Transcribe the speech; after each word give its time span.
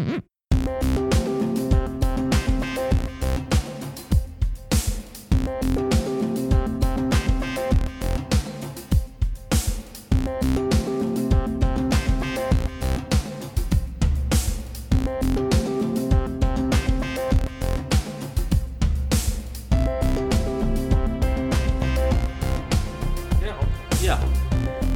Ja, 0.00 0.06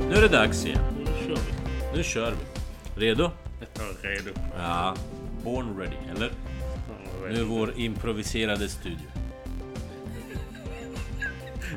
nu 0.08 0.14
är 0.14 0.22
det 0.22 0.28
dags 0.28 0.66
igen. 0.66 0.78
nu 0.98 1.04
kör 1.04 1.36
vi. 1.36 1.96
Nu 1.96 2.02
kör 2.02 2.30
vi. 2.30 3.06
Redo? 3.06 3.30
Jag 3.78 3.86
är 4.12 4.16
redo. 4.16 4.30
Ja. 4.56 4.94
Born 5.44 5.78
ready, 5.78 5.96
eller? 6.10 6.32
Nu 7.30 7.40
är 7.40 7.44
vår 7.44 7.72
improviserade 7.78 8.68
studio. 8.68 9.06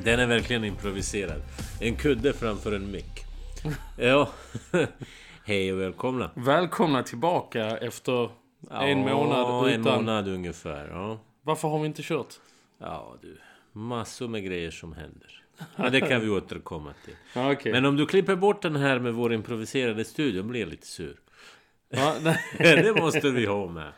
Den 0.04 0.20
är 0.20 0.28
verkligen 0.28 0.64
improviserad. 0.64 1.41
En 1.82 1.96
kudde 1.96 2.34
framför 2.34 2.72
en 2.72 2.91
mick. 2.91 3.26
Ja. 3.98 4.30
Hej 5.46 5.74
och 5.74 5.82
välkomna. 5.82 6.32
Välkomna 6.34 7.04
tillbaka 7.04 7.78
efter 7.78 8.30
en 8.72 9.00
månad 9.00 9.40
Ja, 9.40 9.70
utan... 9.70 9.74
En 9.74 9.82
månad 9.82 10.27
ungefär. 10.27 10.88
Ja. 10.91 11.20
Varför 11.44 11.68
har 11.68 11.80
vi 11.80 11.86
inte 11.86 12.04
kört? 12.04 12.34
ja, 12.80 13.16
du. 13.22 13.38
Massor 13.72 14.27
med 14.27 14.46
grejer 14.46 14.72
som 14.72 14.94
händer. 14.94 15.44
Men 15.76 15.91
det 15.91 16.02
kan 16.02 16.22
vi 16.22 16.30
återkomma 16.30 16.94
till. 17.05 17.16
Okej. 17.52 17.72
Men 17.72 17.86
om 17.86 17.98
du 17.98 18.05
klipper 18.05 18.36
bort 18.36 18.62
den 18.62 18.76
här 18.76 19.00
med 19.00 19.14
vår 19.14 19.34
improviserade 19.34 20.05
studio 20.05 20.44
blir 20.44 20.60
jag 20.60 20.70
lite 20.70 20.88
sur. 20.88 21.16
Ja, 21.90 22.14
nej. 22.22 22.40
det 22.58 23.00
måste 23.00 23.30
vi 23.30 23.46
ha 23.46 23.68
med. 23.68 23.91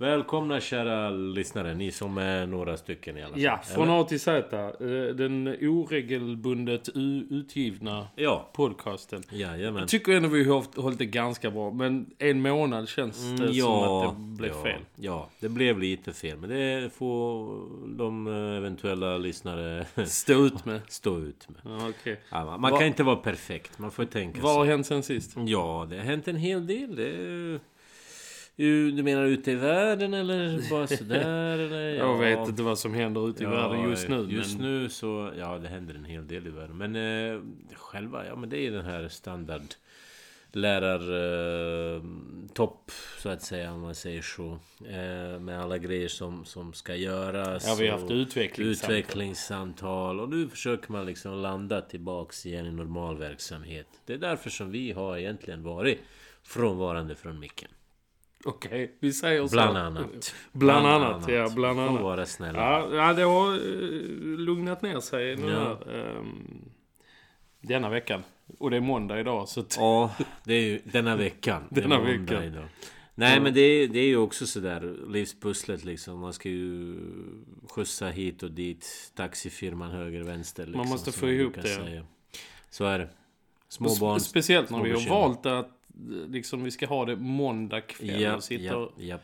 Välkomna 0.00 0.60
kära 0.60 1.10
lyssnare, 1.10 1.74
ni 1.74 1.92
som 1.92 2.18
är 2.18 2.46
några 2.46 2.76
stycken 2.76 3.16
i 3.16 3.22
alla 3.22 3.32
fall. 3.32 3.40
ja, 3.42 3.60
från? 3.74 3.90
A 3.90 4.04
till 4.04 4.20
Z. 4.20 4.56
eh, 4.58 5.14
Den 5.14 5.56
oregelbundet 5.60 6.88
utgivna 7.30 8.06
Ja, 8.16 8.50
podcasten. 8.52 9.22
jajamän. 9.30 9.80
Jag 9.80 9.88
tycker 9.88 10.12
ändå 10.12 10.28
vi 10.28 10.44
har 10.44 10.80
hållit 10.82 10.98
det 10.98 11.06
ganska 11.06 11.50
bra. 11.50 11.70
Men 11.70 12.06
en 12.18 12.40
månad 12.42 12.88
känns 12.88 13.16
det 13.38 13.42
Mm, 13.44 13.54
som 13.54 13.72
att 13.82 14.14
det 14.16 14.20
blev 14.38 14.50
ja, 14.56 14.62
fel. 14.62 14.80
Ja, 14.96 15.28
det 15.40 15.48
blev 15.48 15.78
lite 15.78 16.12
fel. 16.12 16.38
Men 16.38 16.50
det 16.50 16.90
får 16.94 17.48
de 17.96 18.26
eh, 18.26 18.56
eventuella 18.56 19.16
lyssnare 19.18 19.86
Stå 20.06 20.46
ut 20.46 20.64
med. 20.64 20.80
stå 20.88 21.18
ut 21.18 21.46
med. 21.48 21.60
Ja. 22.04 22.12
Ja, 22.30 22.56
man 22.58 22.72
Va- 22.72 22.78
kan 22.78 22.86
inte 22.86 23.02
vara 23.02 23.16
perfekt, 23.16 23.78
man 23.78 23.90
får 23.90 24.04
tänka 24.04 24.40
Vad 24.42 24.56
har 24.56 24.64
hänt 24.66 24.86
sen 24.86 25.02
sist? 25.02 25.34
Ja, 25.46 25.86
det 25.90 25.96
har 25.96 26.04
hänt 26.04 26.28
en 26.28 26.36
hel 26.36 26.66
del. 26.66 26.96
Det 26.96 27.60
du 28.66 29.02
menar 29.02 29.24
ute 29.24 29.50
i 29.50 29.54
världen 29.54 30.14
eller 30.14 30.70
bara 30.70 30.86
sådär? 30.86 31.58
Eller? 31.58 31.88
Jag 31.94 32.08
Ja. 32.08 32.16
vet 32.16 32.48
inte 32.48 32.62
vad 32.62 32.78
som 32.78 32.94
händer 32.94 33.28
ute 33.30 33.42
i 33.42 33.46
världen 33.46 33.90
just 33.90 34.08
nu. 34.08 34.26
Just 34.30 34.58
men... 34.58 34.66
nu 34.82 34.88
så, 34.88 35.32
ja 35.38 35.58
det 35.58 35.68
händer 35.68 35.94
en 35.94 36.04
hel 36.04 36.28
del 36.28 36.46
i 36.46 36.50
världen. 36.50 36.76
Men 36.76 36.96
eh, 36.96 37.40
själva, 37.74 38.26
ja 38.26 38.36
men 38.36 38.48
det 38.48 38.66
är 38.66 38.70
den 38.70 38.84
här 38.84 39.08
standard 39.08 39.62
lärar 40.52 41.00
eh, 41.96 42.02
topp 42.54 42.90
så 43.18 43.28
att 43.28 43.42
säga 43.42 43.72
om 43.72 43.80
man 43.80 43.94
säger 43.94 44.22
så. 44.22 44.58
Eh, 44.88 45.40
med 45.40 45.60
alla 45.60 45.78
grejer 45.78 46.08
som, 46.08 46.44
som 46.44 46.72
ska 46.72 46.94
göras. 46.94 47.64
Ja, 47.66 47.76
vi 47.80 47.88
har 47.88 47.98
haft 47.98 48.10
utvecklingssamtal. 48.10 48.96
utvecklingssamtal. 48.96 50.20
Och 50.20 50.28
nu 50.28 50.48
försöker 50.48 50.92
man 50.92 51.06
liksom 51.06 51.32
landa 51.42 51.80
tillbaks 51.80 52.46
igen 52.46 52.66
i 52.66 52.70
normal 52.72 53.18
verksamhet. 53.18 53.86
Det 54.06 54.12
är 54.14 54.18
därför 54.18 54.50
som 54.50 54.70
vi 54.70 54.92
har 54.92 55.16
egentligen 55.18 55.62
varit 55.62 55.98
frånvarande 56.42 57.14
från 57.14 57.38
micken. 57.40 57.68
Okej, 58.44 58.96
vi 59.00 59.12
säger 59.12 59.46
så. 59.46 59.52
Bland 59.52 59.76
annat. 59.78 60.34
Bland 60.52 60.86
annat, 60.86 61.28
ja, 61.28 61.48
bland 61.54 61.76
Får 61.76 61.86
annat. 61.88 62.02
vara 62.02 62.26
snälla. 62.26 62.86
Ja, 62.96 63.12
det 63.12 63.22
har 63.22 63.52
uh, 63.54 64.38
lugnat 64.38 64.82
ner 64.82 65.00
sig 65.00 65.36
nu 65.36 65.50
Ja. 65.50 65.58
här, 65.86 66.16
ehm, 66.18 66.64
denna 67.60 67.88
veckan. 67.90 68.22
Och 68.58 68.70
det 68.70 68.76
är 68.76 68.80
måndag 68.80 69.20
idag 69.20 69.48
så. 69.48 69.64
Ja, 69.76 70.10
det 70.44 70.54
är 70.54 70.60
ju 70.62 70.80
denna 70.84 71.16
veckan. 71.16 71.62
Denna 71.70 72.00
veckan. 72.00 72.42
Idag. 72.44 72.64
Nej 73.14 73.40
men 73.40 73.54
det 73.54 73.60
är, 73.60 73.88
det 73.88 73.98
är 73.98 74.06
ju 74.06 74.16
också 74.16 74.46
sådär 74.46 74.94
livspusslet 75.08 75.84
liksom. 75.84 76.18
Man 76.20 76.32
ska 76.32 76.48
ju 76.48 76.96
skjutsa 77.68 78.08
hit 78.08 78.42
och 78.42 78.50
dit. 78.50 79.12
Taxifirman 79.14 79.90
höger, 79.90 80.22
vänster. 80.22 80.62
Liksom, 80.66 80.78
Man 80.78 80.88
måste 80.88 81.12
få 81.12 81.28
ihop 81.28 81.54
det. 81.54 81.62
säga. 81.62 82.04
Så 82.70 82.84
är 82.84 82.98
det. 82.98 83.08
Små 83.68 83.96
barn. 84.00 84.20
Speciellt 84.20 84.70
när 84.70 84.82
vi 84.82 84.90
har 84.92 85.08
valt 85.08 85.46
att 85.46 85.66
eh, 85.66 85.70
liksom, 86.28 86.64
vi 86.64 86.70
ska 86.70 86.86
ha 86.86 87.04
det 87.04 87.16
måndag 87.16 87.80
kväll 87.80 88.20
Ja, 88.20 88.36
och 88.36 88.44
sitta 88.44 88.76
och... 88.76 88.92
ja. 88.96 89.18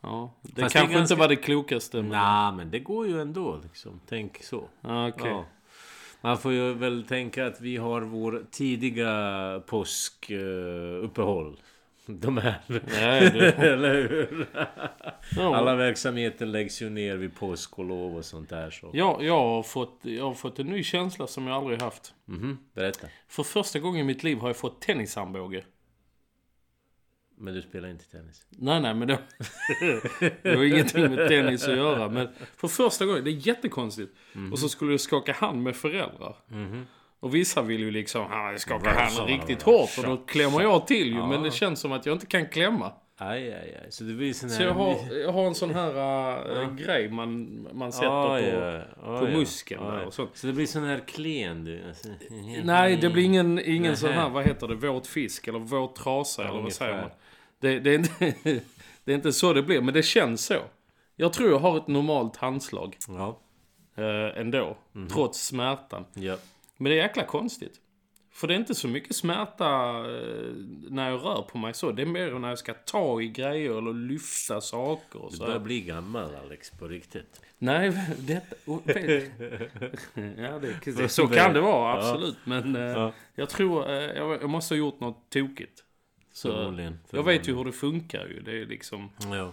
Ja, 0.00 0.32
det 0.42 0.48
Fast 0.48 0.54
det 0.56 0.78
kanske 0.78 0.94
ganska- 0.94 1.14
inte 1.14 1.14
var 1.14 1.28
det 1.28 1.36
klokaste 1.36 1.96
men... 1.96 2.08
Nej 2.08 2.52
men 2.52 2.70
det 2.70 2.78
går 2.78 3.06
ju 3.06 3.20
ändå 3.20 3.60
liksom. 3.62 4.00
Tänk 4.08 4.42
så. 4.44 4.64
Ja, 4.80 5.08
okej. 5.08 5.30
Ja. 5.30 5.44
Man 6.20 6.38
får 6.38 6.52
ju 6.52 6.72
väl 6.74 7.04
tänka 7.04 7.46
att 7.46 7.60
vi 7.60 7.76
har 7.76 8.00
vår 8.00 8.44
tidiga 8.50 9.62
påskuppehåll. 9.66 11.56
De 12.06 12.36
här. 12.38 12.60
Nej, 12.66 13.30
det... 13.30 13.52
Eller 13.58 13.94
hur? 13.94 14.46
ja. 15.36 15.56
Alla 15.56 15.74
verksamheter 15.74 16.46
läggs 16.46 16.82
ju 16.82 16.90
ner 16.90 17.16
vid 17.16 17.34
påsk 17.34 17.78
och 17.78 17.84
lov 17.84 18.16
och 18.16 18.24
sånt 18.24 18.48
där 18.48 18.70
så. 18.70 18.90
Ja, 18.92 19.18
jag, 19.22 19.38
har 19.40 19.62
fått, 19.62 19.98
jag 20.02 20.24
har 20.24 20.34
fått 20.34 20.58
en 20.58 20.66
ny 20.66 20.82
känsla 20.82 21.26
som 21.26 21.46
jag 21.46 21.56
aldrig 21.56 21.82
haft. 21.82 22.14
Mhm, 22.24 22.58
berätta. 22.74 23.06
För 23.28 23.42
första 23.42 23.78
gången 23.78 24.00
i 24.00 24.04
mitt 24.04 24.22
liv 24.22 24.38
har 24.38 24.48
jag 24.48 24.56
fått 24.56 24.80
tennisarmbåge. 24.80 25.64
Men 27.38 27.54
du 27.54 27.62
spelar 27.62 27.88
inte 27.88 28.04
tennis? 28.10 28.46
Nej, 28.50 28.80
nej, 28.80 28.94
men 28.94 29.08
det, 29.08 29.18
det 30.42 30.56
har 30.56 30.64
ingenting 30.64 31.14
med 31.14 31.28
tennis 31.28 31.68
att 31.68 31.76
göra. 31.76 32.08
Men 32.08 32.28
för 32.56 32.68
första 32.68 33.06
gången, 33.06 33.24
det 33.24 33.30
är 33.30 33.46
jättekonstigt. 33.46 34.16
Och 34.52 34.58
så 34.58 34.68
skulle 34.68 34.90
jag 34.90 35.00
skaka 35.00 35.32
hand 35.32 35.62
med 35.62 35.76
föräldrar. 35.76 36.36
Och 37.20 37.34
vissa 37.34 37.62
vill 37.62 37.80
ju 37.80 37.90
liksom 37.90 38.22
ah, 38.22 38.58
skaka 38.58 38.90
hand 38.90 39.28
riktigt 39.28 39.62
hårt 39.62 39.98
och 39.98 40.04
då 40.04 40.16
klämmer 40.16 40.62
jag 40.62 40.86
till 40.86 41.06
ju. 41.06 41.26
Men 41.26 41.42
det 41.42 41.50
känns 41.50 41.80
som 41.80 41.92
att 41.92 42.06
jag 42.06 42.14
inte 42.14 42.26
kan 42.26 42.46
klämma. 42.46 42.92
Aj, 43.18 43.52
aj, 43.52 43.80
aj. 43.84 43.92
Så 43.92 44.04
det 44.04 44.12
blir 44.12 44.32
sån 44.32 44.48
här... 44.48 44.56
Så 44.56 44.62
jag 44.62 44.74
har, 44.74 44.96
jag 45.22 45.32
har 45.32 45.46
en 45.46 45.54
sån 45.54 45.74
här 45.74 46.62
äh, 46.62 46.74
grej 46.74 47.08
man, 47.10 47.68
man 47.72 47.92
sätter 47.92 48.06
Ah, 48.08 48.38
på... 48.38 48.44
ja, 48.44 48.82
ah, 49.02 49.18
på 49.18 49.28
ja. 49.28 49.38
muskeln 49.38 49.84
ja. 49.84 50.06
och 50.06 50.14
sånt. 50.14 50.30
Så 50.36 50.46
det 50.46 50.52
blir 50.52 50.66
sån 50.66 50.84
här 50.84 51.02
klen 51.06 51.64
du? 51.64 51.82
Alltså, 51.88 52.08
Nej, 52.64 52.96
det 52.96 53.10
blir 53.10 53.24
ingen, 53.24 53.58
ingen 53.58 53.96
sån 53.96 54.12
här, 54.12 54.28
vad 54.28 54.44
heter 54.44 54.68
det, 54.68 54.74
våt 54.74 55.06
fisk 55.06 55.48
eller 55.48 55.58
våt 55.58 55.96
trasa 55.96 56.48
eller 56.48 56.60
vad 56.60 56.72
säger 56.72 56.96
man? 56.96 57.10
Det, 57.60 57.78
det, 57.80 57.90
är 57.90 57.94
inte, 57.98 58.34
det 59.04 59.12
är 59.12 59.14
inte 59.16 59.32
så 59.32 59.52
det 59.52 59.62
blir, 59.62 59.80
men 59.80 59.94
det 59.94 60.02
känns 60.02 60.44
så. 60.46 60.58
Jag 61.16 61.32
tror 61.32 61.50
jag 61.50 61.58
har 61.58 61.76
ett 61.76 61.86
normalt 61.88 62.36
handslag 62.36 62.96
Ja. 63.08 63.40
eh, 63.96 64.40
ändå, 64.40 64.76
Mhm. 64.92 65.08
trots 65.08 65.46
smärtan. 65.46 66.04
Ja. 66.14 66.36
Men 66.76 66.90
det 66.90 66.98
är 66.98 67.02
jäkla 67.02 67.24
konstigt. 67.24 67.80
För 68.32 68.48
det 68.48 68.54
är 68.54 68.58
inte 68.58 68.74
så 68.74 68.88
mycket 68.88 69.16
smärta 69.16 69.66
eh, 69.98 70.52
när 70.90 71.10
jag 71.10 71.24
rör 71.24 71.42
på 71.42 71.58
mig 71.58 71.74
så. 71.74 71.92
Det 71.92 72.02
är 72.02 72.06
mer 72.06 72.30
när 72.30 72.48
jag 72.48 72.58
ska 72.58 72.74
ta 72.74 73.20
i 73.22 73.28
grejer 73.28 73.78
eller 73.78 73.92
lyfta 73.92 74.60
saker 74.60 75.20
och 75.22 75.30
Du 75.30 75.36
så. 75.36 75.44
börjar 75.44 75.58
bli 75.58 75.80
gammal 75.80 76.34
Alex, 76.44 76.70
på 76.70 76.88
riktigt. 76.88 77.40
Nej, 77.58 77.92
detta... 78.18 78.56
oh, 78.66 78.80
ja, 80.36 80.58
det, 80.84 81.08
så 81.08 81.26
kan 81.28 81.52
det 81.54 81.60
vara, 81.60 81.92
absolut. 81.98 82.36
Men 82.44 82.76
eh, 82.76 82.82
Ja. 82.82 83.12
jag 83.34 83.48
tror... 83.48 83.88
Jag, 83.90 84.42
jag 84.42 84.50
måste 84.50 84.74
ha 84.74 84.78
gjort 84.78 85.00
något 85.00 85.30
tokigt. 85.30 85.84
Så, 86.36 86.52
Förmodligen. 86.52 86.98
jag 87.10 87.22
vet 87.22 87.48
ju 87.48 87.54
hur 87.56 87.64
det 87.64 87.72
funkar 87.72 88.26
ju. 88.26 88.40
Det 88.40 88.60
är 88.62 88.66
liksom 88.66 89.10
Ja. 89.32 89.52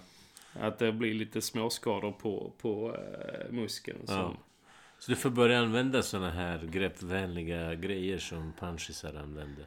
att 0.54 0.80
det 0.80 0.92
blir 0.92 1.14
lite 1.14 1.42
småskador 1.42 2.12
på, 2.12 2.54
på 2.62 2.96
eh, 2.96 3.52
muskeln. 3.54 3.98
Ja. 4.08 4.14
Som, 4.14 4.38
Så 5.00 5.12
du 5.12 5.16
får 5.16 5.30
börja 5.30 5.60
använda 5.60 6.02
såna 6.02 6.32
här 6.32 6.60
greppvänliga 6.72 7.76
grejer 7.76 8.18
som 8.18 8.54
punchisar 8.60 9.14
använder. 9.16 9.66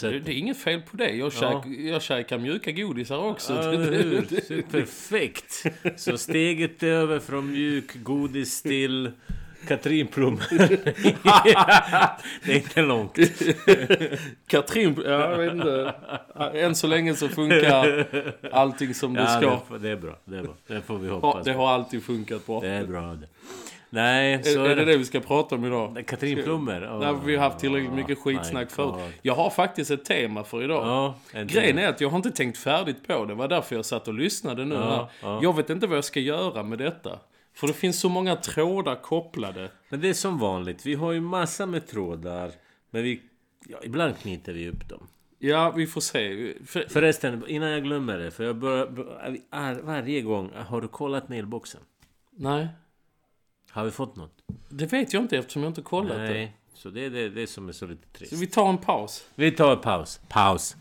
Det, 0.00 0.18
det 0.18 0.32
är 0.32 0.38
inget 0.38 0.58
fel 0.58 0.82
på 0.82 0.96
det. 0.96 1.10
Jag, 1.10 1.26
Ja. 1.26 1.62
käk, 1.62 1.66
jag 1.78 2.02
käkar 2.02 2.38
mjuka 2.38 2.72
godisar 2.72 3.18
också. 3.18 3.52
Ja, 3.54 3.70
hur? 3.70 4.22
Så 4.40 4.62
Perfekt! 4.70 5.64
Så 5.96 6.18
steget 6.18 6.82
är 6.82 6.86
över 6.86 7.18
från 7.18 7.50
mjuk 7.52 8.02
godis 8.02 8.62
till 8.62 9.10
Katrinplommor. 9.68 10.42
det 12.46 12.52
är 12.52 12.56
inte 12.56 12.82
långt. 12.82 13.18
Katrin, 14.46 15.02
ja, 15.04 15.10
jag 15.30 15.38
vet 15.38 15.52
inte. 15.52 15.94
Än 16.54 16.74
så 16.74 16.86
länge 16.86 17.14
så 17.14 17.28
funkar 17.28 18.06
allting 18.52 18.94
som 18.94 19.14
det 19.14 19.20
Ja, 19.20 19.26
ska. 19.66 19.74
det, 19.74 19.78
det 19.78 19.90
är 19.90 19.96
bra. 19.96 20.18
Det, 20.24 20.36
är 20.38 20.42
bra. 20.42 20.52
det 20.66 20.80
får 20.80 20.98
vi 20.98 21.08
Ja, 21.08 21.14
hoppas. 21.14 21.44
det 21.44 21.52
har 21.52 21.68
alltid 21.68 22.02
funkat 22.04 22.46
bra. 22.46 22.60
Det 22.60 22.68
är 22.68 22.86
bra 22.86 23.00
det. 23.00 23.26
Nej, 23.90 24.32
Är, 24.34 24.42
så 24.42 24.64
är 24.64 24.76
det 24.76 24.84
det 24.84 24.96
vi 24.96 25.04
ska 25.04 25.20
prata 25.20 25.54
om 25.54 25.64
idag? 25.64 26.04
Katrinplommor? 26.06 26.84
Oh, 26.86 26.98
Nej, 27.00 27.14
vi 27.24 27.36
har 27.36 27.44
haft 27.44 27.58
tillräckligt 27.58 27.92
mycket 27.92 28.08
my 28.08 28.14
skitsnack 28.36 28.70
förut. 28.70 29.14
Jag 29.22 29.34
har 29.34 29.50
faktiskt 29.50 29.90
ett 29.90 30.04
tema 30.04 30.44
för 30.44 30.62
idag. 30.64 30.86
Ja, 30.86 31.14
en 31.32 31.46
Grejen 31.46 31.78
är 31.78 31.88
att 31.88 32.00
jag 32.00 32.08
har 32.08 32.16
inte 32.16 32.30
tänkt 32.30 32.58
färdigt 32.58 33.06
på 33.06 33.12
det. 33.20 33.26
Det 33.26 33.34
var 33.34 33.48
därför 33.48 33.76
jag 33.76 33.84
satt 33.84 34.08
och 34.08 34.14
lyssnade 34.14 34.64
nu 34.64 34.74
Ja, 34.74 34.80
här. 34.90 35.06
ja. 35.22 35.40
Jag 35.42 35.56
vet 35.56 35.70
inte 35.70 35.86
vad 35.86 35.96
jag 35.96 36.04
ska 36.04 36.20
göra 36.20 36.62
med 36.62 36.78
detta. 36.78 37.18
För 37.56 37.66
det 37.66 37.72
finns 37.72 38.00
så 38.00 38.08
många 38.08 38.36
trådar 38.36 39.02
kopplade. 39.02 39.70
Men 39.88 40.00
det 40.00 40.08
är 40.08 40.14
som 40.14 40.38
vanligt. 40.38 40.86
Vi 40.86 40.94
har 40.94 41.12
ju 41.12 41.20
massa 41.20 41.66
med 41.66 41.86
trådar. 41.86 42.50
Men 42.90 43.02
vi... 43.02 43.22
Ja, 43.68 43.78
ibland 43.82 44.18
knyter 44.18 44.52
vi 44.52 44.68
upp 44.68 44.88
dem. 44.88 45.06
Ja, 45.38 45.70
vi 45.70 45.86
får 45.86 46.00
se. 46.00 46.52
För, 46.66 46.84
Förresten, 46.88 47.44
innan 47.48 47.70
jag 47.70 47.82
glömmer 47.84 48.18
det. 48.18 48.30
För 48.30 48.44
jag 48.44 48.56
bör, 48.56 48.90
bör, 48.90 49.36
är- 49.50 49.80
varje 49.82 50.20
gång. 50.22 50.50
Har 50.68 50.80
du 50.80 50.88
kollat 50.88 51.28
mailboxen? 51.28 51.80
nej, 52.36 52.68
Har 53.70 53.84
vi 53.84 53.90
fått 53.90 54.16
något? 54.16 54.42
det 54.68 54.92
vet 54.92 55.12
jag 55.12 55.22
inte 55.22 55.36
eftersom 55.38 55.62
jag 55.62 55.70
inte 55.70 55.82
kollat 55.82 56.16
det. 56.16 56.22
Nej. 56.28 56.56
Så 56.74 56.90
det 56.90 57.04
är 57.04 57.10
det, 57.10 57.28
det 57.28 57.46
som 57.46 57.68
är 57.68 57.72
så 57.72 57.86
lite 57.86 58.08
trist. 58.18 58.32
Så 58.32 58.38
vi 58.38 58.46
tar 58.46 58.68
en 58.68 58.78
paus. 58.78 59.26
Vi 59.34 59.50
tar 59.50 59.72
en 59.72 59.80
paus. 59.80 60.20
Paus. 60.28 60.76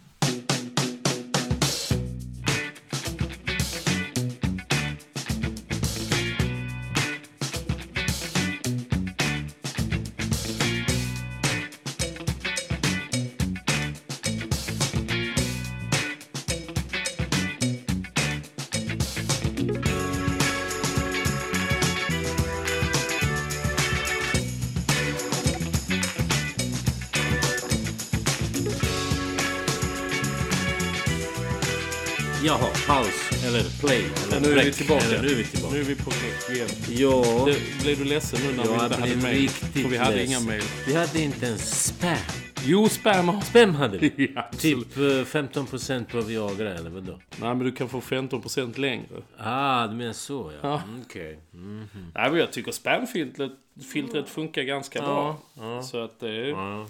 Jaha, 32.45 32.69
paus. 32.87 33.43
Eller 33.45 33.79
play. 33.79 34.03
Eller 34.27 34.39
nu 34.41 34.59
är 34.59 34.65
vi 34.65 34.71
tillbaka. 34.71 35.05
Eller, 35.05 35.21
nu 35.21 35.27
är 35.27 35.35
vi 35.35 35.43
tillbaka. 35.43 35.73
Nu 35.73 35.79
är 35.79 35.83
vi 35.83 35.95
på 35.95 36.09
rätt 36.09 36.49
igen. 36.49 36.67
Ja. 36.89 37.45
Det, 37.45 37.83
blev 37.83 37.97
du 37.97 38.03
ledsen 38.05 38.39
nu 38.47 38.55
när 38.57 38.63
vi 38.63 38.69
jag 38.73 38.85
inte 38.85 38.99
hade 38.99 39.15
mail? 39.15 39.49
För 39.49 39.89
vi 39.89 39.97
hade 39.97 40.15
ledsen. 40.15 40.31
inga 40.31 40.39
mail. 40.51 40.63
Vi 40.87 40.95
hade 40.95 41.21
inte 41.21 41.45
ens 41.45 41.85
spam. 41.85 42.17
Jo, 42.65 42.89
spam. 42.89 43.41
Spam 43.41 43.75
hade 43.75 43.97
vi. 43.97 44.31
Ja, 44.35 44.49
typ. 44.57 44.93
Typ 44.93 44.97
eh, 44.97 45.01
15% 45.01 46.05
på 46.11 46.21
Viagra 46.21 46.73
eller 46.73 46.89
vadå? 46.89 47.19
Nej, 47.37 47.55
men 47.55 47.59
du 47.59 47.71
kan 47.71 47.89
få 47.89 47.99
15% 47.99 48.79
längre. 48.79 49.05
Ah, 49.37 49.87
du 49.87 49.95
menar 49.95 50.13
så 50.13 50.51
ja. 50.61 50.69
Ja. 50.69 50.81
Mm, 50.87 51.01
Okej. 51.09 51.39
Mm. 51.53 51.87
Nej, 52.15 52.29
men 52.29 52.39
jag 52.39 52.51
tycker 52.51 52.71
spamfiltret 52.71 53.51
filtret 53.93 54.29
funkar 54.29 54.61
ganska 54.61 55.01
bra. 55.01 55.37
Ja. 55.53 55.81
Så 55.83 56.03
att 56.03 56.19
det... 56.19 56.47
Ja. 56.49 56.87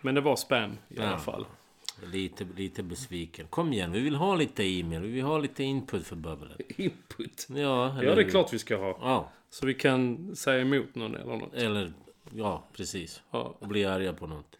Men 0.00 0.14
det 0.14 0.20
var 0.20 0.36
spam 0.36 0.78
i 0.88 0.98
alla 1.00 1.10
Ja. 1.10 1.18
fall. 1.18 1.44
Lite, 2.12 2.46
lite 2.56 2.82
besviken. 2.82 3.46
Kom 3.50 3.72
igen, 3.72 3.92
vi 3.92 4.00
vill 4.00 4.14
ha 4.14 4.34
lite 4.36 4.64
e-mail. 4.64 5.02
Vi 5.02 5.08
vill 5.08 5.24
ha 5.24 5.38
lite 5.38 5.64
input 5.64 6.06
för 6.06 6.16
bubblet. 6.16 6.60
Input. 6.76 7.46
Ja, 7.48 7.56
Ja, 7.56 7.98
eller, 7.98 8.16
det 8.16 8.22
är 8.22 8.30
klart 8.30 8.52
vi 8.52 8.58
ska 8.58 8.76
ha. 8.76 8.98
Ja, 9.00 9.32
Så 9.50 9.66
vi 9.66 9.74
kan 9.74 10.36
säga 10.36 10.60
emot 10.60 10.94
någon 10.94 11.14
eller 11.14 11.36
något. 11.36 11.54
eller 11.54 11.92
ja, 12.34 12.64
precis. 12.72 13.22
Ja. 13.30 13.56
Och 13.58 13.68
bli 13.68 13.84
arga 13.84 14.12
på 14.12 14.26
något. 14.26 14.58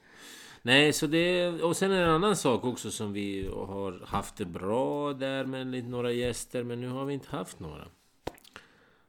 Nej, 0.62 0.93
så 0.93 1.06
det... 1.06 1.49
Och 1.49 1.77
sen 1.77 1.91
en 1.93 2.09
annan 2.09 2.37
sak 2.37 2.65
också 2.65 2.91
som 2.91 3.12
vi 3.12 3.49
har 3.53 4.06
haft 4.06 4.37
det 4.37 4.44
bra 4.44 5.12
där 5.12 5.44
med 5.44 5.67
lite, 5.67 5.89
några 5.89 6.12
gäster. 6.12 6.62
Men 6.65 6.81
nu 6.81 6.89
har 6.89 7.05
vi 7.05 7.15
inte 7.15 7.37
haft 7.37 7.61
några. 7.61 7.85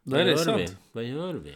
Nej, 0.03 0.25
det 0.25 0.31
är 0.31 0.35
sant. 0.35 0.62
Vi? 0.62 0.75
Vad 0.91 1.03
gör 1.03 1.33
vi? 1.33 1.53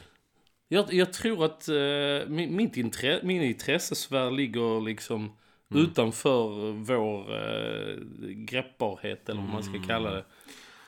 Jag, 0.67 0.93
jag 0.93 1.13
tror 1.13 1.45
att 1.45 1.69
uh, 1.69 2.29
min, 2.29 2.55
mitt 2.55 2.77
intre, 2.77 3.19
min 3.23 3.41
intressesfär 3.41 4.31
ligger 4.31 4.81
liksom 4.81 5.31
Mm. 5.71 5.83
utanför 5.83 6.71
vår 6.71 7.31
uh, 7.33 7.97
greppbarhet 8.35 9.29
eller 9.29 9.41
vad 9.41 9.49
man 9.49 9.63
ska 9.63 9.83
kalla 9.87 10.11
det. 10.11 10.23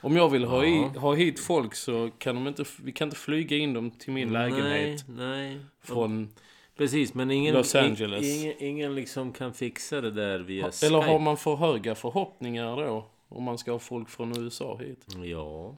Om 0.00 0.16
jag 0.16 0.28
vill 0.28 0.44
ha, 0.44 0.64
i, 0.64 0.76
Mm. 0.78 0.94
Ha 0.94 1.14
hit 1.14 1.40
folk 1.40 1.74
så 1.74 2.10
kan 2.18 2.34
de 2.34 2.48
inte, 2.48 2.64
vi 2.82 2.92
kan 2.92 3.08
inte 3.08 3.16
flyga 3.16 3.56
in 3.56 3.72
dem 3.74 3.90
till 3.90 4.12
min 4.12 4.32
lägenhet 4.32 5.04
Nej, 5.08 5.54
nej. 5.54 5.60
från... 5.82 6.28
Precis, 6.76 7.14
men 7.14 7.30
ingen, 7.30 7.54
Los 7.54 7.74
Angeles. 7.74 8.24
Ingen, 8.24 8.54
ingen 8.58 8.94
liksom 8.94 9.32
kan 9.32 9.54
fixa 9.54 10.00
det 10.00 10.10
där 10.10 10.38
via 10.38 10.62
Eller 10.64 10.70
Skype. 10.72 10.96
har 11.12 11.18
man 11.18 11.36
för 11.36 11.56
höga 11.56 11.94
förhoppningar 11.94 12.76
då? 12.76 13.10
Om 13.28 13.42
man 13.42 13.58
ska 13.58 13.72
ha 13.72 13.78
folk 13.78 14.08
från 14.08 14.38
USA 14.42 14.78
hit. 14.78 15.06
Ja, 15.24 15.76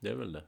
det 0.00 0.08
är 0.10 0.14
väl 0.14 0.32
det. 0.32 0.42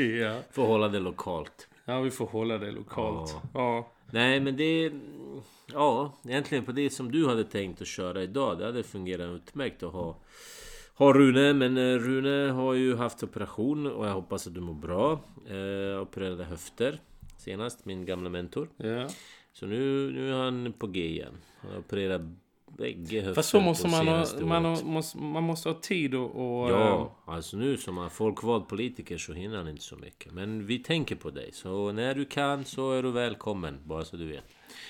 ja. 0.00 0.40
Får 0.50 0.66
hålla 0.66 0.88
det 0.88 1.00
lokalt. 1.00 1.68
Ja, 1.88 2.00
vi 2.00 2.10
får 2.10 2.26
hålla 2.26 2.58
det 2.58 2.70
lokalt. 2.70 3.30
Ja. 3.32 3.50
Ja. 3.54 3.92
Nej, 4.10 4.40
men 4.40 4.56
det... 4.56 4.92
Ja, 5.72 6.12
egentligen 6.24 6.64
på 6.64 6.72
det 6.72 6.90
som 6.90 7.12
du 7.12 7.28
hade 7.28 7.44
tänkt 7.44 7.80
att 7.80 7.86
köra 7.86 8.22
idag. 8.22 8.58
Det 8.58 8.64
hade 8.64 8.82
fungerat 8.82 9.30
utmärkt 9.30 9.82
att 9.82 9.92
ha, 9.92 10.16
ha 10.94 11.12
Rune. 11.12 11.52
Men 11.52 11.76
eh, 11.76 11.98
Rune 11.98 12.50
har 12.52 12.74
ju 12.74 12.96
haft 12.96 13.22
operation 13.22 13.86
och 13.86 14.06
jag 14.06 14.12
hoppas 14.12 14.46
att 14.46 14.54
du 14.54 14.60
mår 14.60 14.74
bra. 14.74 15.12
Eh, 15.46 16.02
opererade 16.02 16.44
höfter 16.44 17.00
senast, 17.36 17.84
min 17.84 18.06
gamla 18.06 18.30
mentor. 18.30 18.68
ja. 18.76 19.08
Så 19.52 19.66
nu, 19.66 20.10
nu 20.12 20.30
är 20.32 20.44
han 20.44 20.72
på 20.78 20.86
G 20.86 21.06
igen. 21.06 21.34
Han 21.60 21.70
har 21.70 21.78
opererat 21.78 22.20
bägge 22.76 23.20
höfter 23.20 23.34
Fast 23.34 23.48
så 23.48 23.60
måste 23.60 23.84
på 23.84 23.90
man 23.90 24.08
ha, 24.08 24.26
man, 24.40 24.64
ha, 24.64 24.82
måste, 24.82 25.18
man 25.18 25.42
måste 25.42 25.68
ha 25.68 25.80
tid 25.80 26.14
och... 26.14 26.30
och 26.30 26.70
Ja, 26.70 27.16
alltså 27.24 27.56
nu 27.56 27.76
som 27.76 27.98
är 27.98 28.08
folkvald 28.08 28.68
politiker 28.68 29.18
så 29.18 29.32
hinner 29.32 29.56
han 29.56 29.68
inte 29.68 29.82
så 29.82 29.96
mycket. 29.96 30.32
Men 30.32 30.66
vi 30.66 30.78
tänker 30.78 31.16
på 31.16 31.30
dig. 31.30 31.50
Så 31.52 31.92
när 31.92 32.14
du 32.14 32.24
kan 32.24 32.64
så 32.64 32.92
är 32.92 33.02
du 33.02 33.10
välkommen, 33.10 33.78
bara 33.84 34.04
så 34.04 34.16
du 34.16 34.26
vet. 34.26 34.44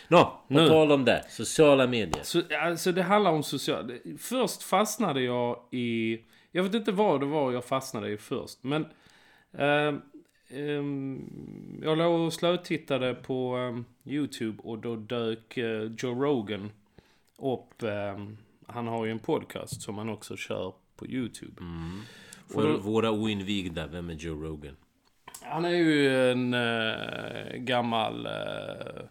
Nå, 0.08 0.24
på 0.48 0.54
Nu. 0.54 0.68
tal 0.68 0.92
om 0.92 1.04
det. 1.04 1.24
Sociala 1.28 1.86
medier. 1.86 2.22
Så, 2.22 2.42
alltså 2.62 2.92
det 2.92 3.02
handlar 3.02 3.30
om 3.30 3.42
social... 3.42 3.92
Först 4.18 4.62
fastnade 4.62 5.20
jag 5.20 5.62
i... 5.70 6.18
Jag 6.52 6.62
vet 6.62 6.74
inte 6.74 6.92
vad 6.92 7.20
det 7.20 7.26
var 7.26 7.52
jag 7.52 7.64
fastnade 7.64 8.10
i 8.10 8.16
först. 8.16 8.58
Men... 8.62 8.86
ehm, 9.52 10.02
jag 11.82 11.98
låg 11.98 12.20
och 12.20 12.32
slötittade 12.32 13.14
på 13.14 13.56
ehm, 13.56 13.84
YouTube 14.04 14.62
och 14.62 14.78
då 14.78 14.96
dök 14.96 15.56
eh, 15.56 15.82
Joe 15.82 16.24
Rogan 16.24 16.70
upp. 17.38 17.82
ehm, 17.82 18.36
han 18.66 18.86
har 18.86 19.04
ju 19.04 19.10
en 19.10 19.18
podcast 19.18 19.82
som 19.82 19.98
han 19.98 20.08
också 20.08 20.36
kör 20.36 20.72
på 20.96 21.06
YouTube. 21.06 21.62
För 22.46 22.78
våra 22.78 23.10
oinvigda, 23.10 23.86
vem 23.86 24.10
är 24.10 24.14
Joe 24.14 24.42
Rogan? 24.42 24.76
Han 25.42 25.64
är 25.64 25.70
ju 25.70 26.30
en 26.30 26.54
eh, 26.54 27.56
gammal... 27.56 28.26
eh, 28.26 29.02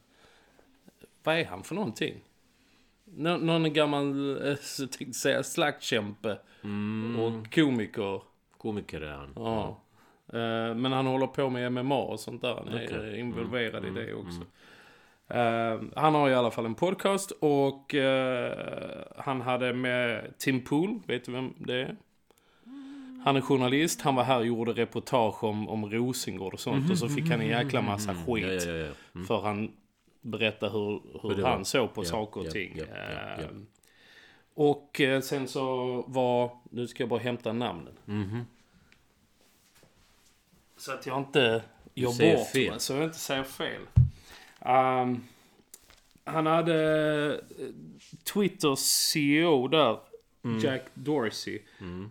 vad 1.23 1.39
är 1.39 1.45
han 1.45 1.63
för 1.63 1.75
någonting? 1.75 2.15
Nå, 3.05 3.37
någon 3.37 3.73
gammal, 3.73 4.15
uh, 4.41 4.55
tänkte 4.77 5.13
säga, 5.13 5.43
slagskämpe. 5.43 6.37
Och 7.17 7.53
komiker. 7.53 8.21
Komiker 8.57 9.01
är 9.01 9.13
han. 9.13 9.33
Ja. 9.35 9.81
Men 10.75 10.91
han 10.91 11.05
håller 11.05 11.27
på 11.27 11.49
med 11.49 11.71
MMA 11.71 11.97
och 11.97 12.19
sånt 12.19 12.41
där. 12.41 12.55
Han 12.55 12.67
är 12.67 12.85
Okej. 12.85 13.19
involverad 13.19 13.85
i 13.85 13.89
det 13.89 14.13
också. 14.13 14.41
Eh, 15.29 15.81
han 15.95 16.15
har 16.15 16.29
i 16.29 16.33
alla 16.33 16.51
fall 16.51 16.65
en 16.65 16.75
podcast 16.75 17.31
och 17.31 17.95
eh, 17.95 19.03
han 19.17 19.41
hade 19.41 19.73
med 19.73 20.33
Tim 20.37 20.63
Pool, 20.63 20.99
vet 21.07 21.25
du 21.25 21.31
vem 21.31 21.53
det 21.57 21.81
är? 21.81 21.95
Han 23.25 23.35
är 23.35 23.41
journalist, 23.41 24.01
han 24.01 24.15
var 24.15 24.23
här 24.23 24.37
och 24.37 24.45
gjorde 24.45 24.73
reportage 24.73 25.43
om, 25.43 25.69
om 25.69 25.89
Rosengård 25.89 26.53
och 26.53 26.59
sånt 26.59 26.91
och 26.91 26.97
så 26.97 27.09
fick 27.09 27.29
han 27.29 27.41
en 27.41 27.47
jäkla 27.47 27.81
massa 27.81 28.15
skit. 28.15 28.45
Ja, 28.65 28.71
ja, 28.71 28.77
ja. 28.77 28.93
ja. 29.13 29.21
För 29.27 29.41
han 29.41 29.71
berättade 30.21 30.71
hur, 30.71 31.01
hur 31.21 31.43
han 31.43 31.65
såg 31.65 31.93
på 31.93 32.03
saker 32.03 32.41
och 32.41 32.49
ting. 32.49 32.77
Eh, 32.77 33.45
Och 34.53 35.01
sen 35.23 35.47
så 35.47 35.65
var, 36.07 36.51
nu 36.71 36.87
ska 36.87 37.03
jag 37.03 37.09
bara 37.09 37.19
hämta 37.19 37.53
namnen. 37.53 37.93
Mhm. 38.05 38.45
Så 40.77 40.91
att 40.91 41.05
jag 41.05 41.17
inte 41.17 41.61
gör 41.93 42.07
bort 42.09 42.47
fel. 42.47 42.69
mig, 42.71 42.79
så 42.79 42.93
jag 42.93 43.03
inte 43.03 43.17
säger 43.17 43.43
fel. 43.43 43.81
Ehm, 44.67 45.23
han 46.23 46.45
hade 46.45 46.75
eh, 47.59 47.65
Twitters 48.33 48.79
CEO 48.79 49.67
där, 49.67 49.99
Mm. 50.43 50.59
Jack 50.59 50.85
Dorsey. 50.93 51.59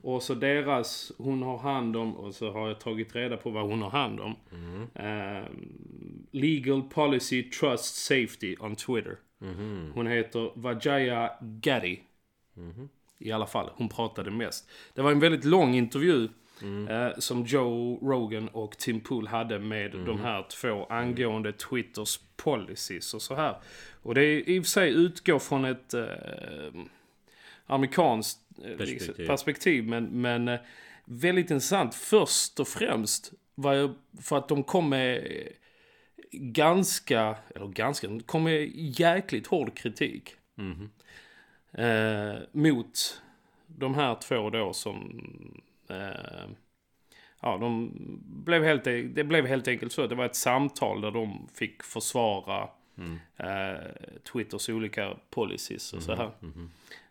Och 0.03 0.23
så 0.23 0.35
deras, 0.35 1.13
hon 1.19 1.43
har 1.43 1.59
hand 1.59 1.97
om, 1.97 2.17
och 2.17 2.35
så 2.35 2.53
har 2.53 2.69
jag 2.69 2.81
tagit 2.81 3.15
reda 3.17 3.37
på 3.37 3.51
vad 3.51 3.63
hon 3.69 3.83
har 3.83 3.91
hand 3.91 4.21
om. 4.21 4.35
Mm. 4.53 4.87
Ehm, 4.95 6.27
Legal 6.31 6.83
Policy 6.83 7.43
Trust 7.43 7.95
Safety 8.07 8.57
on 8.61 8.77
Twitter. 8.77 9.17
Mhm. 9.39 9.93
Hon 9.95 10.07
heter 10.07 10.51
Vajaya 10.55 11.31
Gaddy. 11.41 11.99
I 13.19 13.33
alla 13.33 13.47
fall, 13.47 13.71
hon 13.75 13.89
pratade 13.89 14.31
mest. 14.31 14.71
Det 14.95 15.03
var 15.03 15.11
en 15.13 15.21
väldigt 15.21 15.45
lång 15.45 15.75
intervju 15.75 16.29
eh, 16.63 17.19
som 17.19 17.45
Joe 17.45 17.99
Rogan 18.03 18.49
och 18.49 18.79
Tim 18.79 19.01
Pool 19.01 19.27
hade 19.27 19.59
med 19.59 19.91
de 19.91 20.21
här 20.21 20.47
två 20.49 20.85
angående 20.85 21.53
Twitters 21.53 22.21
policies 22.37 23.15
och 23.15 23.23
så 23.23 23.35
här. 23.35 23.57
Och 24.03 24.15
det 24.15 24.21
är 24.25 24.49
i 24.49 24.61
och 24.61 24.65
för 24.65 24.71
sig 24.71 24.91
utgår 24.91 25.39
från 25.39 25.65
ett 25.65 25.95
eh, 25.95 26.07
amerikanskt 27.67 28.41
eh, 28.65 28.77
Perspektiv. 28.77 28.87
perspektiv, 28.87 29.27
perspektiv 29.27 29.89
men, 29.89 30.05
men 30.05 30.49
eh, 30.49 30.61
väldigt 31.05 31.51
intressant. 31.51 31.95
Först 31.95 32.61
och 32.61 32.69
främst 32.69 33.33
var 33.55 33.75
jag, 33.75 33.95
för 34.23 34.39
att 34.39 34.49
de 34.49 34.63
kom 34.65 34.89
med 34.89 35.29
ganska, 36.33 37.37
eller 37.55 37.67
ganska, 37.67 38.07
de 38.09 38.21
kom 38.21 38.45
med 38.45 38.71
jäkligt 38.75 39.47
hård 39.47 39.77
kritik. 39.77 40.35
Eh, 41.73 42.35
mot 42.53 43.23
de 43.67 43.95
här 43.95 44.15
två 44.15 44.51
då 44.51 44.73
som... 44.73 45.23
Eh, 45.91 46.49
ja, 47.41 47.59
de 47.59 47.91
blev 48.45 48.65
helt, 48.65 48.87
e- 48.87 49.03
det 49.03 49.25
blev 49.25 49.47
helt 49.47 49.69
enkelt 49.69 49.93
så 49.93 50.03
att 50.03 50.09
det 50.09 50.15
var 50.15 50.25
ett 50.27 50.37
samtal 50.37 51.01
där 51.01 51.11
de 51.11 51.49
fick 51.55 51.83
försvara 51.83 52.69
Eh, 53.37 53.77
Twitters 54.33 54.69
olika 54.69 55.17
policies 55.31 55.93
och 55.93 56.03
så 56.03 56.15
här. 56.15 56.31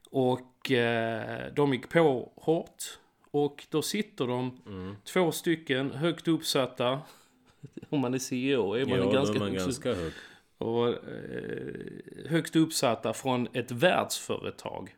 Och 0.10 0.72
eh, 0.72 1.53
de 1.53 1.74
gick 1.74 1.89
på 1.89 2.32
hårt. 2.36 2.84
Och 3.32 3.65
då 3.70 3.82
sitter 3.82 4.27
de, 4.27 4.60
två 5.03 5.32
stycken 5.32 5.91
högt 5.91 6.27
uppsatta. 6.27 7.01
Om 7.89 8.00
man 8.00 8.13
är 8.13 8.20
CEO 8.20 8.74
är 8.74 8.86
man 8.86 9.00
Ja, 9.00 9.12
ganska, 9.12 9.39
man 9.39 9.53
ganska 9.53 9.94
hög. 9.94 10.13
och, 10.58 10.88
eh, 10.88 12.29
högt 12.29 12.55
uppsatta 12.55 13.13
från 13.13 13.48
ett 13.53 13.72
världsföretag. 13.72 14.96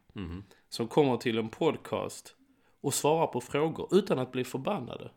Som 0.69 0.87
kommer 0.87 1.17
till 1.17 1.37
en 1.37 1.49
podcast 1.49 2.35
och 2.87 2.93
svarar 2.93 3.27
på 3.27 3.41
frågor 3.41 3.87
utan 3.91 4.19
att 4.19 4.31
bli 4.31 4.43
förbannade. 4.43 5.09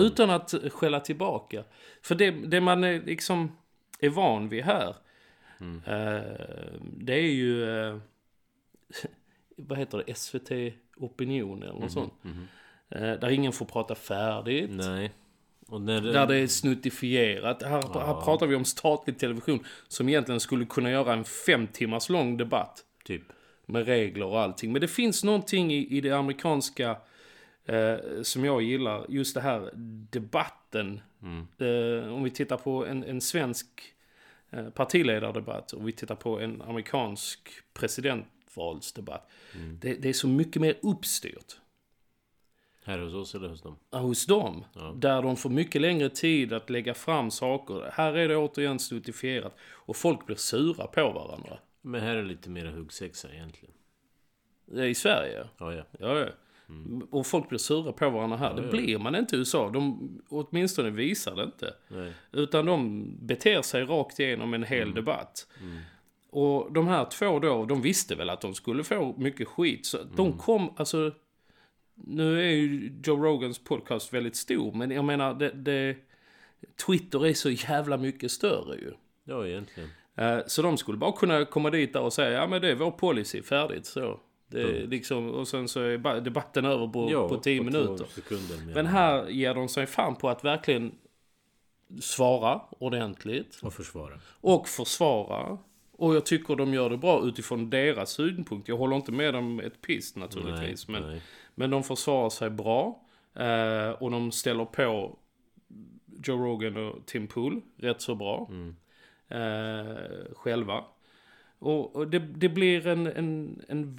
Utan 0.00 0.30
att 0.30 0.54
skälla 0.70 1.00
tillbaka. 1.00 1.64
För 2.02 2.14
det, 2.14 2.30
det 2.30 2.60
man 2.60 2.84
är, 2.84 3.02
liksom 3.02 3.56
är 3.98 4.08
van 4.08 4.48
vid 4.48 4.64
här. 4.64 4.96
Eh, 5.86 6.22
det 6.82 7.14
är 7.14 7.32
ju... 7.32 7.80
Eh, 7.80 7.96
vad 9.56 9.78
heter 9.78 10.04
det? 10.06 10.14
SVT 10.14 10.50
Opinion 10.96 11.62
eller 11.62 11.80
något 11.80 11.92
sånt. 11.92 12.12
Eh, 12.88 13.00
där 13.00 13.30
ingen 13.30 13.52
får 13.52 13.66
prata 13.66 13.94
färdigt. 13.94 14.70
Nej. 14.70 15.12
Det... 15.86 16.00
Där 16.00 16.26
det 16.26 16.36
är 16.36 16.46
snuttifierat. 16.46 17.62
Här, 17.62 18.04
här 18.06 18.20
pratar 18.24 18.46
vi 18.46 18.56
om 18.56 18.64
statlig 18.64 19.18
television 19.18 19.64
som 19.88 20.08
egentligen 20.08 20.40
skulle 20.40 20.66
kunna 20.66 20.90
göra 20.90 21.12
en 21.12 21.24
fem 21.24 21.66
timmars 21.66 22.08
lång 22.08 22.36
debatt. 22.36 22.84
Typ. 23.04 23.22
Med 23.66 23.86
regler 23.86 24.26
och 24.26 24.40
allting. 24.40 24.72
Men 24.72 24.80
det 24.80 24.88
finns 24.88 25.24
någonting 25.24 25.72
i, 25.72 25.96
i 25.96 26.00
det 26.00 26.10
amerikanska 26.10 26.96
eh, 27.64 27.96
som 28.22 28.44
jag 28.44 28.62
gillar. 28.62 29.06
Just 29.08 29.34
det 29.34 29.40
här 29.40 29.70
debatten. 30.10 31.00
Eh, 31.58 32.12
om 32.12 32.22
vi 32.22 32.30
tittar 32.30 32.56
på 32.56 32.86
en, 32.86 33.04
en 33.04 33.20
svensk 33.20 33.66
eh, 34.50 34.68
partiledardebatt 34.70 35.72
och 35.72 35.88
vi 35.88 35.92
tittar 35.92 36.14
på 36.14 36.40
en 36.40 36.62
amerikansk 36.62 37.48
presidentvalsdebatt. 37.74 39.30
Det, 39.80 39.94
det 39.94 40.08
är 40.08 40.12
så 40.12 40.28
mycket 40.28 40.62
mer 40.62 40.78
uppstyrt 40.82 41.56
Här 42.84 42.98
hos 42.98 43.14
oss 43.14 43.34
eller 43.34 43.48
hos 43.48 43.62
dem? 43.62 43.76
hos 43.90 44.26
dem. 44.26 44.64
Där 44.96 45.22
de 45.22 45.36
får 45.36 45.50
mycket 45.50 45.80
längre 45.80 46.08
tid 46.08 46.52
att 46.52 46.70
lägga 46.70 46.94
fram 46.94 47.30
saker. 47.30 47.90
Här 47.92 48.14
är 48.14 48.28
det 48.28 48.36
återigen 48.36 48.78
snuttifierat. 48.78 49.56
Och 49.62 49.96
folk 49.96 50.26
blir 50.26 50.36
sura 50.36 50.86
på 50.86 51.10
varandra. 51.10 51.58
Men 51.86 52.00
här 52.00 52.16
är 52.16 52.22
lite 52.22 52.50
mer 52.50 52.64
huggsexa 52.64 53.32
egentligen. 53.32 53.74
I 54.90 54.94
Sverige. 54.94 55.44
Ja, 55.58 55.74
ja. 55.74 55.84
Ja, 55.98 56.18
ja. 56.18 56.28
Och 57.10 57.26
folk 57.26 57.48
blir 57.48 57.58
sura 57.58 57.92
på 57.92 58.10
varandra 58.10 58.36
här. 58.36 58.54
det 58.54 58.62
blir 58.62 58.98
man 58.98 59.14
inte 59.14 59.36
i 59.36 59.38
USA. 59.38 59.70
De 59.70 60.10
åtminstone 60.28 60.90
visar 60.90 61.36
det 61.36 61.42
inte. 61.42 61.74
Nej. 61.88 62.12
Utan 62.32 62.66
de 62.66 63.08
beter 63.20 63.62
sig 63.62 63.84
rakt 63.84 64.20
igenom 64.20 64.54
en 64.54 64.62
hel 64.62 64.94
debatt. 64.94 65.46
Och 66.30 66.72
de 66.72 66.88
här 66.88 67.04
två 67.04 67.38
då, 67.38 67.64
de 67.64 67.82
visste 67.82 68.14
väl 68.14 68.30
att 68.30 68.40
de 68.40 68.54
skulle 68.54 68.84
få 68.84 69.14
mycket 69.18 69.48
skit. 69.48 69.86
Så 69.86 69.98
de 70.16 70.38
kom, 70.38 70.74
alltså... 70.76 71.12
Nu 71.94 72.40
är 72.40 72.52
ju 72.52 72.92
Joe 73.04 73.16
Rogans 73.16 73.64
podcast 73.64 74.14
väldigt 74.14 74.36
stor, 74.36 74.72
men 74.72 74.90
jag 74.90 75.04
menar, 75.04 75.34
det, 75.34 75.50
det, 75.50 75.96
Twitter 76.86 77.26
är 77.26 77.32
så 77.32 77.50
jävla 77.50 77.96
mycket 77.96 78.30
större 78.30 78.76
ju. 78.76 78.92
Ja, 79.24 79.46
egentligen. 79.46 79.88
Eh, 80.16 80.38
Så 80.46 80.62
de 80.62 80.76
skulle 80.76 80.98
bara 80.98 81.12
kunna 81.12 81.44
komma 81.44 81.70
dit 81.70 81.92
där 81.92 82.00
och 82.02 82.12
säga, 82.12 82.30
ja 82.30 82.46
men 82.46 82.60
det 82.62 82.70
är 82.70 82.74
vår 82.74 82.90
policy, 82.90 83.42
färdigt 83.42 83.86
så. 83.86 84.20
Det 84.48 84.60
är 84.62 84.86
liksom, 84.86 85.30
och 85.30 85.48
sen 85.48 85.68
så 85.68 85.80
är 85.80 85.98
ba- 85.98 86.20
debatten 86.20 86.64
över 86.64 86.86
på, 86.88 87.08
Ja, 87.12 87.28
på 87.28 87.36
tio 87.36 87.58
två 87.58 87.64
minuter. 87.64 88.04
Sekunder. 88.04 88.74
Men 88.74 88.86
här 88.86 89.28
ger 89.28 89.54
de 89.54 89.68
sig 89.68 89.86
fan 89.86 90.16
på 90.16 90.28
att 90.28 90.44
verkligen 90.44 90.92
svara 92.00 92.60
ordentligt. 92.78 93.60
Och 93.62 93.72
försvara. 93.72 94.20
Och 94.40 94.68
försvara. 94.68 95.58
Och 95.92 96.14
jag 96.14 96.26
tycker 96.26 96.56
de 96.56 96.74
gör 96.74 96.90
det 96.90 96.96
bra 96.96 97.24
utifrån 97.24 97.70
deras 97.70 98.10
synpunkt. 98.10 98.68
Jag 98.68 98.76
håller 98.76 98.96
inte 98.96 99.12
med 99.12 99.34
dem 99.34 99.60
ett 99.60 99.80
piss 99.80 100.16
naturligtvis. 100.16 100.88
Nej, 100.88 101.00
men, 101.00 101.10
nej. 101.10 101.22
men 101.54 101.70
de 101.70 101.82
försvarar 101.82 102.30
sig 102.30 102.50
bra. 102.50 103.00
Eh, 103.34 103.90
och 103.90 104.10
de 104.10 104.32
ställer 104.32 104.64
på 104.64 105.16
Joe 106.26 106.36
Rogan 106.46 106.76
och 106.76 107.06
Tim 107.06 107.26
Pool 107.26 107.60
rätt 107.76 108.00
så 108.02 108.14
bra. 108.14 108.48
Eh, 109.28 110.34
själva. 110.34 110.84
Och, 111.58 111.96
och 111.96 112.08
det, 112.08 112.18
det 112.18 112.48
blir 112.48 112.86
en, 112.86 113.06
en, 113.06 113.62
en... 113.68 113.98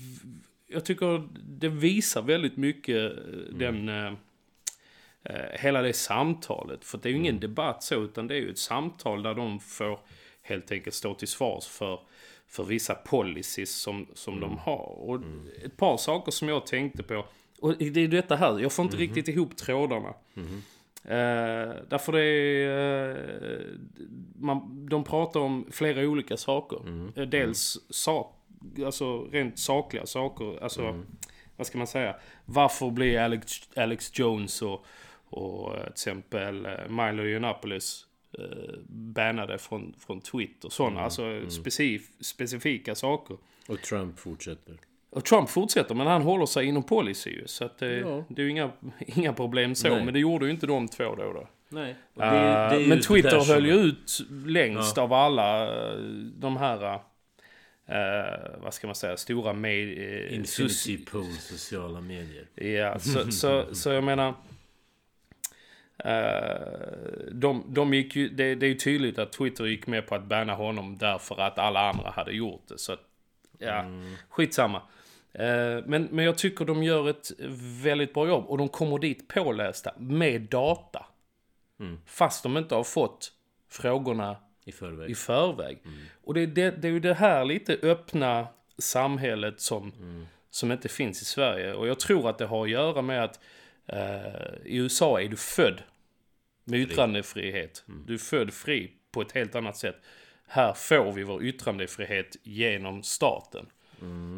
Jag 0.67 0.85
tycker 0.85 1.27
det 1.43 1.69
visar 1.69 2.21
väldigt 2.21 2.57
mycket 2.57 3.17
eh, 3.17 3.23
den... 3.51 3.89
Eh, 3.89 4.13
eh, 5.23 5.59
hela 5.59 5.81
det 5.81 5.93
samtalet. 5.93 6.85
För 6.85 6.97
det 6.97 7.09
är 7.09 7.11
ju 7.11 7.17
ingen 7.17 7.39
debatt 7.39 7.83
så, 7.83 8.03
utan 8.03 8.27
det 8.27 8.35
är 8.35 8.39
ju 8.39 8.49
ett 8.49 8.57
samtal 8.57 9.23
där 9.23 9.33
de 9.33 9.59
får 9.59 9.99
helt 10.41 10.71
enkelt 10.71 10.95
stå 10.95 11.13
till 11.13 11.27
svars 11.27 11.65
för, 11.67 11.99
för 12.47 12.63
vissa 12.63 12.95
policies 12.95 13.75
som, 13.75 14.07
som 14.13 14.39
de 14.39 14.57
har. 14.57 15.09
Och 15.09 15.21
ett 15.63 15.77
par 15.77 15.97
saker 15.97 16.31
som 16.31 16.49
jag 16.49 16.65
tänkte 16.65 17.03
på. 17.03 17.25
Och 17.59 17.77
det 17.77 18.01
är 18.01 18.07
detta 18.07 18.35
här, 18.35 18.59
jag 18.59 18.71
får 18.71 18.85
inte 18.85 18.97
riktigt 18.97 19.27
ihop 19.27 19.57
trådarna. 19.57 20.13
Eh, 21.07 21.73
därför 21.89 22.11
det 22.11 22.23
är... 22.23 23.53
Eh, 23.53 23.65
man, 24.39 24.87
de 24.89 25.03
pratar 25.03 25.39
om 25.39 25.67
flera 25.71 26.01
olika 26.01 26.37
saker. 26.37 26.79
Eh, 27.15 27.27
dels 27.27 27.77
sak, 27.89 28.35
alltså 28.85 29.23
rent 29.23 29.59
sakliga 29.59 30.05
saker. 30.05 30.63
Alltså, 30.63 31.03
vad 31.55 31.67
ska 31.67 31.77
man 31.77 31.87
säga? 31.87 32.15
Varför 32.45 32.91
blir 32.91 33.19
Alex, 33.19 33.69
Alex 33.75 34.19
Jones 34.19 34.61
och, 34.61 34.85
och 35.29 35.75
eh, 35.75 35.83
till 35.83 35.91
exempel 35.91 36.65
eh, 36.65 36.71
Milo 36.89 37.23
Yiannopoulos 37.23 38.07
eh, 38.37 38.79
bannade 38.89 39.57
från, 39.57 39.95
från 39.99 40.21
Twitter. 40.21 40.69
Sådana, 40.69 41.01
alltså 41.01 41.49
specif, 41.49 42.09
specifika 42.19 42.95
saker. 42.95 43.37
Och 43.67 43.81
Trump 43.81 44.19
fortsätter. 44.19 44.77
Och 45.15 45.25
Trump 45.25 45.49
fortsätter, 45.49 45.95
men 45.95 46.07
han 46.07 46.21
håller 46.21 46.45
sig 46.45 46.65
inom 46.65 46.83
policy 46.83 47.29
ju. 47.29 47.47
Så 47.47 47.65
att 47.65 47.77
det, 47.77 47.97
Ja. 47.99 48.23
det 48.29 48.41
är 48.41 48.43
ju 48.43 48.51
inga, 48.51 48.71
inga 48.99 49.33
problem 49.33 49.75
så. 49.75 49.89
Nej. 49.89 50.05
Men 50.05 50.13
det 50.13 50.19
gjorde 50.19 50.45
ju 50.45 50.51
inte 50.51 50.67
de 50.67 50.87
två 50.87 51.15
då. 51.15 51.33
då. 51.33 51.47
Nej. 51.69 51.95
Eh, 52.19 52.87
men 52.87 53.01
Twitter 53.01 53.53
höll 53.53 53.65
ju 53.65 53.73
ut 53.73 54.19
längst 54.45 54.97
av 54.97 55.13
alla 55.13 55.63
eh, 55.91 55.99
de 56.35 56.57
här... 56.57 56.93
eh, 57.87 58.61
vad 58.63 58.73
ska 58.73 58.87
man 58.87 58.95
säga? 58.95 59.17
Stora 59.17 59.53
med... 59.53 59.97
eh, 59.97 60.35
Infinity 60.35 60.97
Pool, 61.05 61.25
sociala 61.39 62.01
medier. 62.01 62.45
Ja, 62.55 62.99
så, 62.99 63.31
så, 63.31 63.75
så 63.75 63.89
jag 63.89 64.03
menar... 64.03 64.33
eh, 65.97 66.61
de, 67.31 67.63
de 67.67 67.93
gick 67.93 68.15
ju, 68.15 68.29
det, 68.29 68.55
det 68.55 68.65
är 68.65 68.69
ju 68.69 68.75
tydligt 68.75 69.19
att 69.19 69.31
Twitter 69.31 69.65
gick 69.65 69.87
med 69.87 70.07
på 70.07 70.15
att 70.15 70.23
banna 70.25 70.53
honom 70.53 70.97
därför 70.97 71.41
att 71.41 71.59
alla 71.59 71.89
andra 71.89 72.09
hade 72.09 72.31
gjort 72.31 72.63
det. 72.67 72.77
Så 72.77 72.93
att, 72.93 73.01
ja, 73.57 73.85
skitsamma. 74.29 74.81
Eh, 75.39 75.83
men, 75.85 76.03
men 76.11 76.25
jag 76.25 76.37
tycker 76.37 76.65
de 76.65 76.83
gör 76.83 77.09
ett 77.09 77.31
väldigt 77.83 78.13
bra 78.13 78.27
jobb 78.27 78.45
och 78.47 78.57
de 78.57 78.69
kommer 78.69 78.99
dit 78.99 79.27
pålästa 79.27 79.93
med 79.97 80.41
data. 80.41 81.05
Fast 82.05 82.43
de 82.43 82.57
inte 82.57 82.75
har 82.75 82.83
fått 82.83 83.31
frågorna 83.69 84.37
I 84.65 84.71
förväg. 84.71 85.09
i 85.09 85.15
förväg. 85.15 85.79
Och 86.23 86.33
det 86.33 86.41
är, 86.41 86.47
det, 86.47 86.71
det 86.71 86.87
är 86.87 86.91
ju 86.91 86.99
det 86.99 87.13
här 87.13 87.45
lite 87.45 87.77
öppna 87.81 88.47
samhället 88.77 89.61
som, 89.61 89.91
som 90.49 90.71
inte 90.71 90.89
finns 90.89 91.21
i 91.21 91.25
Sverige. 91.25 91.73
Och 91.73 91.87
jag 91.87 91.99
tror 91.99 92.29
att 92.29 92.37
det 92.37 92.45
har 92.45 92.63
att 92.63 92.69
göra 92.69 93.01
med 93.01 93.23
att 93.23 93.39
eh, 93.85 94.65
i 94.65 94.77
USA 94.77 95.21
är 95.21 95.27
du 95.27 95.35
född 95.37 95.83
med 96.63 96.79
yttrandefrihet. 96.79 97.83
Du 98.07 98.13
är 98.13 98.17
född 98.17 98.53
fri 98.53 98.91
på 99.11 99.21
ett 99.21 99.31
helt 99.31 99.55
annat 99.55 99.77
sätt. 99.77 99.95
Här 100.47 100.73
får 100.73 101.11
vi 101.11 101.23
vår 101.23 101.43
yttrandefrihet 101.43 102.35
genom 102.43 103.03
staten. 103.03 103.65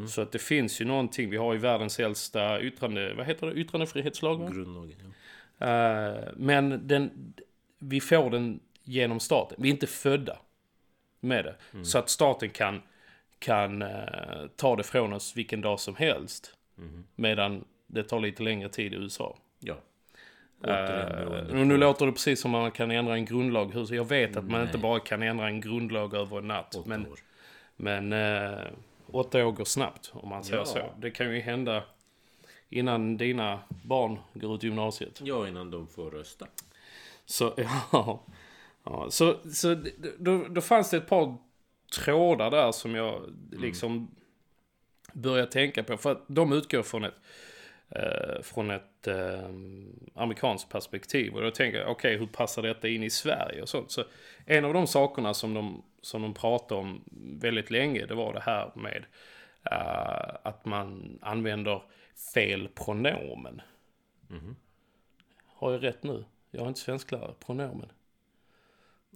Så 0.09 0.21
att 0.21 0.31
det 0.31 0.39
finns 0.39 0.81
ju 0.81 0.85
någonting, 0.85 1.29
vi 1.29 1.37
har 1.37 1.53
ju 1.53 1.59
världens 1.59 1.99
äldsta 1.99 2.61
yttrande, 2.61 3.13
vad 3.13 3.25
heter 3.25 3.47
det, 3.47 3.53
yttrandefrihetslag? 3.53 4.53
Grundlagen, 4.53 5.13
ja. 5.59 5.67
Eh, 5.67 6.23
men 6.35 6.87
den, 6.87 7.33
vi 7.79 8.01
får 8.01 8.29
den 8.29 8.59
genom 8.83 9.19
staten. 9.19 9.57
Vi 9.61 9.69
är 9.69 9.73
inte 9.73 9.87
födda 9.87 10.37
med 11.19 11.45
det. 11.45 11.83
Så 11.85 11.97
att 11.97 12.09
staten 12.09 12.49
kan, 12.49 12.81
kan 13.39 13.81
eh, 13.81 13.87
ta 14.55 14.75
det 14.75 14.83
från 14.83 15.13
oss 15.13 15.35
vilken 15.37 15.61
dag 15.61 15.79
som 15.79 15.95
helst. 15.95 16.53
Medan 17.15 17.65
det 17.87 18.03
tar 18.03 18.19
lite 18.19 18.43
längre 18.43 18.69
tid 18.69 18.93
i 18.93 18.95
USA. 18.95 19.37
Ja. 19.59 19.75
Uh, 20.67 21.65
nu 21.65 21.77
låter 21.77 22.05
det 22.05 22.11
precis 22.11 22.41
som 22.41 22.55
att 22.55 22.61
man 22.61 22.71
kan 22.71 22.91
ändra 22.91 23.13
en 23.13 23.25
grundlag. 23.25 23.73
Hur- 23.73 23.93
Jag 23.95 24.05
vet 24.09 24.37
att 24.37 24.43
man 24.43 24.51
Nej. 24.59 24.61
inte 24.61 24.77
bara 24.77 24.99
kan 24.99 25.23
ändra 25.23 25.47
en 25.47 25.61
grundlag 25.61 26.13
över 26.13 26.37
en 26.37 26.47
natt. 26.47 26.75
åtta 26.75 26.89
Men, 26.89 27.07
år. 27.07 27.19
men 27.75 28.13
eh, 28.13 28.67
åtta 29.11 29.45
år 29.47 29.51
går 29.51 29.65
snabbt 29.65 30.11
om 30.13 30.29
man 30.29 30.43
säger 30.43 30.57
Ja. 30.59 30.65
så. 30.65 30.93
Det 30.97 31.11
kan 31.11 31.33
ju 31.35 31.39
hända 31.39 31.83
innan 32.69 33.17
dina 33.17 33.59
barn 33.83 34.19
går 34.33 34.55
ut 34.55 34.63
gymnasiet. 34.63 35.21
Ja, 35.23 35.47
innan 35.47 35.71
de 35.71 35.87
får 35.87 36.11
rösta. 36.11 36.47
Så, 37.25 37.53
ja. 37.91 38.23
ja 38.83 39.07
så 39.09 39.35
så 39.53 39.75
då, 40.17 40.45
då 40.49 40.61
fanns 40.61 40.89
det 40.89 40.97
ett 40.97 41.07
par 41.07 41.35
trådar 41.95 42.51
där 42.51 42.71
som 42.71 42.95
jag 42.95 43.21
liksom 43.51 44.11
började 45.13 45.51
tänka 45.51 45.83
på. 45.83 45.97
För 45.97 46.11
att 46.11 46.23
de 46.27 46.53
utgår 46.53 46.83
från 46.83 47.03
ett, 47.03 47.13
eh, 47.89 48.41
från 48.43 48.71
ett 48.71 49.07
eh, 49.07 49.49
amerikanskt 50.15 50.69
perspektiv. 50.69 51.33
Och 51.33 51.41
då 51.41 51.51
tänker 51.51 51.79
jag, 51.79 51.91
okej, 51.91 52.17
hur 52.17 52.27
passar 52.27 52.61
detta 52.61 52.87
in 52.87 53.03
i 53.03 53.09
Sverige 53.09 53.61
och 53.61 53.69
sånt? 53.69 53.91
Så 53.91 54.03
en 54.45 54.65
av 54.65 54.73
de 54.73 54.87
sakerna 54.87 55.33
som 55.33 55.53
de, 55.53 55.83
som 56.07 56.21
de 56.21 56.33
pratade 56.33 56.81
om 56.81 57.03
väldigt 57.41 57.71
länge, 57.71 58.05
det 58.05 58.15
var 58.15 58.33
det 58.33 58.39
här 58.39 58.71
med 58.75 59.05
uh, 59.71 60.37
att 60.43 60.65
man 60.65 61.19
använder 61.21 61.83
fel 62.33 62.67
pronomen. 62.67 63.61
Mhm. 64.27 64.55
Har 65.45 65.71
jag 65.71 65.83
rätt 65.83 66.03
nu? 66.03 66.25
Jag 66.51 66.63
är 66.63 66.67
inte 66.67 66.79
svensklärare. 66.79 67.33
Pronomen. 67.45 67.91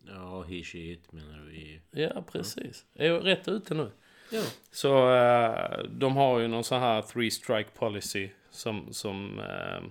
Ja, 0.07 0.41
he, 0.41 0.63
she, 0.63 0.77
it 0.77 1.11
menar 1.11 1.39
du 1.39 1.55
i... 1.55 1.81
Ja, 1.91 2.23
precis. 2.31 2.85
Är 2.93 3.07
jag 3.07 3.25
rätt 3.25 3.47
ute 3.47 3.73
nu? 3.73 3.91
Ja. 4.31 4.43
Så 4.71 5.15
eh, 5.15 5.83
de 5.83 6.15
har 6.15 6.39
ju 6.39 6.47
någon 6.47 6.63
sån 6.63 6.79
här 6.79 7.01
three 7.01 7.31
strike 7.31 7.69
policy 7.75 8.29
som, 8.49 8.93
som 8.93 9.39
eh, 9.39 9.81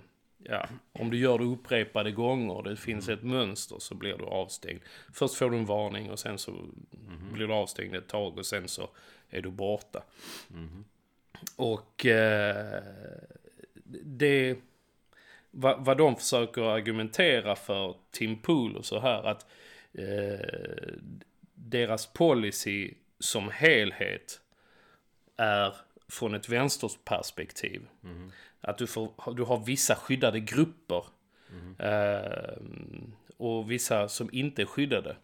ja, 0.43 0.67
om 0.91 1.09
du 1.09 1.17
gör 1.17 1.37
det 1.37 1.43
upprepade 1.43 2.11
gånger 2.11 2.63
det 2.63 2.77
finns 2.77 3.09
ett 3.09 3.23
mönster 3.23 3.75
så 3.79 3.95
blir 3.95 4.17
du 4.17 4.25
avstängd. 4.25 4.81
Först 5.13 5.35
får 5.35 5.49
du 5.49 5.57
en 5.57 5.65
varning 5.65 6.11
och 6.11 6.19
sen 6.19 6.37
så 6.37 6.51
blir 7.33 7.47
du 7.47 7.53
avstängd 7.53 7.95
ett 7.95 8.07
tag 8.07 8.37
och 8.37 8.45
sen 8.45 8.67
så 8.67 8.89
är 9.29 9.41
du 9.41 9.49
borta. 9.49 10.03
Och 11.55 12.05
eh, 12.05 12.83
det... 14.03 14.57
Vad, 15.53 15.85
vad 15.85 15.97
de 15.97 16.15
försöker 16.15 16.61
argumentera 16.61 17.55
för 17.55 17.95
Tim 18.11 18.41
Pool 18.41 18.75
och 18.75 18.85
så 18.85 18.99
här 18.99 19.23
att 19.23 19.45
eh, 19.93 20.93
deras 21.53 22.05
policy 22.05 22.93
som 23.19 23.49
helhet 23.49 24.41
är 25.37 25.75
från 26.07 26.35
ett 26.35 26.49
vänsterperspektiv. 26.49 27.81
Att 28.61 28.77
du, 28.77 28.87
får, 28.87 29.33
du 29.35 29.43
har 29.43 29.65
vissa 29.65 29.95
skyddade 29.95 30.39
grupper. 30.39 31.05
Eh, 31.79 32.57
och 33.37 33.71
vissa 33.71 34.09
som 34.09 34.29
inte 34.31 34.61
är 34.61 34.65
skyddade. 34.65 35.15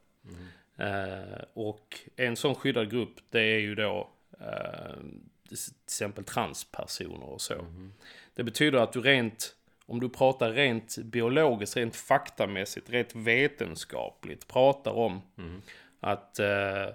Eh, 0.77 1.41
och 1.53 2.00
en 2.15 2.36
sån 2.36 2.56
skyddad 2.56 2.91
grupp 2.91 3.15
det 3.29 3.41
är 3.41 3.60
ju 3.60 3.75
då 3.75 4.10
eh, 4.39 4.96
till 5.48 5.58
exempel 5.86 6.24
transpersoner 6.24 7.25
och 7.25 7.41
så. 7.41 7.65
Det 8.36 8.44
betyder 8.44 8.79
att 8.79 8.94
du 8.94 9.01
rent, 9.01 9.56
om 9.86 10.00
du 10.00 10.10
pratar 10.10 10.51
rent 10.51 10.98
biologiskt, 10.98 11.77
rent 11.77 11.96
faktamässigt, 11.96 12.89
rent 12.89 13.15
vetenskapligt 13.15 14.48
pratar 14.48 14.91
om 14.91 15.22
att 16.00 16.39
eh, 16.39 16.88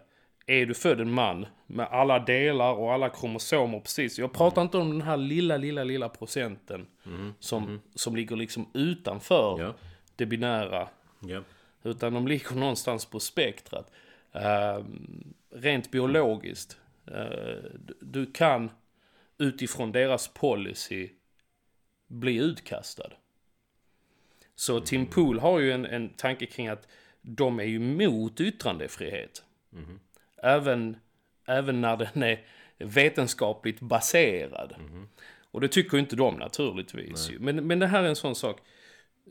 är 0.47 0.67
du 0.67 0.75
född 0.75 1.01
en 1.01 1.13
man 1.13 1.47
med 1.67 1.87
alla 1.91 2.19
delar 2.19 2.73
och 2.73 2.93
alla 2.93 3.09
kromosomer 3.09 3.81
precis. 3.81 4.19
Jag 4.19 4.33
pratar 4.33 4.63
inte 4.63 4.79
om 4.79 4.91
den 4.91 5.03
här 5.03 5.17
lilla, 5.17 5.57
lilla, 5.57 5.85
lilla 5.85 6.09
procenten 6.09 6.87
som, 7.39 7.81
som 7.95 8.17
ligger 8.17 8.37
liksom 8.37 8.67
utanför 8.75 9.57
Ja. 9.61 9.75
det 10.17 10.27
binära. 10.27 10.89
Ja. 11.21 11.43
Utan 11.83 12.15
de 12.15 12.27
ligger 12.29 12.55
någonstans 12.55 13.05
på 13.07 13.21
spektrat. 13.21 13.91
Eh, 14.33 14.85
rent 15.51 15.91
biologiskt. 15.91 16.77
eh, 17.07 17.71
du- 18.01 18.33
kan 18.33 18.71
utifrån 19.39 19.93
deras 19.93 20.29
policy 20.29 21.09
bli 22.07 22.37
utkastad. 22.37 23.11
Så 24.55 24.81
Tim 24.81 25.07
Pool 25.07 25.39
har 25.39 25.59
ju 25.59 25.73
en, 25.73 25.87
en 25.87 26.09
tanke 26.09 26.47
kring 26.47 26.69
att 26.69 26.89
de 27.21 27.61
är 27.61 27.65
ju 27.65 27.79
mot 27.79 28.41
yttrandefrihet. 28.41 29.45
Även, 30.43 30.97
även 31.47 31.81
när 31.81 31.97
den 31.97 32.23
är 32.23 32.45
vetenskapligt 32.79 33.81
baserad. 33.81 34.75
Och 35.51 35.61
det 35.61 35.69
tycker 35.69 35.99
inte 35.99 36.17
de 36.17 36.35
naturligtvis. 36.35 37.31
Men, 37.39 37.67
men 37.67 37.79
det 37.79 37.87
här 37.87 38.03
är 38.03 38.09
en 38.09 38.17
sån 38.17 38.35
sak 38.35 38.61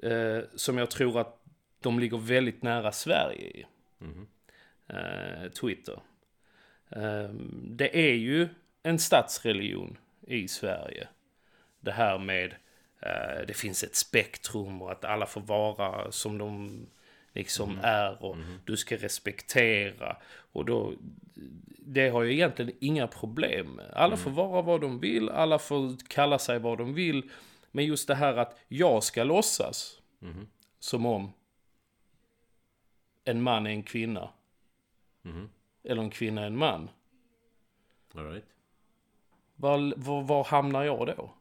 eh, 0.03 0.39
som 0.56 0.77
jag 0.77 0.91
tror 0.91 1.20
att 1.20 1.44
de 1.80 2.00
ligger 2.00 2.18
väldigt 2.18 2.63
nära 2.63 2.91
Sverige 2.91 3.48
i. 3.48 3.65
Eh, 4.88 5.50
Twitter. 5.51 6.00
Eh, 6.89 7.30
det 7.63 7.98
är 8.10 8.13
ju 8.13 8.50
en 8.84 9.00
statsreligion 9.00 9.98
i 10.27 10.48
Sverige. 10.48 11.08
Det 11.80 11.91
här 11.91 12.18
med 12.18 12.56
eh, 13.00 13.48
det 13.48 13.53
finns 13.53 13.84
ett 13.84 13.96
spektrum 13.96 14.82
och 14.82 14.91
att 14.91 15.06
alla 15.06 15.25
får 15.25 15.41
vara 15.41 16.12
som 16.12 16.38
de 16.38 16.79
liksom 17.33 17.79
är 17.83 18.24
och 18.24 18.38
du 18.66 18.77
ska 18.77 18.96
respektera. 18.96 20.18
Och 20.51 20.66
då, 20.66 20.94
det 21.79 22.09
har 22.09 22.24
ju 22.24 22.33
egentligen 22.33 22.75
inga 22.79 23.07
problem 23.07 23.72
med. 23.72 23.92
Alla 23.94 24.18
får 24.18 24.31
vara 24.31 24.61
vad 24.61 24.81
de 24.81 25.00
vill, 25.00 25.29
alla 25.29 25.59
får 25.59 26.07
kalla 26.07 26.40
sig 26.40 26.59
vad 26.59 26.77
de 26.77 26.94
vill. 26.94 27.29
Men 27.72 27.85
just 27.85 28.07
det 28.07 28.16
här 28.16 28.37
att 28.37 28.59
jag 28.68 29.03
ska 29.03 29.24
låtsas 29.24 30.01
som 30.79 31.05
om 31.05 31.31
en 33.24 33.42
man 33.42 33.68
är 33.68 33.72
en 33.72 33.83
kvinna. 33.83 34.29
Eller 35.83 36.01
en 36.01 36.09
kvinna 36.09 36.42
är 36.42 36.48
en 36.48 36.57
man. 36.57 36.90
All 38.16 38.31
right. 38.31 38.46
Var, 39.55 39.94
var, 39.98 40.22
var 40.22 40.44
hamnar 40.44 40.83
jag 40.83 41.07
då? 41.07 41.33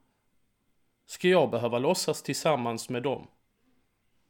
Ska 1.06 1.28
jag 1.28 1.50
behöva 1.50 1.78
låtsas 1.78 2.22
tillsammans 2.22 2.88
med 2.88 3.02
dem? 3.02 3.26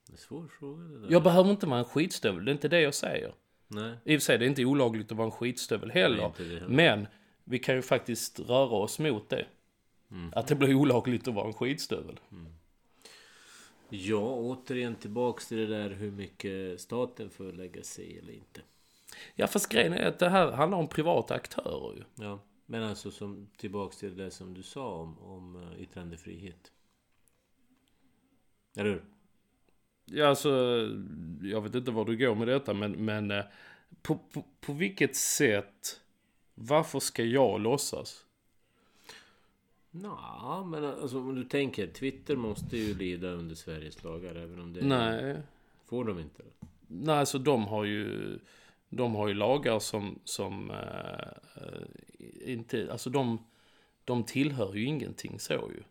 Det 0.07 0.13
är 0.13 0.17
svår 0.17 0.49
fråga 0.59 0.83
det 0.83 1.01
där. 1.01 1.13
Jag 1.13 1.23
behöver 1.23 1.51
inte 1.51 1.67
vara 1.67 1.79
en 1.79 1.85
skitstövel, 1.85 2.45
det 2.45 2.51
är 2.51 2.53
inte 2.53 2.69
det 2.69 2.81
jag 2.81 2.95
säger. 2.95 3.35
Nej. 3.71 3.97
I 4.05 4.17
och 4.17 4.21
för 4.21 4.25
sig, 4.25 4.39
det 4.39 4.45
är 4.45 4.49
inte 4.49 4.65
olagligt 4.65 5.13
att 5.13 5.19
vara 5.19 5.27
en 5.27 5.33
skitstövel 5.33 5.91
heller. 5.91 6.33
Nej, 6.39 6.49
heller. 6.49 6.69
Men 6.69 7.07
vi 7.45 7.59
kan 7.59 7.75
ju 7.75 7.83
faktiskt 7.83 8.41
röra 8.41 8.77
oss 8.77 8.99
mot 8.99 9.29
det. 9.29 9.47
Mm. 10.11 10.33
Att 10.37 10.47
det 10.47 10.55
blir 10.55 10.75
olagligt 10.75 11.29
att 11.29 11.35
vara 11.35 11.47
en 11.47 11.53
skitstövel. 11.53 12.21
Ja, 13.89 14.35
återigen 14.35 14.95
tillbaks 14.95 15.49
till 15.49 15.59
det 15.59 15.67
där 15.67 15.91
hur 15.91 16.11
mycket 16.11 16.81
staten 16.81 17.31
får 17.31 17.53
lägga 17.53 17.83
sig 17.83 18.19
eller 18.19 18.33
inte. 18.33 18.61
Ja, 19.35 19.47
fast 19.47 19.69
grejen 19.69 19.93
är 19.93 20.07
att 20.07 20.19
det 20.19 20.29
här 20.29 20.53
handlar 20.53 20.79
om 20.79 20.89
privata 20.89 21.35
aktörer 21.35 21.95
ju. 21.97 22.25
Ja, 22.25 22.39
men 22.67 22.83
alltså 22.83 23.11
som 23.11 23.51
tillbaks 23.57 23.97
till 23.97 24.17
det 24.17 24.31
som 24.31 24.55
du 24.55 24.63
sa 24.63 24.95
om, 24.95 25.19
om 25.19 25.57
eh, 25.57 25.83
yttrandefrihet. 25.83 26.73
Eller 28.77 28.91
hur? 28.91 29.05
Ja, 30.13 30.27
alltså, 30.27 30.51
jag 31.43 31.61
vet 31.61 31.75
inte 31.75 31.91
var 31.91 32.05
du 32.05 32.17
går 32.17 32.35
med 32.35 32.49
detta, 32.49 32.75
men, 32.75 33.05
men 33.05 33.31
eh, 33.31 33.45
på, 34.03 34.19
på, 34.33 34.45
på 34.61 34.73
vilket 34.73 35.17
sätt, 35.17 36.01
varför 36.55 37.01
ska 37.01 37.25
jag 37.25 37.61
låtsas? 37.61 38.25
Nå, 39.91 40.65
men 40.67 40.85
alltså 40.85 41.19
om 41.19 41.35
du 41.35 41.45
tänker, 41.45 41.87
Twitter 41.87 42.37
måste 42.37 42.77
ju 42.77 42.95
lyda 42.95 43.29
under 43.29 43.55
Sveriges 43.55 44.05
lagar 44.05 44.35
även 44.35 44.61
om 44.61 44.73
det... 44.73 44.85
Nej, 44.85 45.37
Får 45.85 46.05
de 46.05 46.19
inte 46.19 46.43
det? 46.43 46.67
nej, 46.87 47.19
alltså 47.19 47.39
de 47.39 47.65
har 47.65 47.85
ju, 47.85 48.39
de 48.89 49.15
har 49.15 49.29
ju 49.29 49.35
lagar 49.35 49.79
som, 49.79 50.19
som 50.25 50.71
eh, 50.71 51.63
eh, 51.63 52.53
inte, 52.53 52.93
alltså 52.93 53.11
de, 53.11 53.45
de 54.05 54.25
tillhör 54.25 54.75
ju 54.75 54.85
ingenting 54.85 55.41
så 55.41 55.53
ju. 55.53 55.83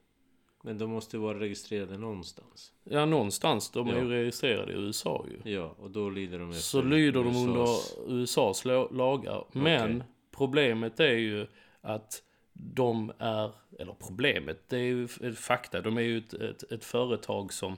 Men 0.64 0.78
de 0.78 0.90
måste 0.90 1.18
vara 1.18 1.40
registrerade 1.40 1.98
någonstans. 1.98 2.74
Ja, 2.84 3.06
någonstans, 3.06 3.72
de 3.72 3.88
är 3.88 3.94
Ja. 3.94 4.00
ju 4.00 4.10
registrerade 4.10 4.72
i 4.74 4.76
USA 4.76 5.26
ju. 5.32 5.52
Ja, 5.52 5.76
och 5.80 5.92
då 5.92 6.10
lyder 6.10 6.40
de 6.40 6.50
efter 6.50 6.62
Så 6.62 6.82
lyder 6.82 7.24
de 7.24 7.36
under 7.36 7.62
USAs 7.64 7.98
USAs 8.08 8.66
lo- 8.66 8.90
lagar. 8.92 9.46
Men 9.52 9.96
Okej. 9.96 10.08
problemet 10.32 11.00
är 11.00 11.14
ju 11.18 11.48
att 11.82 12.24
de 12.54 13.12
är, 13.18 13.52
eller 13.80 13.94
problemet, 14.08 14.70
det 14.70 14.78
är 14.78 14.84
ju 14.84 15.04
ett 15.04 15.38
fakta. 15.40 15.82
De 15.82 15.98
är 15.98 16.02
ju 16.02 16.18
ett, 16.18 16.34
ett, 16.34 16.72
ett 16.72 16.84
företag 16.86 17.54
som, 17.54 17.78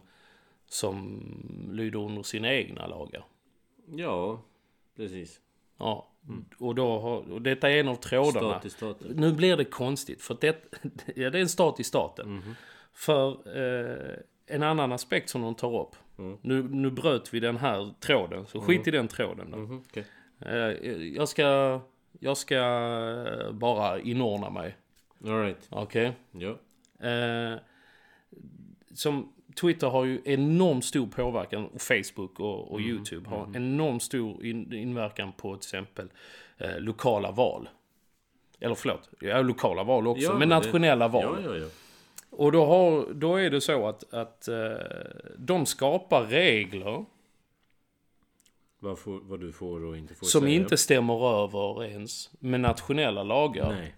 som 0.67 1.21
lyder 1.71 1.99
under 1.99 2.23
sina 2.23 2.53
egna 2.53 2.87
lagar. 2.87 3.23
Ja, 3.95 4.41
precis. 4.95 5.41
Ja, 5.81 6.07
och, 6.57 6.75
då 6.75 6.99
har, 6.99 7.31
och 7.31 7.41
detta 7.41 7.69
är 7.69 7.79
en 7.79 7.87
av 7.87 7.95
trådarna. 7.95 8.59
Stat 8.59 8.65
i 8.65 8.69
staten. 8.69 9.07
Nu 9.15 9.33
blir 9.33 9.57
det 9.57 9.65
konstigt, 9.65 10.21
för 10.21 10.37
det, 10.41 10.73
ja, 11.15 11.29
det 11.29 11.37
är 11.37 11.41
en 11.41 11.49
stat 11.49 11.79
i 11.79 11.83
staten. 11.83 12.29
Mhm. 12.35 12.55
För 12.93 13.29
eh, 13.57 14.17
en 14.45 14.63
annan 14.63 14.91
aspekt 14.91 15.29
som 15.29 15.41
de 15.41 15.55
tar 15.55 15.81
upp. 15.81 15.95
Mm. 16.17 16.37
Nu, 16.41 16.63
nu 16.63 16.91
bröt 16.91 17.33
vi 17.33 17.39
den 17.39 17.57
här 17.57 17.93
tråden, 17.99 18.45
så 18.47 18.61
skit 18.61 18.87
i 18.87 18.91
den 18.91 19.07
tråden 19.07 19.51
då. 19.51 19.57
Mhm, 19.57 19.83
okej. 19.89 20.05
Eh, 20.39 20.53
jag 21.15 21.29
ska, 21.29 21.79
jag 22.19 22.37
ska 22.37 22.59
bara 23.51 23.99
inordna 23.99 24.49
mig. 24.49 24.77
All 25.25 25.41
right. 25.41 25.67
Okej? 25.69 26.13
Ja. 26.31 26.57
Eh, 27.07 27.59
som 28.93 29.33
Twitter 29.55 29.87
har 29.87 30.05
ju 30.05 30.21
enormt 30.25 30.85
stor 30.85 31.07
påverkan, 31.07 31.65
och 31.65 31.81
Facebook 31.81 32.39
och, 32.39 32.71
och 32.71 32.79
Mm. 32.79 32.91
YouTube 32.91 33.29
har 33.29 33.55
enormt 33.55 34.03
stor 34.03 34.45
in, 34.45 34.73
inverkan 34.73 35.31
på 35.37 35.55
till 35.55 35.65
exempel 35.67 36.07
eh, 36.57 36.79
lokala 36.79 37.31
val. 37.31 37.69
Eller 38.59 38.75
förlåt, 38.75 39.09
ja, 39.19 39.41
lokala 39.41 39.83
val 39.83 40.07
också, 40.07 40.23
Ja, 40.23 40.29
men 40.29 40.39
men 40.39 40.49
det- 40.49 40.55
nationella 40.55 41.07
val. 41.07 41.57
Ja. 41.61 41.67
Och 42.29 42.51
då, 42.51 42.65
har, 42.65 43.13
då 43.13 43.35
är 43.35 43.49
det 43.49 43.61
så 43.61 43.87
att, 43.87 44.13
att 44.13 44.47
eh, 44.47 44.55
de 45.37 45.65
skapar 45.65 46.23
regler 46.25 47.05
Vad, 48.79 48.99
får, 48.99 49.19
vad 49.23 49.39
du 49.39 49.51
får 49.51 49.83
och 49.85 49.97
inte 49.97 50.15
får 50.15 50.25
som 50.25 50.41
säga. 50.41 50.53
inte 50.53 50.77
stämmer 50.77 51.43
överens 51.43 52.29
med 52.39 52.59
nationella 52.59 53.23
lagar. 53.23 53.69
Nej. 53.71 53.95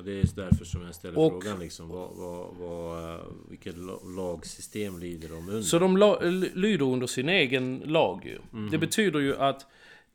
Och 0.00 0.06
det 0.06 0.20
är 0.20 0.26
därför 0.36 0.64
som 0.64 0.82
jag 0.82 0.94
ställer 0.94 1.18
Och- 1.18 1.30
frågan 1.32 1.60
liksom. 1.60 1.88
Vad, 1.88 2.10
vad, 2.16 2.54
vad, 2.56 3.14
eh, 3.14 3.20
vilket 3.48 3.76
la- 3.78 4.00
lagsystem 4.16 4.98
lyder 5.00 5.28
de 5.28 5.48
under? 5.48 5.62
Så 5.62 5.78
de 5.78 5.96
la, 5.96 6.20
lyder 6.54 6.84
under 6.86 7.06
sin 7.06 7.28
egen 7.28 7.78
lag 7.86 8.24
ju. 8.24 8.38
Mhm. 8.50 8.70
Det 8.70 8.78
betyder 8.78 9.18
ju 9.18 9.36
att 9.36 9.66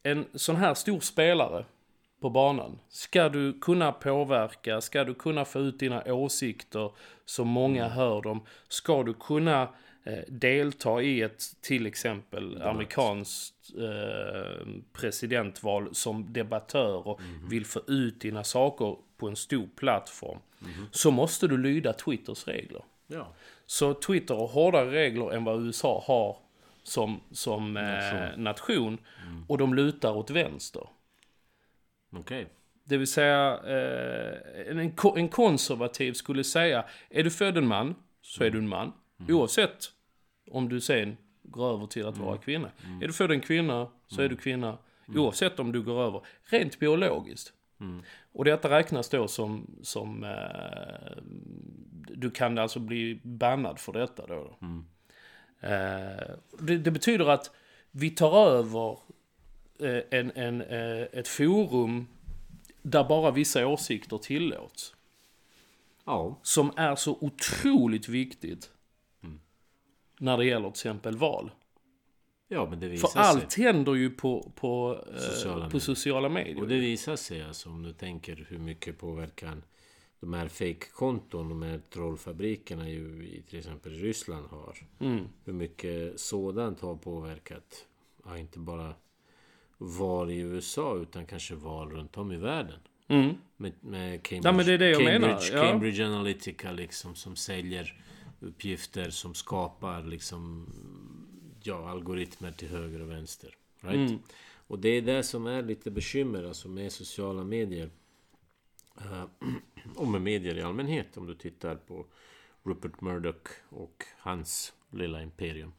en 0.04 0.26
sån 0.34 0.56
här 0.56 0.74
stor 0.74 1.00
spelare 1.00 1.66
på 2.20 2.30
banan, 2.30 2.80
ska 2.90 3.30
du 3.30 3.60
kunna 3.62 3.92
påverka, 3.92 4.82
ska 4.82 5.04
du 5.04 5.14
kunna 5.14 5.46
få 5.46 5.60
ut 5.60 5.80
dina 5.80 6.04
åsikter 6.14 6.92
så 7.26 7.44
många 7.44 7.88
hör 7.88 8.22
dem, 8.22 8.42
ska 8.68 9.04
du 9.04 9.14
kunna 9.14 9.62
eh, 10.04 10.20
delta 10.28 11.02
i 11.02 11.22
ett 11.22 11.44
till 11.62 11.86
exempel 11.86 12.62
amerikanskt 12.62 13.54
eh, 13.78 14.68
presidentval 14.94 15.96
som 15.96 16.34
debattör 16.34 17.08
och 17.08 17.22
vill 17.50 17.66
få 17.66 17.82
ut 17.88 18.20
dina 18.22 18.44
saker 18.44 18.96
på 19.18 19.28
en 19.28 19.36
stor 19.36 19.68
plattform, 19.76 20.40
så 20.92 21.12
måste 21.12 21.48
du 21.48 21.58
lyda 21.58 21.94
Twitters 21.94 22.48
regler. 22.48 22.84
Ja. 23.08 23.28
Så 23.66 23.94
Twitter 23.94 24.36
har 24.36 24.48
hårdare 24.48 24.92
regler 24.92 25.32
än 25.32 25.44
vad 25.44 25.62
USA 25.62 26.04
har 26.08 26.38
som, 26.84 27.22
som 27.32 27.74
nation. 27.74 28.20
Eh, 28.20 28.38
nation 28.38 28.98
och 29.48 29.58
de 29.58 29.74
lutar 29.74 30.12
åt 30.12 30.30
vänster. 30.30 30.88
Okej. 32.12 32.48
Det 32.84 32.98
vill 32.98 33.08
säga, 33.08 33.60
eh, 33.64 34.72
en, 34.72 34.94
en 35.16 35.30
konservativ 35.30 36.14
skulle 36.14 36.44
säga, 36.44 36.86
är 37.10 37.24
du 37.24 37.32
född 37.32 37.58
en 37.58 37.68
man, 37.68 37.96
så 38.22 38.44
är 38.44 38.50
du 38.50 38.58
en 38.58 38.68
man. 38.68 38.94
Oavsett 39.30 39.92
om 40.52 40.70
du 40.70 40.82
sen 40.82 41.18
går 41.44 41.74
över 41.74 41.88
till 41.88 42.06
att 42.06 42.18
vara 42.18 42.38
kvinna. 42.38 42.72
Är 43.02 43.08
du 43.08 43.14
född 43.14 43.32
en 43.32 43.42
kvinna, 43.42 43.88
så 44.08 44.22
är 44.22 44.30
du 44.30 44.38
kvinna. 44.38 44.78
Oavsett 45.16 45.60
om 45.60 45.72
du 45.72 45.82
går 45.82 46.02
över, 46.04 46.22
rent 46.44 46.80
biologiskt. 46.80 47.54
Och 48.36 48.46
detta 48.46 48.70
räknas 48.70 49.10
då 49.10 49.28
som, 49.28 49.80
som 49.82 50.24
eh, 50.24 51.24
du 52.16 52.32
kan 52.32 52.58
alltså 52.58 52.80
bli 52.80 53.20
bannad 53.24 53.80
för 53.80 53.94
detta 53.94 54.28
då. 54.28 54.58
då. 54.60 54.68
Eh, 55.68 56.36
det, 56.60 56.78
det 56.78 56.92
betyder 56.92 57.30
att 57.30 57.52
vi 57.92 58.10
tar 58.10 58.48
över 58.48 59.00
eh, 59.80 60.20
en, 60.20 60.32
en, 60.36 60.62
eh, 60.62 61.02
ett 61.02 61.28
forum 61.28 62.08
där 62.82 63.04
bara 63.04 63.32
vissa 63.32 63.68
åsikter 63.68 64.18
tillåts. 64.18 64.96
Ja. 66.06 66.40
Som 66.42 66.72
är 66.76 66.96
så 66.96 67.18
otroligt 67.22 68.10
viktigt 68.10 68.72
när 70.20 70.38
det 70.38 70.46
gäller 70.46 70.70
till 70.70 70.90
exempel 70.90 71.18
val. 71.18 71.52
Ja, 72.48 72.70
men 72.70 72.80
det 72.80 72.88
visar 72.88 73.08
För 73.08 73.20
allt 73.20 73.52
sig. 73.52 73.64
händer 73.64 73.94
ju 73.96 74.10
på, 74.10 74.52
på, 74.56 75.04
eh, 75.14 75.18
Sociala 75.20 75.56
på 75.56 75.62
medier. 75.64 75.80
sociala 75.80 76.30
medier. 76.30 76.62
Och 76.62 76.68
det 76.68 76.80
visar 76.80 77.16
sig 77.16 77.44
alltså 77.44 77.70
om 77.70 77.84
du 77.84 77.94
tänker 77.94 78.46
hur 78.50 78.58
mycket 78.58 78.98
påverkan 78.98 79.64
de 80.20 80.34
här 80.34 80.48
fake-konton, 80.48 81.50
de 81.50 81.62
här 81.62 81.82
trollfabrikerna 81.94 82.90
ju 82.90 83.28
i 83.28 83.44
till 83.50 83.60
exempel 83.60 83.94
Ryssland 83.94 84.48
har. 84.48 84.78
Mm. 85.00 85.28
Hur 85.46 85.54
mycket 85.54 86.20
sådant 86.20 86.80
har 86.82 86.96
påverkat, 86.96 87.86
ja, 88.26 88.38
inte 88.38 88.60
bara 88.60 88.94
val 89.78 90.32
i 90.32 90.38
USA 90.40 90.98
utan 90.98 91.26
kanske 91.26 91.56
val 91.56 91.92
runt 91.92 92.18
om 92.18 92.32
i 92.32 92.38
världen. 92.38 92.80
Mm. 93.08 93.36
Med, 93.58 93.74
med 93.82 94.24
Cambridge, 94.24 94.48
Ja, 94.50 94.52
men 94.58 94.66
det 94.66 94.74
är 94.74 94.78
det 94.78 94.90
jag 94.90 94.98
Cambridge, 95.02 95.20
menar, 95.20 95.42
ja. 95.54 95.62
Cambridge 95.72 96.06
Analytica 96.06 96.72
liksom 96.72 97.16
som 97.16 97.36
säljer 97.36 98.02
uppgifter 98.40 99.10
som 99.10 99.34
skapar 99.34 100.04
liksom 100.04 100.68
ja, 101.66 101.90
algoritmer 101.90 102.52
till 102.52 102.68
höger 102.68 103.02
och 103.02 103.12
vänster. 103.12 103.56
Right? 103.82 104.10
Mm. 104.10 104.22
Och 104.68 104.80
det 104.80 104.90
är 104.90 105.02
det 105.02 105.24
som 105.24 105.48
är 105.48 105.62
lite 105.62 105.92
bekymmer 105.92 106.44
alltså 106.44 106.68
med 106.68 106.92
sociala 106.92 107.44
medier. 107.44 107.90
Eh, 108.98 109.26
och 109.96 110.08
med 110.08 110.22
medier 110.22 110.58
i 110.58 110.62
allmänhet. 110.62 111.18
Om 111.18 111.28
du 111.28 111.36
tittar 111.36 111.76
på 111.76 112.06
Rupert 112.64 113.02
Murdoch 113.02 113.48
och 113.70 114.04
hans 114.18 114.74
lilla 114.92 115.22
imperium. 115.22 115.74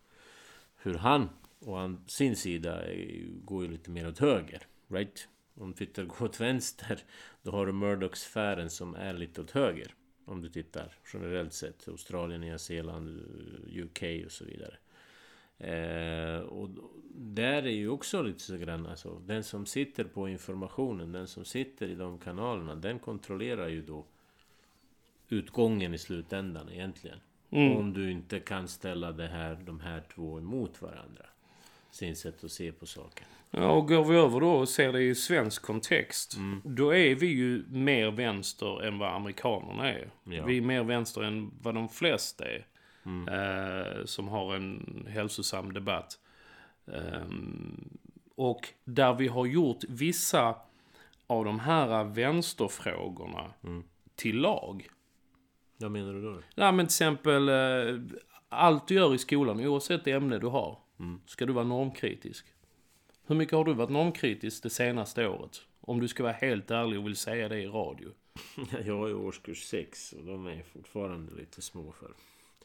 Hur 0.77 0.94
han 0.94 1.29
och 1.59 1.90
sin 2.07 2.37
sida 2.37 2.83
går 3.44 3.64
ju 3.64 3.70
lite 3.70 3.90
mer 3.90 4.09
åt 4.09 4.18
höger. 4.18 4.66
Right? 4.88 5.29
Om 5.55 5.70
du 5.70 5.77
tittar 5.77 6.22
åt 6.22 6.40
vänster. 6.40 7.03
Då 7.42 7.51
har 7.51 7.66
du 7.66 7.72
Murdoch-sfären 7.72 8.70
som 8.70 8.94
är 8.94 9.14
lite 9.14 9.40
åt 9.40 9.51
höger. 9.51 9.94
Om 10.25 10.42
du 10.42 10.49
tittar 10.49 10.94
generellt 11.12 11.53
sett. 11.53 11.88
Australien, 11.88 12.40
Nya 12.40 12.59
Zeeland, 12.59 13.09
UK 13.66 14.03
och 14.27 14.33
så 14.33 14.44
vidare. 14.44 14.75
Eh, 15.59 16.38
och 16.38 16.69
där 17.14 17.62
är 17.62 17.71
ju 17.71 17.88
också 17.88 18.23
lite 18.23 18.40
så 18.40 18.57
grann 18.57 18.87
alltså, 18.87 19.19
Den 19.27 19.45
som 19.45 19.66
sitter 19.66 20.05
på 20.05 20.29
informationen, 20.29 21.12
den 21.12 21.27
som 21.27 21.45
sitter 21.45 21.87
i 21.87 21.95
de 21.95 22.19
kanalerna, 22.19 22.75
den 22.75 22.99
kontrollerar 22.99 23.69
ju 23.69 23.83
då 23.83 24.05
utgången 25.29 25.95
i 25.95 25.99
slutändan 25.99 26.73
egentligen. 26.73 27.19
Om 27.51 27.92
du 27.92 28.11
inte 28.11 28.40
kan 28.40 28.69
ställa 28.69 29.12
det 29.12 29.27
här, 29.27 29.55
de 29.55 29.81
här 29.81 30.03
två 30.14 30.38
emot 30.38 30.83
varandra. 30.83 31.27
Sin 31.90 32.16
sätt 32.16 32.45
att 32.45 32.53
se 32.53 32.73
på 32.73 32.87
saken. 32.87 33.27
Ja, 33.51 33.71
och 33.71 33.88
går 33.88 34.05
vi 34.05 34.16
över 34.16 34.40
då 34.40 34.51
och 34.51 34.69
ser 34.69 34.92
det 34.92 35.03
i 35.03 35.14
svensk 35.14 35.62
kontext. 35.62 36.37
Mm. 36.37 36.62
Då 36.64 36.95
är 36.95 37.14
vi 37.14 37.27
ju 37.27 37.64
mer 37.69 38.11
vänster 38.11 38.83
än 38.83 38.99
vad 38.99 39.14
amerikanerna 39.14 39.92
är. 39.92 40.11
Ja. 40.25 40.45
Vi 40.45 40.57
är 40.57 40.62
mer 40.62 40.83
vänster 40.83 41.23
än 41.23 41.51
vad 41.62 41.75
de 41.75 41.88
flesta 41.88 42.45
är. 42.45 42.66
Mm. 43.07 43.29
Eh, 43.29 44.05
som 44.05 44.29
har 44.29 44.55
en 44.55 45.07
hälsosam 45.11 45.73
debatt. 45.73 46.19
Ehm, 46.92 47.99
och 48.35 48.69
där 48.85 49.14
vi 49.14 49.29
har 49.29 49.47
gjort 49.47 49.85
vissa 49.88 50.55
av 51.27 51.45
de 51.45 51.61
här 51.61 52.05
vänsterfrågorna 52.05 53.53
Mm. 53.64 53.85
till 54.14 54.37
lag. 54.38 54.88
Vad 55.77 55.90
menar 55.90 56.12
du 56.12 56.23
då? 56.23 56.40
Ja, 56.55 56.73
men 56.73 56.87
till 56.87 56.90
exempel 56.95 57.49
eh, 57.49 58.01
allt 58.49 58.88
du 58.88 58.95
gör 58.95 59.14
i 59.14 59.19
skolan, 59.19 59.61
oavsett 59.66 60.07
ämne 60.07 60.38
du 60.38 60.47
har, 60.47 60.79
Mm. 61.01 61.21
ska 61.27 61.47
du 61.47 61.53
vara 61.53 61.64
normkritisk. 61.64 62.47
Hur 63.27 63.35
mycket 63.35 63.55
har 63.55 63.64
du 63.64 63.75
varit 63.75 63.90
normkritisk 63.90 64.62
det 64.62 64.71
senaste 64.71 65.29
året? 65.29 65.62
Om 65.81 66.01
du 66.01 66.09
ska 66.09 66.23
vara 66.23 66.33
helt 66.33 66.71
ärlig 66.71 66.99
och 66.99 67.07
vill 67.07 67.16
säga 67.16 67.49
det 67.49 67.61
i 67.61 67.66
radio. 67.66 68.09
Jag 68.85 69.05
är 69.05 69.09
i 69.11 69.14
årskurs 69.14 69.62
6 69.64 70.12
och 70.12 70.25
de 70.25 70.47
är 70.47 70.62
fortfarande 70.62 71.35
lite 71.35 71.62
små 71.62 71.92
för. 71.92 72.11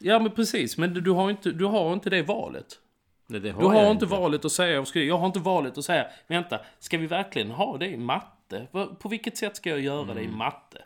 Ja, 0.02 0.20
men 0.20 0.32
precis. 0.32 0.78
Men 0.78 0.94
du, 0.94 1.12
har, 1.12 1.30
inte, 1.30 1.52
du 1.52 1.66
har 1.66 1.94
inte 1.94 2.10
det 2.10 2.22
valet. 2.22 2.80
Nej, 3.28 3.40
det 3.40 3.52
har 3.52 3.62
Du 3.62 3.68
har 3.68 3.82
jag 3.84 3.92
inte 3.92 4.06
valet 4.06 4.46
att 4.46 4.52
säga, 4.52 4.86
jag 4.94 5.18
har 5.18 5.28
inte 5.28 5.40
valet 5.40 5.78
att 5.78 5.84
säga, 5.86 6.06
vänta, 6.28 6.60
ska 6.80 6.98
vi 6.98 7.08
verkligen 7.08 7.52
ha 7.52 7.78
det 7.78 7.88
i 7.88 7.98
matte? 7.98 8.68
På 9.00 9.10
vilket 9.10 9.38
sätt 9.38 9.56
ska 9.56 9.70
jag 9.70 9.80
göra 9.80 10.14
det 10.14 10.22
i 10.22 10.28
matte? 10.28 10.78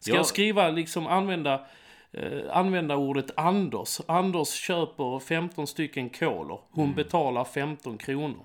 Ska 0.00 0.10
Ja. 0.10 0.16
jag 0.16 0.26
skriva, 0.26 0.68
liksom 0.70 1.06
använda, 1.06 1.66
eh, 2.12 2.40
använda 2.50 2.96
ordet 2.96 3.30
Anders? 3.36 4.00
Anders 4.06 4.48
köper 4.48 5.18
15 5.18 5.66
stycken 5.66 6.10
kolor. 6.10 6.60
Hon 6.70 6.94
betalar 6.94 7.44
15 7.44 7.98
kronor. 7.98 8.44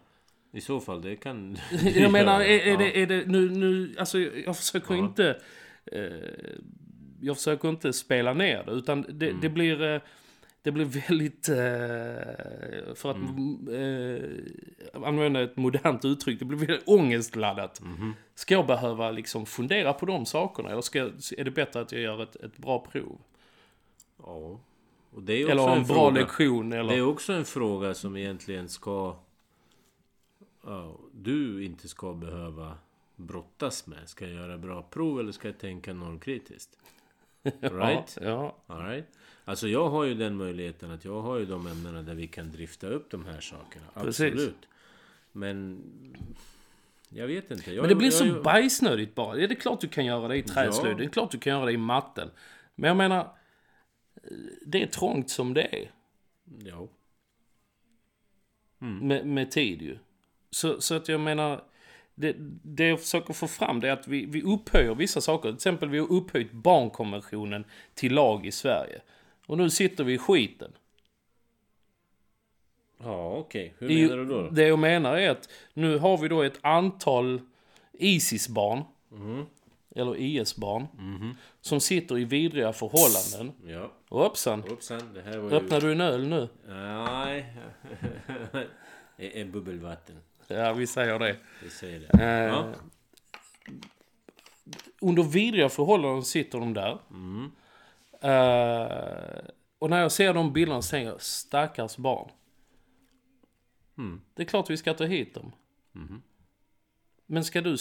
I 0.53 0.61
så 0.61 0.79
fall, 0.79 1.01
det 1.01 1.15
kan... 1.15 1.57
Jag 1.95 2.11
menar, 2.11 2.41
är, 2.41 2.45
är, 2.45 2.71
Ja. 2.71 2.77
det, 2.77 2.97
är 3.01 3.07
det 3.07 3.23
nu, 3.27 3.49
nu, 3.49 3.95
alltså 3.99 4.19
jag 4.19 4.57
försöker 4.57 4.93
Ja. 4.93 4.99
inte, 4.99 5.37
eh, 5.91 6.01
jag 7.21 7.35
försöker 7.37 7.69
inte 7.69 7.93
spela 7.93 8.33
ner 8.33 8.63
det, 8.63 8.71
utan 8.71 9.05
det, 9.09 9.29
Mm. 9.29 9.41
det 9.41 9.49
blir, 9.49 9.81
eh, 9.81 10.01
det 10.61 10.71
blir 10.71 10.85
väldigt, 11.09 11.49
eh, 11.49 12.93
för 12.95 13.11
att 13.11 13.15
Mm. 13.17 13.67
eh, 14.93 15.03
använda 15.07 15.41
ett 15.41 15.57
modernt 15.57 16.05
uttryck, 16.05 16.39
det 16.39 16.45
blir 16.45 16.57
väldigt 16.57 16.87
ångestladdat. 16.87 17.81
Mhm. 17.81 18.13
Ska 18.35 18.53
jag 18.53 18.67
behöva 18.67 19.11
liksom 19.11 19.45
fundera 19.45 19.93
på 19.93 20.05
de 20.05 20.25
sakerna, 20.25 20.69
eller 20.69 20.81
ska, 20.81 20.99
är 21.37 21.43
det 21.43 21.51
bättre 21.51 21.81
att 21.81 21.91
jag 21.91 22.01
gör 22.01 22.23
ett, 22.23 22.35
ett 22.35 22.57
bra 22.57 22.79
prov? 22.91 23.17
Ja. 24.23 24.59
Och 25.11 25.23
det 25.23 25.33
är 25.33 25.43
också 25.45 25.51
Eller 25.51 25.75
en, 25.75 25.83
bra 25.83 25.95
fråga. 25.95 26.21
lektion, 26.21 26.73
eller? 26.73 26.89
Det 26.93 26.97
är 26.99 27.07
också 27.07 27.33
en 27.33 27.45
fråga 27.45 27.93
som 27.93 28.17
egentligen 28.17 28.69
ska... 28.69 29.15
Ja, 30.65 30.97
du 31.13 31.65
inte 31.65 31.87
ska 31.87 32.13
behöva 32.13 32.77
brottas 33.15 33.87
med. 33.87 34.09
Ska 34.09 34.25
jag 34.25 34.33
göra 34.33 34.57
bra 34.57 34.81
prov 34.81 35.19
eller 35.19 35.31
ska 35.31 35.47
jag 35.47 35.57
tänka 35.59 35.93
normkritiskt? 35.93 36.77
Right? 37.61 38.17
Ja, 38.21 38.55
All 38.67 38.85
right. 38.85 39.05
Alltså 39.45 39.67
jag 39.67 39.89
har 39.89 40.03
ju 40.03 40.13
den 40.13 40.35
möjligheten 40.35 40.91
att 40.91 41.05
jag 41.05 41.21
har 41.21 41.37
ju 41.37 41.45
de 41.45 41.67
ämnena 41.67 42.01
där 42.01 42.15
vi 42.15 42.27
kan 42.27 42.51
drifta 42.51 42.87
upp 42.87 43.11
de 43.11 43.25
här 43.25 43.39
sakerna. 43.39 43.85
Precis. 43.93 44.33
Absolut. 44.33 44.67
Men... 45.31 45.83
Jag 47.09 47.27
vet 47.27 47.51
inte. 47.51 47.73
Jag, 47.73 47.81
Men 47.81 47.89
det 47.89 47.95
blir 47.95 48.07
jag, 48.07 48.13
så 48.13 48.25
jag, 48.25 48.43
bajsnödigt 48.43 49.15
bara. 49.15 49.35
Det 49.35 49.43
är 49.43 49.55
klart 49.55 49.81
du 49.81 49.87
kan 49.87 50.05
göra 50.05 50.27
det 50.27 50.37
i 50.37 50.43
träslöjd. 50.43 50.93
Ja. 50.93 50.97
Det 50.97 51.03
är 51.03 51.09
klart 51.09 51.31
du 51.31 51.39
kan 51.39 51.53
göra 51.53 51.65
det 51.65 51.71
i 51.71 51.77
matten. 51.77 52.29
Men 52.75 52.87
jag 52.87 52.97
menar, 52.97 53.37
det 54.65 54.83
är 54.83 54.87
trångt 54.87 55.29
som 55.29 55.53
det 55.53 55.75
är. 55.75 55.91
Ja. 56.63 56.87
Med, 58.77 59.27
med 59.27 59.51
tid 59.51 59.81
ju. 59.81 59.97
Så, 60.49 60.81
så 60.81 60.95
att 60.95 61.07
jag 61.07 61.19
menar, 61.19 61.63
det, 62.19 62.35
det 62.63 62.87
jag 62.87 62.99
försöker 63.01 63.33
få 63.33 63.47
fram 63.47 63.79
det 63.79 63.87
är 63.89 63.91
att 63.93 64.07
vi, 64.07 64.25
vi 64.25 64.41
upphöjer 64.41 64.95
vissa 64.95 65.21
saker. 65.21 65.49
Till 65.49 65.55
exempel 65.55 65.89
vi 65.89 65.99
har 65.99 66.11
upphöjt 66.11 66.51
barnkonventionen 66.51 67.65
till 67.93 68.13
lag 68.13 68.45
i 68.45 68.51
Sverige. 68.51 69.01
Och 69.45 69.57
nu 69.57 69.69
sitter 69.69 70.03
vi 70.03 70.13
i 70.13 70.17
skiten. 70.17 70.71
Ja, 73.03 73.35
okej. 73.37 73.73
Hur 73.77 73.91
är 73.91 73.93
ju- 73.93 74.07
menar 74.09 74.17
du 74.17 74.25
då? 74.25 74.49
Det 74.49 74.67
jag 74.67 74.79
menar 74.79 75.17
är 75.17 75.29
att 75.29 75.49
nu 75.73 75.97
har 75.97 76.17
vi 76.17 76.27
då 76.27 76.41
ett 76.43 76.59
antal 76.61 77.41
ISIS-barn. 77.93 78.83
Mhm. 79.09 79.45
Eller 79.95 80.15
IS-barn. 80.17 80.87
Som 81.61 81.79
sitter 81.79 82.17
i 82.19 82.25
vidriga 82.25 82.73
förhållanden. 82.73 83.55
Ja. 83.73 83.91
Och 84.09 84.19
hoppsan, 84.19 84.61
Hoppsan, 84.69 85.13
det 85.13 85.21
här 85.21 85.37
var 85.37 85.49
ju... 85.49 85.55
öppnar 85.55 85.81
du 85.81 85.91
en 85.91 86.01
öl 86.01 86.27
nu? 86.27 86.49
Nej. 86.67 87.53
det 89.17 89.41
är 89.41 89.45
bubbelvatten. 89.45 90.15
Ja, 90.47 90.73
vi 90.73 90.87
säger 90.87 91.19
det. 91.19 91.37
Vi 91.63 91.69
säger 91.69 91.99
det. 91.99 92.23
Eh, 92.23 92.47
Ja. 92.47 92.73
Under 95.01 95.23
vidriga 95.23 95.69
förhållanden 95.69 96.23
sitter 96.23 96.59
de 96.59 96.73
där. 96.73 96.99
Mm. 97.11 97.51
Eh, 98.21 99.39
och 99.79 99.89
när 99.89 100.01
jag 100.01 100.11
ser 100.11 100.33
de 100.33 100.53
bilderna 100.53 100.81
så 100.81 100.89
tänker 100.91 101.11
jag, 101.11 101.21
stackars 101.21 101.97
barn. 101.97 102.31
Mm. 103.97 104.21
Det 104.33 104.41
är 104.41 104.45
klart 104.45 104.69
vi 104.69 104.77
ska 104.77 104.93
ta 104.93 105.03
hit 105.05 105.33
dem. 105.33 105.51
Mhm. 105.91 106.21
Men 107.25 107.43
ska 107.45 107.61
du, 107.61 107.77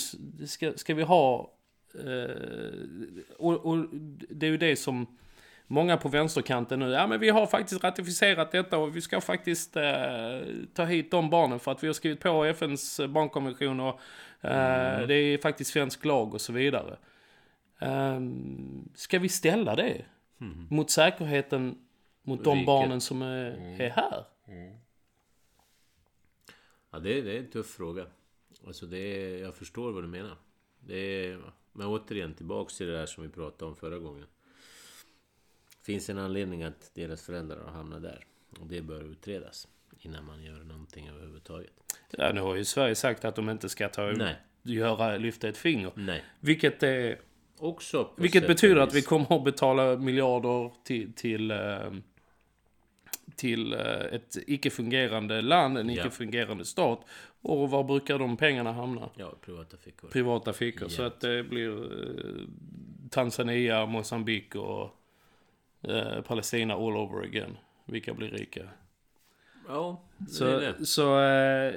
ska, 0.47 0.73
ska 0.77 0.95
vi 0.95 1.03
ha... 1.03 1.53
Eh, 1.95 2.31
och, 3.39 3.67
och 3.67 3.87
det 4.31 4.47
är 4.47 4.51
ju 4.51 4.57
det 4.57 4.77
som 4.77 5.19
många 5.67 5.97
på 5.97 6.09
vänsterkanten 6.09 6.79
nu, 6.79 6.91
ja 6.91 7.07
men 7.07 7.21
vi 7.21 7.29
har 7.29 7.47
faktiskt 7.47 7.85
ratificerat 7.85 8.51
detta 8.53 8.79
och 8.79 8.97
vi 8.97 9.01
ska 9.01 9.21
faktiskt 9.21 9.77
eh, 9.77 10.41
ta 10.75 10.85
hit 10.85 11.11
de 11.11 11.31
barnen 11.31 11.59
för 11.61 11.73
att 11.73 11.83
vi 11.83 11.87
har 11.87 11.95
skrivit 11.95 12.21
på 12.21 12.45
FNs 12.45 13.01
barnkonvention 13.09 13.81
och 13.81 14.01
eh, 14.41 15.07
det 15.07 15.15
är 15.15 15.39
faktiskt 15.39 15.71
svensk 15.71 16.05
lag 16.05 16.35
och 16.35 16.41
så 16.41 16.53
vidare. 16.53 16.97
Um, 17.81 18.89
ska 18.95 19.19
vi 19.19 19.29
ställa 19.29 19.77
det 19.77 20.05
mot 20.71 20.91
säkerheten 20.91 21.79
mot 22.23 22.45
de 22.45 22.55
Riket. 22.55 22.67
barnen 22.67 23.01
som 23.01 23.23
är, 23.23 23.77
är 23.81 23.91
här? 23.91 24.25
Ja, 26.91 26.99
det, 26.99 27.19
är- 27.19 27.23
det 27.23 27.33
är 27.35 27.39
en 27.39 27.51
tuff 27.51 27.67
fråga. 27.67 28.07
Alltså 28.67 28.87
det 28.87 28.99
är, 28.99 29.39
jag 29.43 29.55
förstår 29.55 29.93
vad 29.93 30.05
du 30.05 30.09
menar. 30.09 30.37
Det 30.81 30.97
är, 31.27 31.39
men 31.73 31.87
återigen 31.87 32.35
tillbaks 32.35 32.77
till 32.77 32.87
det 32.87 32.93
där 32.99 33.07
som 33.07 33.23
vi 33.23 33.29
pratade 33.29 33.71
om 33.71 33.77
förra 33.77 33.99
gången. 33.99 34.27
Finns 35.87 36.11
en 36.11 36.19
anledning 36.19 36.63
att 36.63 36.91
deras 36.95 37.23
föräldrar 37.27 37.57
har 37.65 37.73
hamnat 37.73 38.03
där. 38.03 38.25
Och 38.61 38.67
det 38.67 38.83
bör 38.83 39.11
utredas. 39.13 39.69
Innan 40.01 40.25
man 40.25 40.43
gör 40.43 40.65
någonting 40.65 41.09
överhuvudtaget. 41.09 41.71
Ja, 42.11 42.33
nu 42.35 42.41
har 42.41 42.55
ju 42.55 42.65
Sverige 42.65 42.95
sagt 42.95 43.25
att 43.25 43.37
de 43.37 43.51
inte 43.51 43.69
ska 43.69 43.89
ta, 43.89 44.03
Nej. 44.03 44.37
göra, 44.63 45.17
lyfta 45.17 45.49
ett 45.49 45.57
finger. 45.57 45.91
Nej. 45.95 46.25
Vilket, 46.41 46.83
är, 46.83 47.19
Också 47.59 48.11
vilket 48.17 48.47
betyder 48.47 48.77
att 48.77 48.95
vi 48.95 49.03
kommer 49.03 49.37
att 49.37 49.45
betala 49.45 49.97
miljarder 49.97 50.73
till, 50.85 51.13
till, 51.13 51.51
eh, 51.51 51.93
till 53.37 53.73
eh, 53.73 53.81
ett 54.13 54.37
icke-fungerande 54.47 55.43
land, 55.43 55.79
en 55.79 55.91
icke-fungerande 55.91 56.65
stat. 56.65 57.05
Och 57.41 57.71
var 57.71 57.85
brukar 57.85 58.19
de 58.19 58.37
pengarna 58.37 58.73
hamna? 58.73 59.11
Ja, 59.17 59.35
privata 59.41 59.77
fickor. 59.77 60.09
Privata 60.09 60.53
fickor. 60.53 60.89
Så 60.89 61.03
Ja. 61.03 61.07
att 61.07 61.21
det 61.21 61.43
blir 61.43 61.71
eh, 61.71 62.43
Tanzania, 63.11 63.87
Mosambik 63.87 64.55
och 64.55 64.91
eh, 65.87 66.23
Palestina 66.23 66.75
all 66.75 66.97
over 66.97 67.23
again. 67.25 67.57
Vilka 67.85 68.15
blir 68.15 68.29
rika? 68.31 68.69
Ja, 69.69 70.01
det 70.19 70.31
Så, 70.31 70.47
är 70.47 70.61
det. 70.79 70.87
så 70.87 71.21
eh, 71.21 71.75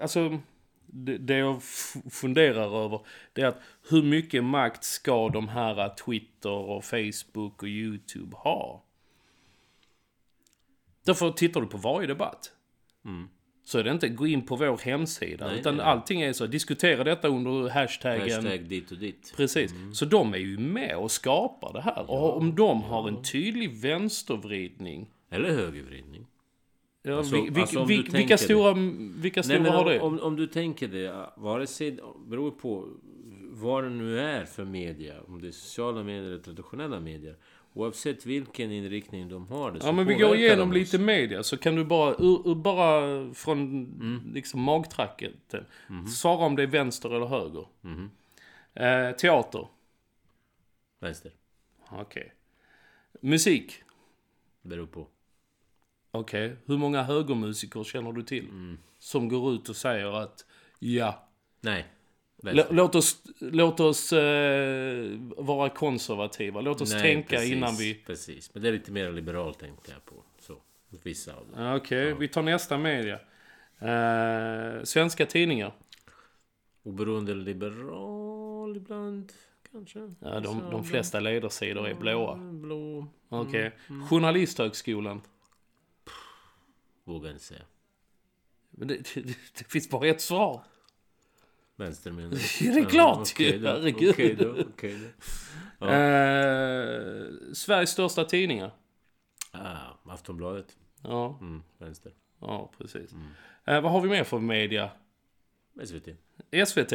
alltså, 0.00 0.38
det, 0.86 1.18
det 1.18 1.36
jag 1.36 1.62
funderar 2.10 2.84
över, 2.84 3.00
det 3.32 3.42
är 3.42 3.46
att 3.46 3.60
hur 3.90 4.02
mycket 4.02 4.44
makt 4.44 4.84
ska 4.84 5.28
de 5.28 5.48
här 5.48 5.94
Twitter 5.94 6.50
och 6.50 6.84
Facebook 6.84 7.62
och 7.62 7.68
YouTube 7.68 8.36
ha? 8.36 8.82
Därför 11.04 11.30
tittar 11.30 11.60
du 11.60 11.66
på 11.66 11.78
varje 11.78 12.06
debatt. 12.06 12.52
Mm. 13.04 13.28
Så 13.70 13.78
är 13.78 13.84
det 13.84 13.90
inte 13.90 14.08
gå 14.08 14.26
in 14.26 14.46
på 14.46 14.56
vår 14.56 14.78
hemsida, 14.84 15.46
Nej, 15.46 15.60
utan 15.60 15.76
nej, 15.76 15.84
nej. 15.84 15.92
allting 15.92 16.20
är 16.20 16.32
så, 16.32 16.46
diskutera 16.46 17.04
detta 17.04 17.28
under 17.28 17.68
hashtaggen. 17.68 18.44
Hashtag 18.44 18.68
dit 18.68 18.90
och 18.90 18.98
dit. 18.98 19.32
Precis. 19.36 19.72
Så 19.92 20.04
de 20.04 20.34
är 20.34 20.38
ju 20.38 20.58
med 20.58 20.96
och 20.96 21.10
skapar 21.10 21.72
det 21.72 21.80
här. 21.80 22.10
och 22.10 22.36
om 22.36 22.54
de 22.54 22.82
har 22.82 23.08
en 23.08 23.22
tydlig 23.22 23.80
vänstervridning. 23.80 25.10
Eller 25.30 25.50
högervridning. 25.50 26.26
Ja, 27.02 27.16
Alltså- 27.16 27.34
vi, 27.34 27.50
vi, 27.50 27.60
alltså 27.60 27.84
vi, 27.84 28.02
vilka 28.12 28.38
stora, 28.38 28.74
vilka 29.16 29.42
stora 29.42 29.60
men 29.60 29.72
har 29.72 29.84
det? 29.84 30.00
om, 30.00 30.20
om 30.20 30.36
du 30.36 30.46
tänker 30.46 30.88
det, 30.88 31.26
vare 31.36 31.66
sig, 31.66 31.98
beror 32.26 32.50
på 32.50 32.88
vad 33.52 33.84
det 33.84 33.90
nu 33.90 34.20
är 34.20 34.44
för 34.44 34.64
media, 34.64 35.14
om 35.26 35.40
det 35.42 35.48
är 35.48 35.52
sociala 35.52 36.02
medier 36.02 36.24
eller 36.24 36.38
traditionella 36.38 37.00
medier. 37.00 37.36
Oavsett 37.72 38.26
vilken 38.26 38.72
inriktning 38.72 39.28
de 39.28 39.48
har 39.48 39.72
det, 39.72 39.80
så 39.80 39.86
Ja 39.86 39.92
men 39.92 40.06
vi 40.06 40.14
går 40.14 40.36
igenom 40.36 40.72
lite 40.72 40.98
media 40.98 41.42
så 41.42 41.56
kan 41.56 41.74
du 41.74 41.84
bara, 41.84 42.10
ur, 42.10 42.48
ur 42.50 42.54
bara 42.54 43.34
från 43.34 43.60
Mm. 44.00 44.30
liksom 44.34 44.60
magtracket. 44.62 45.54
Mhm. 45.88 46.06
Svara 46.06 46.46
om 46.46 46.56
det 46.56 46.62
är 46.62 46.66
vänster 46.66 47.10
eller 47.16 47.26
höger. 47.26 47.66
Eh, 48.74 49.16
teater. 49.16 49.68
Vänster. 51.00 51.32
Okej. 51.90 52.32
Musik. 53.20 53.82
Beror 54.62 54.86
på. 54.86 55.06
Okej. 56.10 56.56
Hur 56.66 56.76
många 56.78 57.02
högermusiker 57.02 57.84
känner 57.84 58.12
du 58.12 58.22
till? 58.22 58.44
Mm. 58.48 58.78
Som 58.98 59.28
går 59.28 59.52
ut 59.54 59.68
och 59.68 59.76
säger 59.76 60.12
att 60.22 60.44
ja, 60.78 61.28
Nej. 61.60 61.86
Låt 62.70 62.94
oss, 62.94 63.22
låt 63.38 63.80
oss 63.80 64.12
eh, 64.12 65.18
vara 65.36 65.68
konservativa. 65.68 66.60
Låt 66.60 66.80
oss 66.80 66.92
Nej, 66.92 67.02
tänka 67.02 67.36
precis, 67.36 67.52
innan 67.52 67.76
vi... 67.76 67.94
Precis. 67.94 68.54
Men 68.54 68.62
det 68.62 68.68
är 68.68 68.72
lite 68.72 68.92
mer 68.92 69.12
liberalt 69.12 69.58
tänkte 69.58 69.92
jag 69.92 70.04
på. 70.04 70.14
Så. 70.40 70.56
Vissa 71.02 71.34
av 71.34 71.46
dem. 71.46 71.64
Ja, 71.64 71.76
Okej, 71.76 72.14
vi 72.14 72.28
tar 72.28 72.42
nästa 72.42 72.78
media. 72.78 73.18
Eh, 73.78 74.82
svenska 74.84 75.26
tidningar. 75.26 75.72
Oberoende 76.82 77.34
liberal 77.34 78.76
ibland, 78.76 79.32
kanske. 79.72 79.98
Ja, 79.98 80.40
de, 80.40 80.40
Vissa 80.40 80.70
de 80.70 80.84
flesta 80.84 81.20
ledarsidor 81.20 81.88
är 81.88 81.94
blåa. 81.94 82.36
Blå. 82.36 83.06
Okej. 83.28 83.72
Mm, 83.88 84.06
Journalisthögskolan. 84.06 85.20
Vågar 87.04 87.30
inte 87.30 87.44
säga. 87.44 87.62
Men 88.70 88.88
det, 88.88 89.14
det, 89.14 89.22
det 89.58 89.64
finns 89.68 89.90
bara 89.90 90.08
ett 90.08 90.20
svar. 90.20 90.64
Vänster 91.80 92.10
menar 92.12 92.30
du? 92.60 92.66
Ja, 92.66 92.72
det 92.74 92.80
är 92.80 92.84
klart 92.84 93.40
ju, 93.40 93.66
herregud. 93.66 94.10
Okej 94.10 94.34
då, 94.34 94.50
okej 94.74 94.96
då. 94.98 95.26
Ja. 95.86 95.86
Eh, 95.94 97.26
Sveriges 97.54 97.90
största 97.90 98.24
tidningar. 98.24 98.70
Ah, 99.52 99.76
Aftonbladet. 100.04 100.76
Ja, 101.02 101.38
Mm, 101.40 101.62
vänster. 101.78 102.12
ja 102.40 102.70
precis. 102.78 103.10
Eh, 103.64 103.80
vad 103.80 103.92
har 103.92 104.00
vi 104.00 104.08
mer 104.08 104.24
för 104.24 104.38
media? 104.38 104.90
SVT. 105.84 106.08
SVT. 106.66 106.92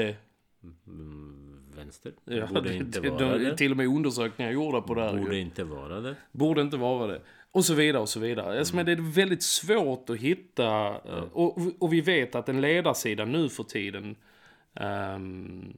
Mm, 0.87 1.63
vänster. 1.75 2.11
Ja, 2.25 2.47
Borde 2.47 2.69
det, 2.69 2.75
inte 2.75 2.99
vara 3.01 3.37
de, 3.37 3.43
det. 3.43 3.57
till 3.57 3.71
och 3.71 3.77
med 3.77 3.87
undersökningar 3.87 4.51
gjorda 4.51 4.81
på 4.81 4.93
det 4.93 5.01
här. 5.01 5.13
ju. 5.13 5.19
Borde 5.23 5.37
inte 5.37 5.63
vara 5.63 6.01
det. 6.01 6.15
Borde 6.31 6.61
inte 6.61 6.77
vara 6.77 7.07
det. 7.07 7.21
Och 7.51 7.65
så 7.65 7.73
vidare 7.73 8.01
och 8.01 8.09
så 8.09 8.19
vidare. 8.19 8.59
Alltså, 8.59 8.75
men 8.75 8.85
det 8.85 8.91
är 8.91 9.13
väldigt 9.15 9.43
svårt 9.43 10.09
att 10.09 10.17
hitta. 10.17 10.89
Och, 11.33 11.57
och 11.79 11.93
vi 11.93 12.01
vet 12.01 12.35
att 12.35 12.49
en 12.49 12.61
ledarsida 12.61 13.25
nu 13.25 13.49
för 13.49 13.63
tiden. 13.63 14.15
Ehm, 14.75 15.73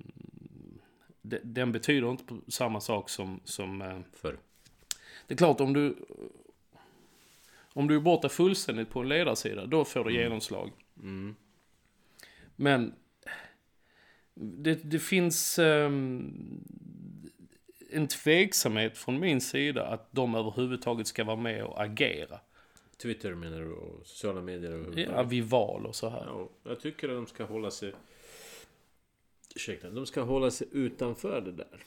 de- 1.22 1.42
den 1.44 1.72
betyder 1.72 2.12
inte 2.12 2.24
på 2.24 2.40
samma 2.48 2.82
sak 2.82 3.10
som... 3.10 3.40
som 3.44 3.82
eh, 3.82 4.00
För. 4.14 4.38
det 5.28 5.34
är 5.34 5.38
klart 5.38 5.60
om 5.60 5.74
du... 5.74 5.96
Om 7.74 7.88
du 7.88 7.96
är 7.96 8.00
borta 8.00 8.30
fullständigt 8.30 8.90
på 8.90 9.00
en 9.00 9.10
ledarsida, 9.10 9.66
då 9.66 9.86
får 9.86 10.04
du 10.04 10.14
genomslag. 10.14 10.72
Mm. 11.04 11.36
Men 12.56 12.94
det, 14.34 14.76
det 14.84 15.00
finns 15.00 15.60
ehm, 15.60 16.34
en 17.92 18.08
tveksamhet 18.08 18.98
från 18.98 19.20
min 19.20 19.42
sida 19.42 19.86
att 19.86 20.08
de 20.12 20.36
överhuvudtaget 20.36 21.08
ska 21.08 21.24
vara 21.24 21.36
med 21.36 21.64
och 21.64 21.84
agera. 21.84 22.40
Twitter 22.98 23.36
menar 23.36 23.60
du 23.60 23.72
och 23.72 24.08
sociala 24.08 24.42
medier 24.42 24.88
och 24.88 25.00
Ja, 25.00 25.24
vid 25.24 25.44
val 25.44 25.86
och 25.86 25.96
så 25.96 26.10
här. 26.10 26.24
Ja, 26.26 26.50
jag 26.64 26.80
tycker 26.80 27.10
att 27.10 27.16
de 27.16 27.28
ska 27.28 27.44
hålla 27.44 27.72
sig... 27.72 27.94
Ursäkta, 29.56 29.90
de 29.90 30.06
ska 30.06 30.22
hålla 30.22 30.52
sig 30.52 30.68
utanför 30.72 31.42
det 31.42 31.52
där. 31.52 31.84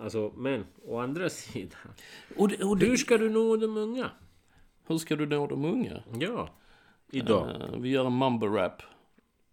Alltså, 0.00 0.32
men 0.36 0.64
å 0.84 0.98
andra 0.98 1.30
sidan. 1.30 1.78
Och 2.36 2.48
det, 2.48 2.64
och 2.64 2.76
det, 2.78 2.86
Hur 2.86 2.96
ska 2.96 3.18
du 3.18 3.30
nå 3.30 3.56
de 3.56 3.76
unga? 3.76 4.10
hur 4.86 4.98
ska 4.98 5.16
du 5.16 5.26
nå 5.26 5.46
de 5.46 5.64
unga? 5.64 6.02
Ja. 6.20 6.50
Idag. 7.10 7.50
Eh, 7.50 7.76
vi 7.80 7.88
gör 7.88 8.06
en 8.06 8.18
mumble 8.18 8.48
rap. 8.48 8.82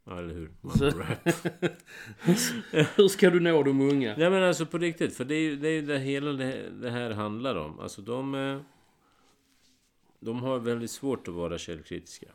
Ja, 0.04 0.20
eller 0.20 0.34
hur? 0.34 0.52
Man 0.62 0.74
rap. 0.82 1.36
hur 2.98 3.08
ska 3.08 3.30
du 3.30 3.40
nå 3.40 3.64
de 3.64 3.82
unga? 3.82 4.16
Nej 4.18 4.30
men 4.30 4.44
alltså 4.44 4.66
på 4.66 4.78
riktigt, 4.78 5.16
för 5.16 5.26
det 5.26 5.36
är 5.36 5.40
ju 5.42 5.56
det, 5.56 5.68
är 5.70 5.82
det 5.82 6.00
hela 6.00 6.32
det, 6.34 6.70
det 6.82 6.90
här 6.90 7.10
handlar 7.12 7.56
om. 7.56 7.80
Alltså 7.80 8.02
de... 8.02 8.36
eh, 8.36 8.60
De 10.20 10.40
har 10.44 10.60
väldigt 10.60 10.92
svårt 10.92 11.28
att 11.28 11.34
vara 11.34 11.58
källkritiska. 11.58 12.28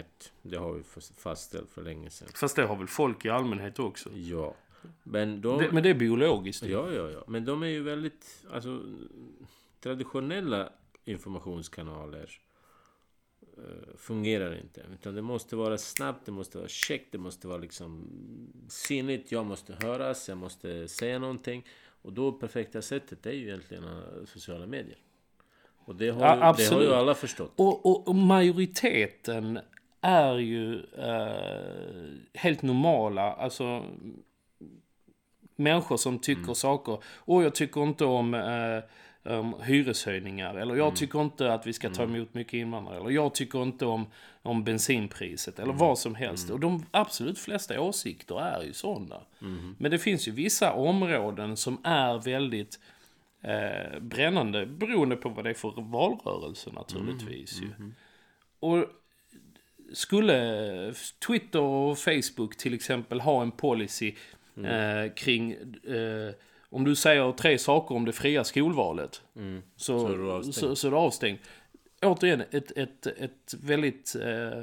Ett, 0.00 0.32
det 0.42 0.56
har 0.56 0.72
vi 0.72 0.82
fast- 0.82 1.18
fastställt 1.20 1.70
för 1.70 1.82
länge 1.82 2.10
sedan. 2.10 2.28
Fast 2.34 2.56
det 2.56 2.62
har 2.64 2.76
väl 2.76 2.86
folk 2.86 3.24
i 3.24 3.30
allmänhet 3.30 3.78
också. 3.78 4.10
Ja. 4.14 4.54
Men 5.02 5.40
de... 5.40 5.58
Det, 5.58 5.72
men 5.72 5.82
det 5.82 5.88
är 5.90 5.94
biologiskt. 5.94 6.62
ju. 6.62 6.68
Ja, 6.68 6.92
ja, 6.92 7.10
ja. 7.10 7.24
Men 7.26 7.44
de 7.44 7.62
är 7.62 7.66
ju 7.66 7.82
väldigt... 7.82 8.44
Alltså, 8.52 8.82
traditionella 9.80 10.68
informationskanaler 11.04 12.30
eh, 13.56 13.96
fungerar 13.96 14.60
inte. 14.60 14.86
Utan 14.92 15.14
det 15.14 15.22
måste 15.22 15.56
vara 15.56 15.78
snabbt, 15.78 16.26
det 16.26 16.32
måste 16.32 16.58
vara 16.58 16.68
checkt, 16.68 17.12
det 17.12 17.18
måste 17.18 17.48
vara 17.48 17.58
liksom 17.58 18.08
sinnigt. 18.68 19.32
Jag 19.32 19.46
måste 19.46 19.74
höras, 19.74 20.28
jag 20.28 20.38
måste 20.38 20.88
säga 20.88 21.18
någonting. 21.18 21.66
Och 22.02 22.12
då 22.12 22.32
perfekta 22.32 22.82
sättet 22.82 23.26
är 23.26 23.32
ju 23.32 23.42
egentligen 23.48 23.84
eh, 23.84 24.24
sociala 24.26 24.66
medier. 24.66 24.98
Och 25.86 25.94
det 25.94 26.08
har, 26.10 26.20
Ja, 26.20 26.56
ju, 26.58 26.64
det 26.64 26.74
har 26.74 26.82
ju 26.82 26.92
alla 26.94 27.14
förstått. 27.14 27.52
Och, 27.56 27.86
och, 27.86 28.08
och 28.08 28.14
majoriteten 28.14 29.58
är 30.04 30.38
ju 30.38 30.78
eh, 30.98 32.40
helt 32.40 32.62
normala. 32.62 33.32
Alltså 33.32 33.84
människor 35.56 35.96
som 35.96 36.18
tycker 36.18 36.54
saker. 36.54 36.98
Och 37.04 37.42
jag 37.42 37.54
tycker 37.54 37.82
inte 37.82 38.04
om 38.04 38.34
eh, 38.34 38.82
um, 39.22 39.54
hyreshöjningar. 39.62 40.54
Eller 40.54 40.76
jag 40.76 40.96
tycker 40.96 41.22
inte 41.22 41.52
att 41.52 41.66
vi 41.66 41.72
ska 41.72 41.90
ta 41.90 42.02
emot 42.02 42.34
mycket 42.34 42.54
invandrare. 42.54 42.96
Eller 43.00 43.10
jag 43.10 43.34
tycker 43.34 43.62
inte 43.62 43.86
om, 43.86 44.06
om 44.42 44.64
bensinpriset. 44.64 45.58
Eller 45.58 45.72
vad 45.72 45.98
som 45.98 46.14
helst. 46.14 46.50
Och 46.50 46.60
de 46.60 46.86
absolut 46.90 47.38
flesta 47.38 47.80
åsikter 47.80 48.40
är 48.40 48.62
ju 48.62 48.72
sådana. 48.72 49.20
Men 49.78 49.90
det 49.90 49.98
finns 49.98 50.28
ju 50.28 50.32
vissa 50.32 50.72
områden 50.72 51.56
som 51.56 51.78
är 51.84 52.18
väldigt 52.18 52.80
eh, 53.42 54.00
brännande. 54.00 54.66
Beroende 54.66 55.16
på 55.16 55.28
vad 55.28 55.44
det 55.44 55.50
är 55.50 55.54
för 55.54 55.82
valrörelse 55.82 56.70
naturligtvis 56.72 57.62
ju. 57.62 57.92
Och 58.60 58.84
skulle 59.92 60.94
Twitter 61.26 61.60
och 61.60 61.98
Facebook 61.98 62.56
till 62.56 62.74
exempel 62.74 63.20
ha 63.20 63.42
en 63.42 63.50
policy 63.50 64.14
eh, 64.56 65.12
kring 65.14 65.52
eh, 65.52 66.34
om 66.68 66.84
du 66.84 66.96
säger 66.96 67.32
tre 67.32 67.58
saker 67.58 67.94
om 67.94 68.04
det 68.04 68.12
fria 68.12 68.44
skolvalet 68.44 69.22
så, 69.76 70.00
Så 70.00 70.12
är 70.12 70.16
du 70.16 70.30
avstängd. 70.32 70.54
så, 70.54 70.76
så 70.76 70.86
är 70.86 70.90
du 70.90 70.96
avstängd. 70.96 71.38
Återigen, 72.02 72.40
ett, 72.50 72.70
ett, 72.70 73.06
ett 73.06 73.54
väldigt, 73.62 74.14
eh, 74.14 74.58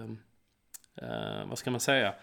eh, 0.95 1.45
vad 1.47 1.57
ska 1.57 1.71
man 1.71 1.79
säga, 1.79 2.13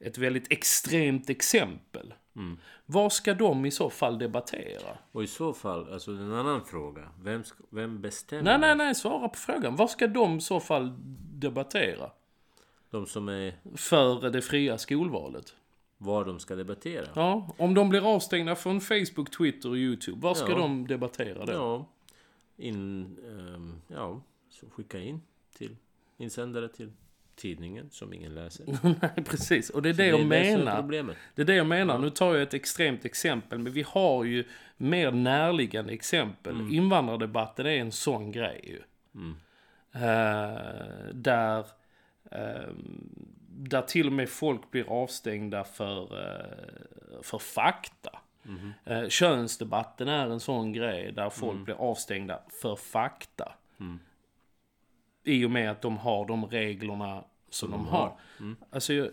ett 0.00 0.18
väldigt 0.18 0.52
extremt 0.52 1.30
exempel. 1.30 2.14
Mm. 2.36 2.58
Vad 2.86 3.12
ska 3.12 3.34
de 3.34 3.66
i 3.66 3.70
så 3.70 3.90
fall 3.90 4.18
debattera? 4.18 4.98
Och 5.12 5.22
i 5.22 5.26
så 5.26 5.52
fall, 5.52 5.92
alltså 5.92 6.10
en 6.10 6.32
annan 6.32 6.64
fråga. 6.64 7.08
Vem, 7.22 7.44
ska, 7.44 7.64
vem 7.70 8.00
bestämmer? 8.00 8.42
Nej, 8.42 8.58
nej, 8.58 8.76
nej, 8.76 8.94
svara 8.94 9.28
på 9.28 9.38
frågan. 9.38 9.76
Vad 9.76 9.90
ska 9.90 10.06
de 10.06 10.36
i 10.36 10.40
så 10.40 10.60
fall 10.60 10.92
debattera? 11.40 12.10
De 12.90 13.06
som 13.06 13.28
är... 13.28 13.54
För 13.76 14.30
det 14.30 14.42
fria 14.42 14.78
skolvalet? 14.78 15.54
Vad 15.98 16.26
de 16.26 16.38
ska 16.40 16.56
debattera? 16.56 17.06
Ja, 17.14 17.54
om 17.58 17.74
de 17.74 17.88
blir 17.88 18.14
avstängda 18.14 18.54
från 18.56 18.80
Facebook, 18.80 19.30
Twitter 19.36 19.68
och 19.68 19.76
YouTube, 19.76 20.18
vad 20.20 20.36
ska 20.36 20.50
Ja. 20.52 20.58
de 20.58 20.86
debattera 20.86 21.44
då? 21.46 21.52
Ja. 21.52 21.86
In, 22.56 23.16
ehm, 23.28 23.80
ja, 23.88 24.20
skicka 24.70 24.98
in 25.00 25.20
till 25.56 25.76
insändare 26.16 26.68
till 26.68 26.92
tidningen 27.36 27.88
som 27.90 28.12
ingen 28.12 28.34
läser. 28.34 28.66
Nej, 29.00 29.24
precis. 29.24 29.70
Och 29.70 29.82
det 29.82 29.88
är 29.88 29.92
det, 29.92 30.02
Det 30.02 30.08
jag 30.08 30.26
menar. 30.26 30.76
problemet. 30.80 31.16
Det 31.34 31.42
är 31.42 31.46
det 31.46 31.54
jag 31.54 31.66
menar. 31.66 31.98
Nu 31.98 32.10
tar 32.10 32.34
jag 32.34 32.42
ett 32.42 32.54
extremt 32.54 33.04
exempel, 33.04 33.58
men 33.58 33.72
vi 33.72 33.82
har 33.88 34.24
ju 34.24 34.44
mer 34.76 35.10
närliggande 35.10 35.92
exempel. 35.92 36.54
Mm. 36.54 36.72
Invandrardebatten 36.74 37.66
är 37.66 37.70
en 37.70 37.92
sån 37.92 38.32
grej 38.32 38.60
ju. 38.64 38.80
Eh, 39.92 41.12
där, 41.12 41.58
eh, 41.58 41.64
där 43.48 43.82
till 43.82 44.06
och 44.06 44.12
med 44.12 44.28
folk 44.28 44.70
blir 44.70 44.88
avstängda 45.02 45.64
för, 45.64 46.02
eh, 46.02 47.22
för 47.22 47.38
fakta. 47.38 48.18
Mhm. 48.42 48.72
Eh, 48.84 49.08
könsdebatten 49.08 50.08
är 50.08 50.30
en 50.30 50.40
sån 50.40 50.72
grej 50.72 51.12
där 51.12 51.30
folk 51.30 51.52
Mm. 51.52 51.64
blir 51.64 51.74
avstängda 51.74 52.40
för 52.60 52.76
fakta. 52.76 53.52
I 55.24 55.44
och 55.44 55.50
med 55.50 55.70
att 55.70 55.82
de 55.82 55.96
har 55.98 56.26
de 56.26 56.46
reglerna 56.46 57.24
som 57.50 57.70
de 57.70 57.86
har. 57.86 58.18
Mm. 58.40 58.56
Alltså, 58.70 58.92
jag, 58.92 59.08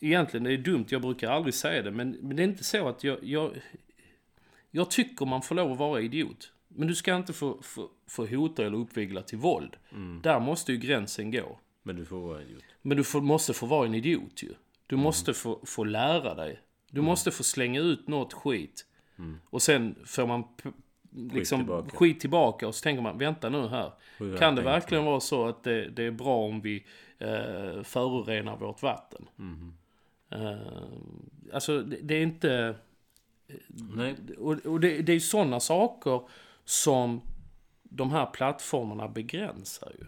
egentligen, 0.00 0.44
det 0.44 0.52
är 0.52 0.58
dumt, 0.58 0.86
jag 0.88 1.02
brukar 1.02 1.30
aldrig 1.30 1.54
säga 1.54 1.82
det, 1.82 1.90
men, 1.90 2.10
men 2.10 2.36
det 2.36 2.42
är 2.42 2.44
inte 2.44 2.64
så 2.64 2.88
att 2.88 3.04
jag, 3.04 3.24
jag... 3.24 3.50
Jag 4.70 4.90
tycker 4.90 5.26
man 5.26 5.42
får 5.42 5.54
lov 5.54 5.72
att 5.72 5.78
vara 5.78 6.00
idiot. 6.00 6.52
Men 6.68 6.88
du 6.88 6.94
ska 6.94 7.16
inte 7.16 7.32
få, 7.32 7.62
få, 7.62 7.88
få 8.06 8.26
hota 8.26 8.66
eller 8.66 8.78
uppvigla 8.78 9.22
till 9.22 9.38
våld. 9.38 9.76
Mm. 9.92 10.20
Där 10.22 10.40
måste 10.40 10.72
ju 10.72 10.78
gränsen 10.78 11.30
gå. 11.30 11.58
Men 11.86 11.96
du 11.96 12.04
får 12.04 12.20
vara 12.20 12.42
idiot. 12.42 12.64
Men 12.82 12.96
du 12.96 13.04
får, 13.04 13.20
måste 13.20 13.54
få 13.54 13.66
vara 13.66 13.86
en 13.86 13.94
idiot 13.94 14.42
ju. 14.42 14.54
Du 14.86 14.96
måste 14.96 15.34
få, 15.34 15.60
få 15.66 15.84
lära 15.84 16.34
dig. 16.34 16.60
Du 16.90 17.00
måste 17.00 17.30
få 17.30 17.42
slänga 17.42 17.80
ut 17.80 18.08
något 18.08 18.32
skit. 18.32 18.86
Och 19.50 19.62
sen 19.62 19.94
får 20.04 20.26
man 20.26 20.44
liksom 21.10 21.60
tillbaka. 21.60 21.96
skit 21.96 22.20
tillbaka 22.20 22.68
och 22.68 22.74
så 22.74 22.82
tänker 22.82 23.02
man, 23.02 23.18
vänta 23.18 23.48
nu 23.48 23.68
här. 23.68 23.92
Hur 24.18 24.36
Kan 24.36 24.54
det 24.54 24.62
verkligen 24.62 25.04
vara 25.04 25.20
så 25.20 25.46
att 25.46 25.62
det, 25.62 25.88
det 25.88 26.02
är 26.02 26.10
bra 26.10 26.36
om 26.36 26.60
vi 26.60 26.84
eh, 27.18 27.82
förorenar 27.82 28.56
vårt 28.56 28.82
vatten? 28.82 29.28
Eh, 30.30 30.56
alltså, 31.52 31.82
det, 31.82 31.96
det 32.02 32.14
är 32.14 32.22
inte... 32.22 32.76
Nej. 33.68 34.16
Och, 34.38 34.66
och 34.66 34.80
det, 34.80 35.02
det 35.02 35.12
är 35.12 35.20
sådana 35.20 35.60
saker 35.60 36.28
som 36.64 37.20
de 37.82 38.10
här 38.10 38.26
plattformarna 38.26 39.08
begränsar 39.08 39.92
ju. 39.98 40.06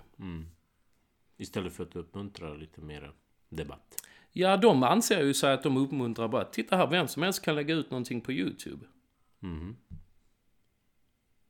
Istället 1.36 1.72
för 1.72 1.82
att 1.82 1.96
uppmuntra 1.96 2.54
lite 2.54 2.80
mer 2.80 3.12
debatt. 3.48 4.02
Ja, 4.32 4.56
de 4.56 4.82
anser 4.82 5.22
ju 5.22 5.34
sig 5.34 5.52
att 5.52 5.62
de 5.62 5.76
uppmuntrar 5.76 6.28
bara, 6.28 6.44
titta 6.44 6.76
här, 6.76 6.86
vem 6.86 7.08
som 7.08 7.22
helst 7.22 7.42
kan 7.42 7.54
lägga 7.54 7.74
ut 7.74 7.90
någonting 7.90 8.20
på 8.20 8.32
YouTube. 8.32 8.86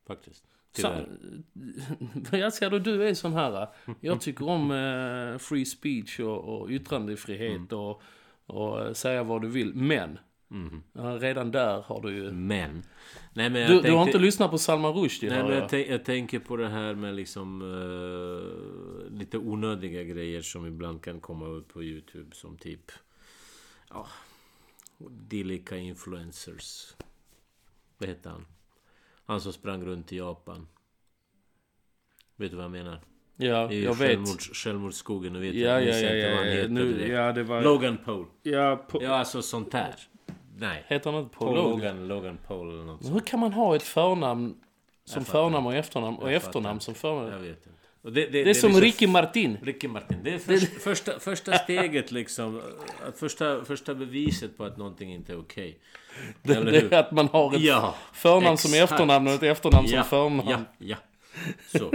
Faktiskt. 0.06 0.44
Så, 0.72 0.82
Tyvärr. 0.82 1.08
jag 2.38 2.52
ser 2.52 2.70
du, 2.70 2.78
du 2.78 3.08
är 3.08 3.14
sån 3.14 3.32
här, 3.32 3.68
jag 4.00 4.20
tycker 4.20 4.48
om 4.48 4.70
eh, 4.70 5.38
free 5.38 5.64
speech 5.64 6.20
och, 6.20 6.44
och 6.44 6.70
yttrandefrihet 6.70 7.72
och, 7.72 8.02
och 8.46 8.86
eh, 8.86 8.92
säga 8.92 9.22
vad 9.22 9.42
du 9.42 9.48
vill, 9.48 9.74
men 9.74 10.18
ja, 10.92 11.02
redan 11.20 11.50
där 11.50 11.82
har 11.82 12.00
du 12.02 12.14
ju... 12.14 12.32
Men. 12.32 12.82
Nej 13.32 13.50
men 13.50 13.60
jag 13.60 13.70
Du, 13.70 13.74
tänkte, 13.74 13.88
du 13.90 13.94
har 13.96 14.06
inte 14.06 14.18
lyssnat 14.18 14.50
på 14.50 14.58
Salman 14.58 14.92
Rushdie, 14.94 15.30
Nej 15.30 15.42
men 15.42 15.52
jag, 15.52 15.72
jag. 15.72 15.88
jag 15.88 16.04
tänker 16.04 16.38
på 16.38 16.56
det 16.56 16.68
här 16.68 16.94
med 16.94 17.14
liksom 17.14 17.62
eh, 17.62 19.18
lite 19.18 19.38
onödiga 19.38 20.02
grejer 20.02 20.42
som 20.42 20.66
ibland 20.66 21.02
kan 21.02 21.20
komma 21.20 21.48
ut 21.58 21.68
på 21.68 21.82
Youtube 21.82 22.34
som 22.36 22.58
typ 22.58 22.92
ja, 23.90 24.06
dylika 25.10 25.76
influencers. 25.76 26.94
Vad 27.98 28.08
heter 28.08 28.30
han? 28.30 28.46
Han 29.26 29.40
som 29.40 29.52
sprang 29.52 29.84
runt 29.84 30.12
i 30.12 30.16
Japan. 30.16 30.68
Vet 32.36 32.50
du 32.50 32.56
vad 32.56 32.64
jag 32.64 32.72
menar? 32.72 33.00
Ja, 33.36 33.72
I 33.72 33.84
jag 33.84 33.94
vet. 33.94 34.08
självmords, 34.08 34.50
självmordsskogen, 34.64 35.32
nu 35.32 35.40
vet 35.40 35.54
Ja, 35.54 35.80
jag 35.80 35.82
ja, 35.82 35.96
ja, 35.96 36.14
inte 36.16 36.28
vad 36.30 36.38
han 36.38 36.46
ja, 36.48 36.52
heter 36.54 36.62
ja. 36.62 36.68
Nu, 36.74 36.92
direkt. 36.92 37.12
ja, 37.12 37.32
det 37.32 37.42
var... 37.42 37.62
Logan 37.62 37.98
Paul. 38.04 38.26
Ja, 38.42 38.84
på, 38.88 39.02
Ja, 39.02 39.10
alltså 39.14 39.42
sånt 39.42 39.72
här. 39.72 39.94
Nej. 40.58 40.84
Heter 40.88 41.12
han 41.12 41.20
inte 41.22 41.36
Paul 41.38 41.48
Paul 41.48 41.56
Logan? 41.70 41.78
Logan, 41.80 42.08
Logan 42.08 42.38
Paul 42.46 42.70
eller 42.70 42.84
något 42.84 43.02
Men 43.02 43.12
Hur 43.12 43.20
kan 43.20 43.40
man 43.40 43.52
ha 43.52 43.76
ett 43.76 43.82
förnamn 43.82 44.54
som 45.04 45.20
Jag 45.20 45.26
fattar 45.26 45.42
förnamn 45.42 45.66
och 45.66 45.74
efternamn 45.74 46.16
och 46.16 46.32
Jag 46.32 46.42
fattar 46.42 46.48
efternamn 46.58 46.80
som 46.80 46.92
Jag 46.92 46.98
förnamn? 47.00 47.42
vet 47.42 47.66
inte. 47.66 47.70
Och 48.02 48.12
det, 48.12 48.26
det, 48.26 48.44
Det 48.44 48.50
är 48.50 48.54
som 48.54 48.68
liksom- 48.70 48.80
Ricky 48.80 49.06
Martin. 49.06 49.58
Ricky 49.62 49.88
Martin. 49.88 50.18
Det 50.24 50.34
är 50.34 50.38
först, 50.38 50.82
första, 50.82 51.20
första 51.20 51.52
steget 51.58 52.12
liksom. 52.12 52.62
att 53.08 53.18
Första, 53.18 53.64
första 53.64 53.94
beviset 53.94 54.56
på 54.56 54.64
att 54.64 54.76
någonting 54.76 55.12
inte 55.14 55.32
är 55.32 55.40
okej. 55.40 55.78
Det, 56.42 56.54
Eller 56.54 56.70
det 56.72 56.92
är 56.92 57.00
att 57.00 57.10
man 57.10 57.28
har 57.28 57.54
ett 57.54 57.60
Ja, 57.60 57.94
förnamn 58.12 58.56
som 58.58 58.70
exakt. 58.74 58.92
efternamn 58.92 59.26
och 59.26 59.32
ett 59.34 59.42
efternamn 59.42 59.86
ja, 59.88 60.02
som 60.02 60.10
förnamn. 60.10 60.50
Ja, 60.50 60.58
ja. 60.78 60.96
Så. 61.78 61.92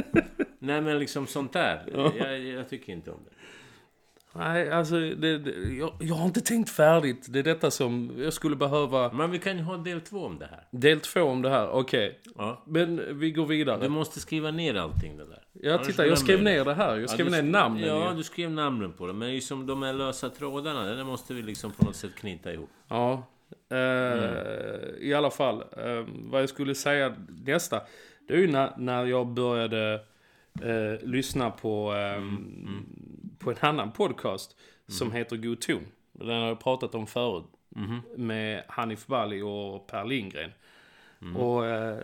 Nej 0.60 0.82
men 0.82 1.00
liksom 1.00 1.28
sånt 1.28 1.54
där. 1.54 1.84
Jag, 2.18 2.40
jag 2.40 2.70
tycker 2.70 2.94
inte 2.94 3.12
om 3.12 3.20
det. 3.26 3.32
Nej, 4.34 4.72
alltså 4.72 4.96
det, 5.00 5.38
det, 5.38 5.52
jag, 5.80 5.94
jag 6.00 6.16
har 6.16 6.26
inte 6.26 6.42
tänkt 6.42 6.70
färdigt. 6.70 7.26
Det 7.30 7.40
är 7.40 7.44
detta 7.44 7.72
som 7.72 8.12
jag 8.18 8.34
skulle 8.34 8.56
behöva. 8.56 9.12
Men 9.12 9.32
vi 9.32 9.40
kan 9.40 9.58
ju 9.58 9.64
ha 9.64 9.78
del 9.78 10.02
två 10.02 10.26
om 10.26 10.40
det 10.40 10.46
här. 10.46 10.64
Del 10.72 11.00
två 11.00 11.22
om 11.22 11.42
det 11.42 11.50
här, 11.50 11.70
okej. 11.70 12.20
Ja. 12.38 12.64
Men 12.68 13.20
vi 13.20 13.32
går 13.32 13.48
Du 13.48 13.56
vidare. 13.56 13.90
måste 13.90 14.20
skriva 14.20 14.52
ner 14.52 14.76
allting 14.76 15.18
det 15.18 15.26
där. 15.26 15.44
Ja, 15.54 15.74
Annars 15.74 15.88
titta, 15.88 16.06
jag 16.08 16.18
skrev 16.18 16.44
ner 16.44 16.66
det 16.66 16.74
här. 16.74 16.98
Jag 16.98 17.10
skrev 17.10 17.28
Ja, 17.28 17.36
du 17.36 17.42
ner 17.42 17.52
namnen 17.52 17.88
Ja, 17.88 18.12
ju. 18.12 18.18
du 18.18 18.24
skrev 18.24 18.52
namnen 18.52 18.94
på 18.94 19.08
det. 19.08 19.14
Men 19.14 19.32
liksom 19.32 19.68
de 19.68 19.84
här 19.84 19.94
lösa 19.94 20.30
trådarna, 20.30 20.84
det 20.84 21.04
måste 21.04 21.34
vi 21.34 21.42
liksom 21.42 21.72
på 21.72 21.86
något 21.86 21.96
sätt 21.96 22.16
knyta 22.16 22.54
ihop. 22.54 22.70
Ja. 22.88 23.28
Eh, 23.72 23.78
I 25.00 25.14
alla 25.18 25.32
fall, 25.32 25.62
eh, 25.62 26.06
vad 26.08 26.42
jag 26.42 26.50
skulle 26.50 26.76
säga 26.76 27.16
nästa. 27.46 27.82
Det 28.28 28.34
är 28.34 28.38
ju 28.38 28.48
när, 28.52 28.72
när 28.78 29.06
jag 29.06 29.28
började 29.28 29.94
eh, 30.62 31.08
lyssna 31.08 31.50
på, 31.52 31.94
eh, 31.96 32.22
på 33.44 33.52
en 33.52 33.58
annan 33.62 33.92
podcast 33.92 34.58
som 34.88 35.12
heter 35.12 35.38
God 35.38 35.62
ton. 35.62 35.86
Den 36.12 36.30
har 36.30 36.48
jag 36.48 36.60
pratat 36.60 36.96
om 36.96 37.08
förut. 37.08 37.46
Med 38.16 38.64
Hanif 38.68 39.08
Bali 39.08 39.42
och 39.42 39.88
Per 39.88 40.06
Lindgren. 40.06 40.52
Och 41.36 41.66
eh, 41.68 41.98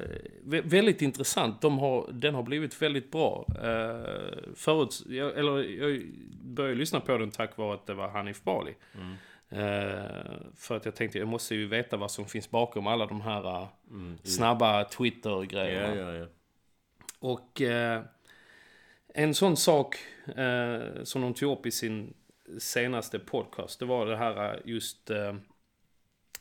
vä- 0.46 0.62
väldigt 0.70 1.02
intressant. 1.02 1.62
De 1.62 1.80
har, 1.80 2.10
den 2.12 2.36
har 2.36 2.44
blivit 2.44 2.82
väldigt 2.82 3.12
bra. 3.12 3.46
Eh, 3.50 4.54
förut, 4.56 5.04
jag, 5.10 5.38
eller 5.38 5.58
jag 5.64 6.02
började 6.44 6.76
lyssna 6.76 7.00
på 7.00 7.18
den 7.18 7.32
tack 7.32 7.58
vare 7.58 7.74
att 7.74 7.86
det 7.86 7.94
var 7.94 8.08
Hanif 8.08 8.44
Bali. 8.44 8.76
Eh, 9.50 10.22
för 10.56 10.76
att 10.78 10.86
jag 10.86 10.96
tänkte, 10.96 11.18
jag 11.20 11.28
måste 11.28 11.56
ju 11.56 11.68
veta 11.68 11.98
vad 11.98 12.12
som 12.12 12.26
finns 12.26 12.52
bakom 12.52 12.88
alla 12.88 13.06
de 13.06 13.22
här 13.22 13.48
eh, 13.62 13.68
snabba 14.24 14.84
Twitter-grejerna. 14.84 15.96
Ja, 15.96 16.12
ja, 16.12 16.18
ja. 16.18 16.26
Och 17.20 17.62
eh, 17.62 18.02
en 19.20 19.34
sån 19.34 19.58
sak 19.58 19.98
eh, 20.36 21.04
som 21.04 21.22
de 21.22 21.34
tog 21.34 21.58
upp 21.58 21.66
i 21.66 21.72
sin 21.72 22.14
senaste 22.60 23.20
podcast, 23.20 23.80
det 23.80 23.86
var 23.86 24.06
det 24.06 24.18
här 24.18 24.54
eh, 24.54 24.60
just 24.66 25.10
eh, 25.10 25.36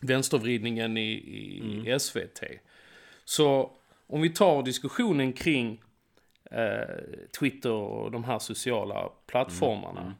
vänstervridningen 0.01 0.97
i, 0.97 1.11
i 1.11 1.99
SVT. 1.99 2.43
Så 3.24 3.70
om 4.07 4.20
vi 4.20 4.31
tar 4.31 4.62
diskussionen 4.62 5.33
kring 5.33 5.83
eh, 6.51 7.29
Twitter 7.41 7.72
och 7.72 8.11
de 8.11 8.24
här 8.24 8.39
sociala 8.39 9.09
plattformarna. 9.27 10.14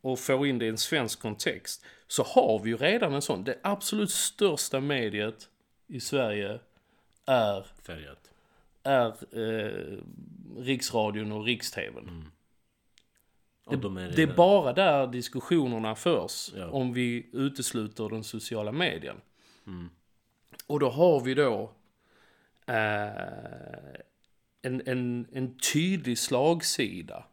och 0.00 0.18
får 0.18 0.46
in 0.46 0.58
det 0.58 0.64
i 0.64 0.68
en 0.68 0.78
svensk 0.78 1.20
kontext 1.20 1.86
så 2.06 2.22
har 2.22 2.60
vi 2.64 2.70
ju 2.70 2.76
redan 2.76 3.14
en 3.14 3.22
sån. 3.22 3.44
Det 3.44 3.58
absolut 3.62 4.10
största 4.10 4.80
mediet 4.80 5.48
i 5.86 6.00
Sverige 6.00 6.60
är, 7.26 7.66
Färgat. 7.86 8.30
Är 8.82 9.38
eh, 9.38 9.98
Riksradion 10.56 11.32
och 11.32 11.44
Riksteven. 11.44 12.24
Och 13.66 13.78
de 13.78 13.96
är 13.96 14.10
Det 14.16 14.22
är 14.22 14.34
bara 14.36 14.72
där 14.72 15.06
diskussionerna 15.06 15.94
förs 15.94 16.50
Ja. 16.56 16.70
om 16.70 16.92
vi 16.92 17.30
utesluter 17.32 18.08
den 18.08 18.24
sociala 18.24 18.72
medien. 18.72 19.16
Och 20.66 20.80
då 20.80 20.90
har 20.90 21.20
vi 21.20 21.34
då 21.34 21.72
eh, 22.66 23.94
en, 24.62 24.82
en, 24.86 25.26
en 25.32 25.58
tydlig 25.58 26.18
slagsida. 26.18 27.24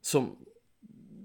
Som, 0.00 0.36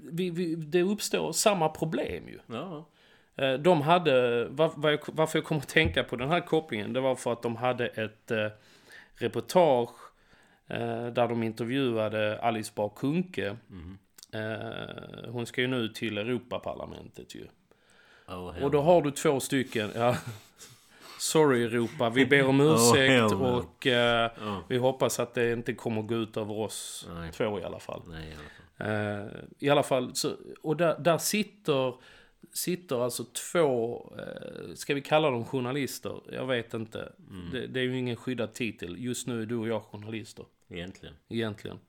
vi, 0.04 0.30
vi, 0.30 0.56
det 0.56 0.82
uppstår 0.82 1.32
samma 1.32 1.70
problem 1.70 2.28
ju. 2.28 2.39
Ja. 2.47 2.89
Eh, 3.36 3.54
De 3.54 3.82
hade, 3.82 4.46
varför 4.50 5.38
jag 5.40 5.46
kom 5.46 5.58
att 5.58 5.68
tänka 5.70 6.04
på 6.04 6.16
den 6.16 6.30
här 6.30 6.42
kopplingen, 6.42 6.94
det 6.94 7.00
var 7.00 7.16
för 7.16 7.34
att 7.34 7.42
de 7.42 7.56
hade 7.56 7.88
ett 7.88 8.32
eh, 8.32 8.48
reportage 9.16 9.96
eh, 10.68 11.06
där 11.08 11.28
de 11.28 11.44
intervjuade 11.44 12.40
Alice 12.42 12.72
Bah 12.76 12.90
Kuhnke. 12.96 13.58
Eh, 14.34 15.30
hon 15.32 15.46
ska 15.46 15.62
ju 15.62 15.68
nu 15.68 15.88
till 15.90 16.18
Europaparlamentet 16.18 17.36
ju. 17.36 17.46
Oh, 18.28 18.64
Och 18.64 18.72
då 18.72 18.82
har 18.82 19.02
du 19.02 19.12
två 19.12 19.40
stycken, 19.40 19.90
ja, 19.96 20.16
sorry 21.20 21.64
Europa, 21.64 22.10
vi 22.10 22.26
ber 22.26 22.48
om 22.48 22.62
ursäkt 22.62 23.32
no. 23.32 23.46
och 23.46 23.86
Ja. 23.86 24.30
vi 24.68 24.78
hoppas 24.78 25.20
att 25.20 25.34
det 25.34 25.52
inte 25.54 25.74
kommer 25.74 26.02
gå 26.02 26.16
ut 26.16 26.38
över 26.38 26.54
oss 26.60 27.08
Nej. 27.14 27.32
två 27.32 27.60
i 27.60 27.64
alla 27.64 27.80
fall. 27.80 28.02
Nej, 28.08 28.28
i 28.30 28.34
alla 28.34 28.44
fall. 28.44 29.48
I 29.60 29.70
alla 29.70 29.84
fall, 29.84 30.16
så, 30.16 30.32
och 30.62 30.78
där, 30.78 31.00
där 31.00 31.18
sitter, 31.18 31.94
sitter 32.54 33.04
alltså 33.04 33.24
två, 33.52 34.02
eh, 34.20 34.74
ska 34.76 34.94
vi 34.94 35.02
kalla 35.02 35.30
dem 35.30 35.46
journalister? 35.46 36.22
Jag 36.32 36.48
vet 36.48 36.74
inte. 36.74 37.14
Det, 37.52 37.68
det 37.68 37.80
är 37.80 37.84
ju 37.84 37.98
ingen 37.98 38.16
skyddad 38.16 38.54
titel. 38.54 38.96
Just 39.00 39.28
nu 39.28 39.42
är 39.42 39.46
du 39.46 39.56
och 39.56 39.68
jag 39.68 39.84
journalister, 39.84 40.46
Egentligen. 40.68 41.16
egentligen. 41.30 41.80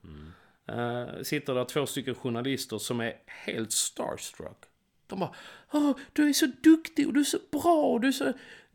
Eh, 0.66 1.22
sitter 1.22 1.55
där 1.55 1.64
två 1.64 1.86
stycken 1.86 2.14
journalister 2.14 2.78
som 2.78 3.00
är 3.00 3.14
helt 3.26 3.72
starstruck. 3.72 4.64
De 5.07 5.18
bara 5.20 5.34
Åh, 5.72 5.92
du 6.12 6.28
är 6.28 6.32
så 6.32 6.46
duktig 6.62 7.07
och 7.07 7.12
du 7.14 7.20
är 7.20 7.24
så 7.24 7.38
bra 7.50 7.84
och 7.92 8.00
du 8.00 8.09
är 8.09 8.12
så... 8.12 8.32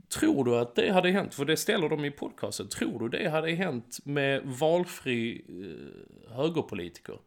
Tror 0.09 0.45
du 0.45 0.55
att 0.55 0.75
det 0.75 0.91
hade 0.93 1.09
hänt? 1.11 1.36
För 1.36 1.45
det 1.45 1.57
ställer 1.57 1.89
de 1.89 2.05
i 2.05 2.11
podcasten. 2.11 2.67
Tror 2.67 2.99
du 3.09 3.17
det 3.17 3.30
hade 3.30 3.51
hänt 3.51 3.99
med 4.03 4.41
valfri 4.45 5.45
eh, 5.49 6.36
högerpolitiker? 6.36 7.19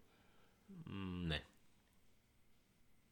Mm, 0.87 1.29
nej. 1.29 1.45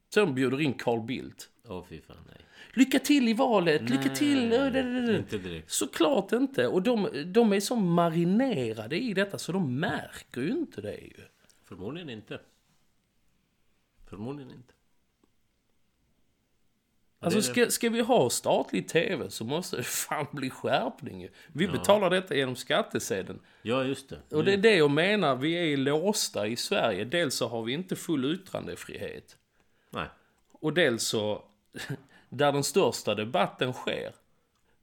Så 0.09 0.19
de 0.19 0.35
bjuder 0.35 0.61
in 0.61 0.73
Carl 0.73 1.01
Bildt. 1.01 1.49
Åh 1.67 1.85
fy 1.89 2.01
fan 2.01 2.17
nej. 2.27 2.45
Lycka 2.73 2.99
till 2.99 3.27
i 3.27 3.33
valet, 3.33 3.89
lycka 3.89 4.09
till! 4.09 4.49
Nej. 4.49 5.15
Inte 5.15 5.37
direkt. 5.37 5.71
Såklart 5.71 6.31
inte. 6.31 6.67
Och 6.67 6.81
de, 6.81 7.09
de 7.25 7.53
är 7.53 7.59
så 7.59 7.75
marinerade 7.75 8.97
i 8.97 9.13
detta 9.13 9.37
så 9.37 9.51
de 9.51 9.79
märker 9.79 10.41
ju 10.41 10.51
inte 10.51 10.81
det 10.81 10.95
ju. 10.95 11.23
Förmodligen 11.63 12.09
inte. 12.09 12.39
Förmodligen 14.09 14.51
inte. 14.51 14.73
Alltså 17.21 17.41
ska, 17.41 17.69
ska 17.69 17.89
vi 17.89 18.01
ha 18.01 18.29
statlig 18.29 18.87
tv 18.87 19.29
så 19.29 19.43
måste 19.43 19.77
det 19.77 19.83
fan 19.83 20.27
bli 20.31 20.49
skärpning. 20.49 21.27
Vi 21.47 21.67
betalar 21.67 22.09
detta 22.09 22.35
genom 22.35 22.55
skattesedeln. 22.55 23.39
Ja, 23.61 23.83
just 23.83 24.09
det. 24.09 24.35
Och 24.35 24.43
det 24.43 24.53
är 24.53 24.57
det 24.57 24.75
jag 24.75 24.91
menar, 24.91 25.35
vi 25.35 25.73
är 25.73 25.77
låsta 25.77 26.47
i 26.47 26.55
Sverige. 26.55 27.05
Dels 27.05 27.35
så 27.35 27.47
har 27.47 27.63
vi 27.63 27.73
inte 27.73 27.95
full 27.95 28.33
yttrandefrihet. 28.33 29.37
Och 30.59 30.73
dels 30.73 31.03
så, 31.03 31.43
där 32.29 32.51
den 32.51 32.63
största 32.63 33.15
debatten 33.15 33.73
sker, 33.73 34.15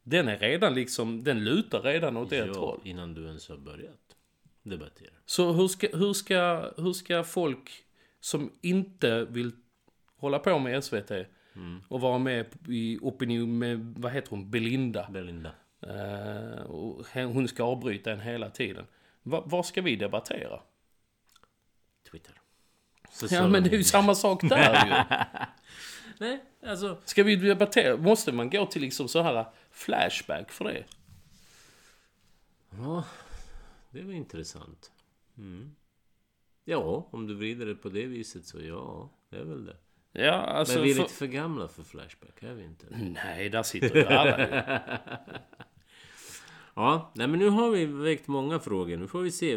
den 0.03 0.29
är 0.29 0.39
redan 0.39 0.75
liksom, 0.75 1.25
den 1.25 1.45
lutar 1.45 1.83
redan 1.83 2.17
åt 2.17 2.33
ett 2.33 2.47
Ja, 2.55 2.61
håll. 2.61 2.81
innan 2.85 3.15
du 3.15 3.27
ens 3.27 3.49
har 3.49 3.57
börjat 3.57 4.17
debattera. 4.63 5.11
Så 5.27 5.53
hur 5.53 5.69
ska, 5.69 5.89
hur, 5.97 6.13
ska, 6.13 6.71
hur 6.77 6.93
ska 6.93 7.25
folk 7.25 7.71
som 8.21 8.53
inte 8.61 9.25
vill 9.25 9.53
hålla 10.17 10.39
på 10.39 10.59
med 10.59 10.85
SVT 10.85 11.11
och 11.89 12.01
vara 12.01 12.19
med 12.19 12.47
i 12.69 12.99
opinion 13.03 13.59
med, 13.59 13.95
vad 13.99 14.13
heter 14.13 14.31
hon, 14.31 14.51
Belinda. 14.51 15.09
Belinda. 15.11 15.53
Eh, 15.81 16.63
och 16.63 17.07
hon 17.15 17.49
ska 17.49 17.63
avbryta 17.65 18.13
en 18.13 18.21
hela 18.21 18.51
tiden. 18.51 18.87
Va, 19.23 19.43
vad 19.47 19.67
ska 19.67 19.83
vi 19.83 19.97
debattera? 19.97 20.61
Twitter. 22.11 22.35
Ja 23.31 23.49
men 23.49 23.63
det 23.65 23.71
är 23.71 23.77
ju 23.77 23.85
samma 23.85 24.15
sak 24.15 24.41
där 24.43 24.87
ju. 24.87 25.25
Nej, 26.19 26.45
alltså. 26.67 26.99
Ska 27.05 27.23
vi 27.23 27.37
debattera? 27.37 27.97
Måste 27.97 28.33
man 28.33 28.51
gå 28.51 28.67
till 28.67 28.83
liksom 28.83 29.09
så 29.09 29.23
här 29.23 29.47
flashback 29.71 30.51
för 30.53 30.65
det? 30.65 30.85
Ja, 32.79 33.05
det 33.91 34.03
var 34.03 34.13
intressant. 34.13 34.91
Mm. 35.39 35.75
Ja, 36.65 37.09
om 37.11 37.27
du 37.27 37.35
vrider 37.35 37.67
det 37.67 37.75
på 37.75 37.89
det 37.89 38.07
viset 38.07 38.47
så 38.47 38.61
ja, 38.61 39.11
det 39.31 39.37
är 39.37 39.45
väl 39.45 39.65
det. 39.65 39.77
Ja, 40.13 40.33
alltså... 40.33 40.75
Men 40.75 40.85
vi 40.85 40.91
är 40.91 40.95
för- 40.95 41.03
lite 41.03 41.15
för 41.15 41.27
gamla 41.27 41.69
för 41.69 41.83
Flashback, 41.83 42.43
är 42.43 42.53
vi 42.55 42.65
inte? 42.65 42.87
Nej, 43.25 43.49
där 43.49 43.63
sitter 43.63 43.97
ju 43.97 44.07
alla. 44.07 44.81
Ja, 46.79 47.11
nej 47.15 47.27
men 47.29 47.39
nu 47.39 47.49
har 47.49 47.71
vi 47.71 47.87
väckt 47.87 48.29
många 48.29 48.59
frågor. 48.61 48.97
Nu 48.97 49.09
får 49.09 49.21
vi 49.21 49.31
se. 49.33 49.57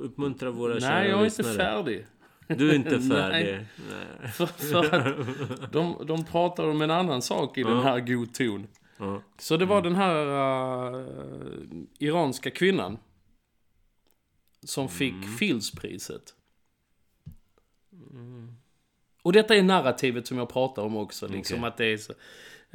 Uppmuntra 0.00 0.50
våra 0.50 0.80
kära 0.80 0.90
Nej, 0.94 1.08
jag 1.08 1.20
är 1.20 1.24
inte 1.24 1.42
lyssnare. 1.42 1.56
färdig. 1.56 2.06
Du 2.46 2.70
är 2.70 2.74
inte 2.74 3.00
färdig. 3.08 3.66
Nej. 3.90 4.32
För, 4.32 4.46
för 4.46 4.84
att 4.84 5.72
de, 5.72 6.06
de 6.06 6.24
pratar 6.24 6.68
om 6.68 6.82
en 6.82 6.90
annan 6.90 7.22
sak 7.22 7.58
i 7.58 7.62
den 7.62 7.80
här 7.80 8.00
god 8.00 8.34
ton. 8.34 8.66
Så 9.38 9.56
det 9.56 9.66
var 9.66 9.82
den 9.82 9.94
här 9.94 10.26
uh, 10.94 11.06
iranska 11.98 12.50
kvinnan. 12.50 12.98
Som 14.64 14.88
fick 14.88 15.14
Fieldspriset. 15.38 16.34
Och 19.22 19.32
detta 19.32 19.56
är 19.56 19.62
narrativet 19.62 20.26
som 20.26 20.38
jag 20.38 20.48
pratar 20.48 20.82
om 20.82 20.96
också. 20.96 21.28
Liksom 21.28 21.58
Okej. 21.58 21.68
att 21.68 21.76
det 21.76 21.84
är 21.84 21.96
så, 21.96 22.12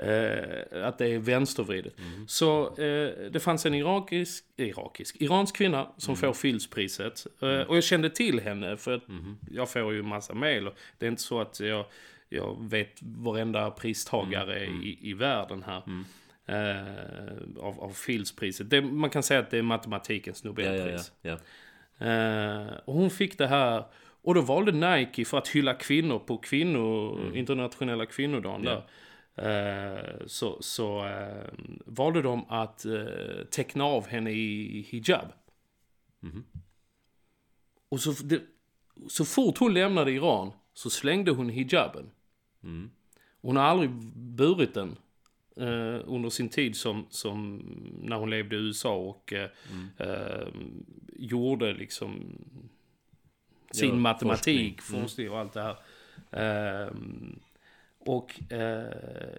eh, 0.01 0.87
att 0.87 0.97
det 0.97 1.07
är 1.07 1.19
vänstervridet. 1.19 1.93
Så 2.27 2.67
eh, 2.67 3.31
det 3.31 3.39
fanns 3.43 3.65
en 3.65 3.73
irakisk, 3.73 4.43
irakisk, 4.57 5.21
iransk 5.21 5.55
kvinna 5.55 5.87
som 5.97 6.15
får 6.15 6.33
Fieldspriset. 6.33 7.27
Eh, 7.41 7.61
och 7.61 7.77
jag 7.77 7.83
kände 7.83 8.09
till 8.09 8.39
henne 8.39 8.77
för 8.77 8.95
att 8.95 9.03
jag 9.51 9.69
får 9.69 9.93
ju 9.93 10.03
massa 10.03 10.33
mail. 10.33 10.67
Och 10.67 10.75
det 10.97 11.05
är 11.05 11.09
inte 11.09 11.21
så 11.21 11.41
att 11.41 11.59
jag, 11.59 11.85
jag 12.29 12.69
vet 12.69 12.99
varenda 13.01 13.71
pristagare 13.71 14.65
i, 14.65 14.97
i 15.01 15.13
världen 15.13 15.63
här. 15.63 15.83
Eh, 16.45 17.63
av, 17.63 17.79
av 17.79 17.89
Fieldspriset. 17.89 18.69
Det, 18.69 18.81
man 18.81 19.09
kan 19.09 19.23
säga 19.23 19.39
att 19.39 19.49
det 19.51 19.57
är 19.57 19.61
matematikens 19.61 20.43
Nobelpris. 20.43 21.11
ja, 21.21 21.29
ja. 21.29 21.37
ja. 21.97 22.05
Eh, 22.05 22.67
och 22.85 22.93
hon 22.93 23.09
fick 23.09 23.37
det 23.37 23.47
här. 23.47 23.83
Och 24.23 24.35
då 24.35 24.41
valde 24.41 24.71
Nike 24.71 25.25
för 25.25 25.37
att 25.37 25.47
hylla 25.47 25.73
kvinnor 25.73 26.19
på 26.19 26.37
kvinnor, 26.37 27.19
internationella 27.35 28.05
kvinnodagen 28.05 28.63
där. 28.63 28.83
Eh, 29.41 30.25
så 30.27 30.57
så 30.61 31.05
eh, 31.07 31.53
valde 31.85 32.21
de 32.21 32.45
att 32.49 32.85
eh, 32.85 33.45
teckna 33.51 33.83
av 33.83 34.07
henne 34.07 34.31
i 34.31 34.81
hijab. 34.89 35.27
Och 37.89 37.99
så, 38.01 38.11
det, 38.23 38.41
så 39.09 39.25
fort 39.25 39.57
hon 39.57 39.73
lämnade 39.73 40.11
Iran 40.11 40.51
så 40.73 40.89
slängde 40.89 41.31
hon 41.31 41.49
hijaben. 41.49 42.11
Hon 43.41 43.55
har 43.57 43.63
aldrig 43.63 43.89
burit 44.15 44.73
den 44.73 44.95
eh, 45.55 45.99
under 46.05 46.29
sin 46.29 46.49
tid 46.49 46.75
som, 46.75 47.05
som 47.09 47.57
när 48.01 48.15
hon 48.15 48.29
levde 48.29 48.55
i 48.55 48.59
USA 48.59 48.95
och 48.95 49.33
eh, 49.33 49.49
eh, 49.97 50.47
gjorde 51.15 51.73
liksom 51.73 52.37
sin 53.71 53.89
Ja, 53.89 53.95
matematik, 53.95 54.81
forskning. 54.81 55.01
forskning 55.01 55.31
och 55.31 55.39
allt 55.39 55.53
det 55.53 55.61
här. 55.61 55.77
Och 58.05 58.51
eh, 58.51 58.93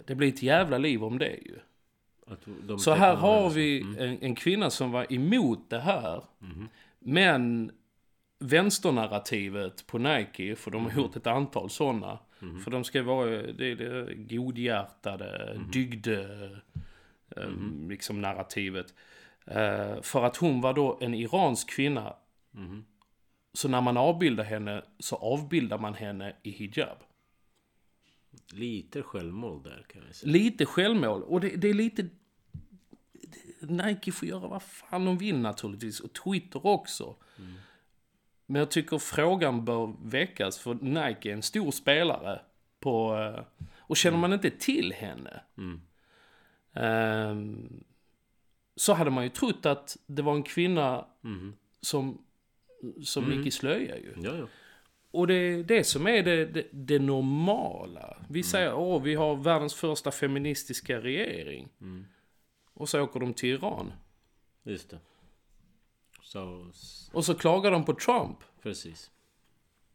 det 0.07 0.15
blir 0.15 0.29
ett 0.29 0.43
jävla 0.43 0.79
liv 0.79 1.05
om 1.05 1.19
det 1.19 1.31
ju. 1.31 1.59
De 2.67 2.79
Så 2.79 2.95
här 2.95 3.15
har 3.15 3.51
vi 3.51 3.81
en, 3.81 4.19
en 4.23 4.35
kvinna 4.35 4.71
som 4.71 4.91
var 4.91 5.13
emot 5.13 5.71
det 5.71 5.81
här. 5.81 6.25
Men 6.99 7.73
vänsternarrativet 8.39 9.87
på 9.87 9.99
Nike, 9.99 10.57
för 10.57 10.71
de 10.71 10.85
har 10.85 10.93
gjort 10.93 11.17
ett 11.17 11.27
antal 11.27 11.71
sådana. 11.71 12.19
För 12.65 12.71
de 12.71 12.85
ska 12.85 13.03
vara 13.03 13.31
det, 13.31 13.75
det 13.75 14.15
godhjärtade, 14.15 15.61
dygde 15.73 16.51
eh, 17.37 17.51
liksom 17.89 18.21
narrativet. 18.21 18.95
Eh, 19.45 20.01
för 20.03 20.25
att 20.25 20.37
hon 20.37 20.61
var 20.61 20.75
då 20.75 20.99
en 21.01 21.15
iransk 21.15 21.71
kvinna. 21.71 22.15
Så 23.53 23.69
när 23.69 23.81
man 23.81 23.97
avbildar 23.97 24.45
henne 24.45 24.83
så 24.99 25.17
avbildar 25.17 25.79
man 25.79 25.95
henne 25.95 26.37
i 26.43 26.51
hijab. 26.51 26.97
Lite 28.53 29.03
självmål 29.03 29.63
där 29.63 29.85
kan 29.89 30.03
jag 30.07 30.15
säga. 30.15 30.33
Lite 30.33 30.67
självmål. 30.67 31.23
Och 31.23 31.41
det, 31.41 31.49
det 31.49 31.69
är 31.69 31.75
lite... 31.75 32.09
Nike 33.61 34.13
får 34.13 34.29
göra 34.29 34.49
vad 34.49 34.63
fan 34.63 35.05
de 35.05 35.19
vill 35.19 35.39
naturligtvis. 35.39 36.01
Och 36.01 36.13
Twitter 36.13 36.67
också. 36.67 37.17
Men 38.47 38.59
jag 38.59 38.71
tycker 38.71 38.99
frågan 38.99 39.65
bör 39.65 39.95
väckas 40.05 40.59
för 40.59 40.75
Nike 40.75 41.29
är 41.31 41.33
en 41.33 41.43
stor 41.43 41.71
spelare 41.71 42.41
på... 42.81 43.17
eh, 43.17 43.67
Och 43.79 43.97
känner 43.97 44.19
man 44.19 44.33
inte 44.33 44.51
till 44.51 44.93
henne 44.93 45.41
ehm, 46.73 47.85
så 48.77 48.93
hade 48.93 49.11
man 49.11 49.25
ju 49.25 49.31
trott 49.31 49.67
att 49.67 49.97
det 50.07 50.23
var 50.23 50.35
en 50.35 50.43
kvinna 50.43 51.07
som, 51.81 52.25
som 53.05 53.33
gick 53.33 53.47
i 53.47 53.51
slöja 53.51 53.97
ju. 53.99 54.15
Ja, 54.23 54.37
ja. 54.37 54.47
Och 55.13 55.27
det 55.27 55.35
är 55.35 55.63
det 55.63 55.85
som 55.85 56.07
är 56.07 56.23
det, 56.23 56.47
det, 56.47 56.67
det 56.71 56.99
normala. 56.99 58.17
Vi 58.29 58.43
säger 58.43 58.75
åh, 58.75 59.03
vi 59.03 59.15
har 59.15 59.37
världens 59.37 59.75
första 59.75 60.11
feministiska 60.11 61.01
regering. 61.01 61.69
Och 62.75 62.89
så 62.89 63.01
åker 63.03 63.21
de 63.21 63.35
till 63.35 63.49
Iran. 63.49 63.93
Just 64.63 64.91
det. 64.91 64.99
Så... 66.23 66.71
Och 67.13 67.25
så 67.25 67.35
klagar 67.35 67.71
de 67.71 67.85
på 67.85 67.95
Trump. 67.95 68.39
Precis. 68.63 69.11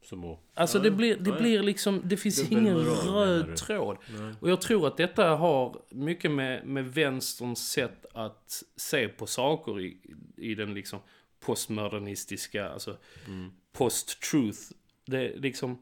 Som 0.02 0.24
att... 0.24 0.40
Alltså 0.54 0.80
det 0.80 0.92
blir, 0.92 1.18
det 1.18 1.32
blir 1.32 1.64
liksom, 1.64 2.02
det 2.04 2.18
finns 2.18 2.52
ingen 2.52 2.78
röd 2.78 3.46
du? 3.48 3.56
tråd. 3.56 3.98
Och 4.40 4.50
jag 4.50 4.62
tror 4.62 4.88
att 4.88 4.98
detta 4.98 5.36
har 5.36 5.82
mycket 5.90 6.32
med, 6.32 6.66
med 6.66 6.94
vänsterns 6.94 7.72
sätt 7.72 8.06
att 8.14 8.64
se 8.76 9.08
på 9.08 9.28
saker 9.28 9.80
i, 9.80 9.98
i 10.38 10.56
den 10.56 10.74
liksom 10.74 11.00
postmodernistiska, 11.40 12.70
alltså 12.70 12.98
Mm. 13.28 13.52
post-truth. 13.72 14.60
Det 15.08 15.22
är 15.22 15.40
liksom... 15.40 15.78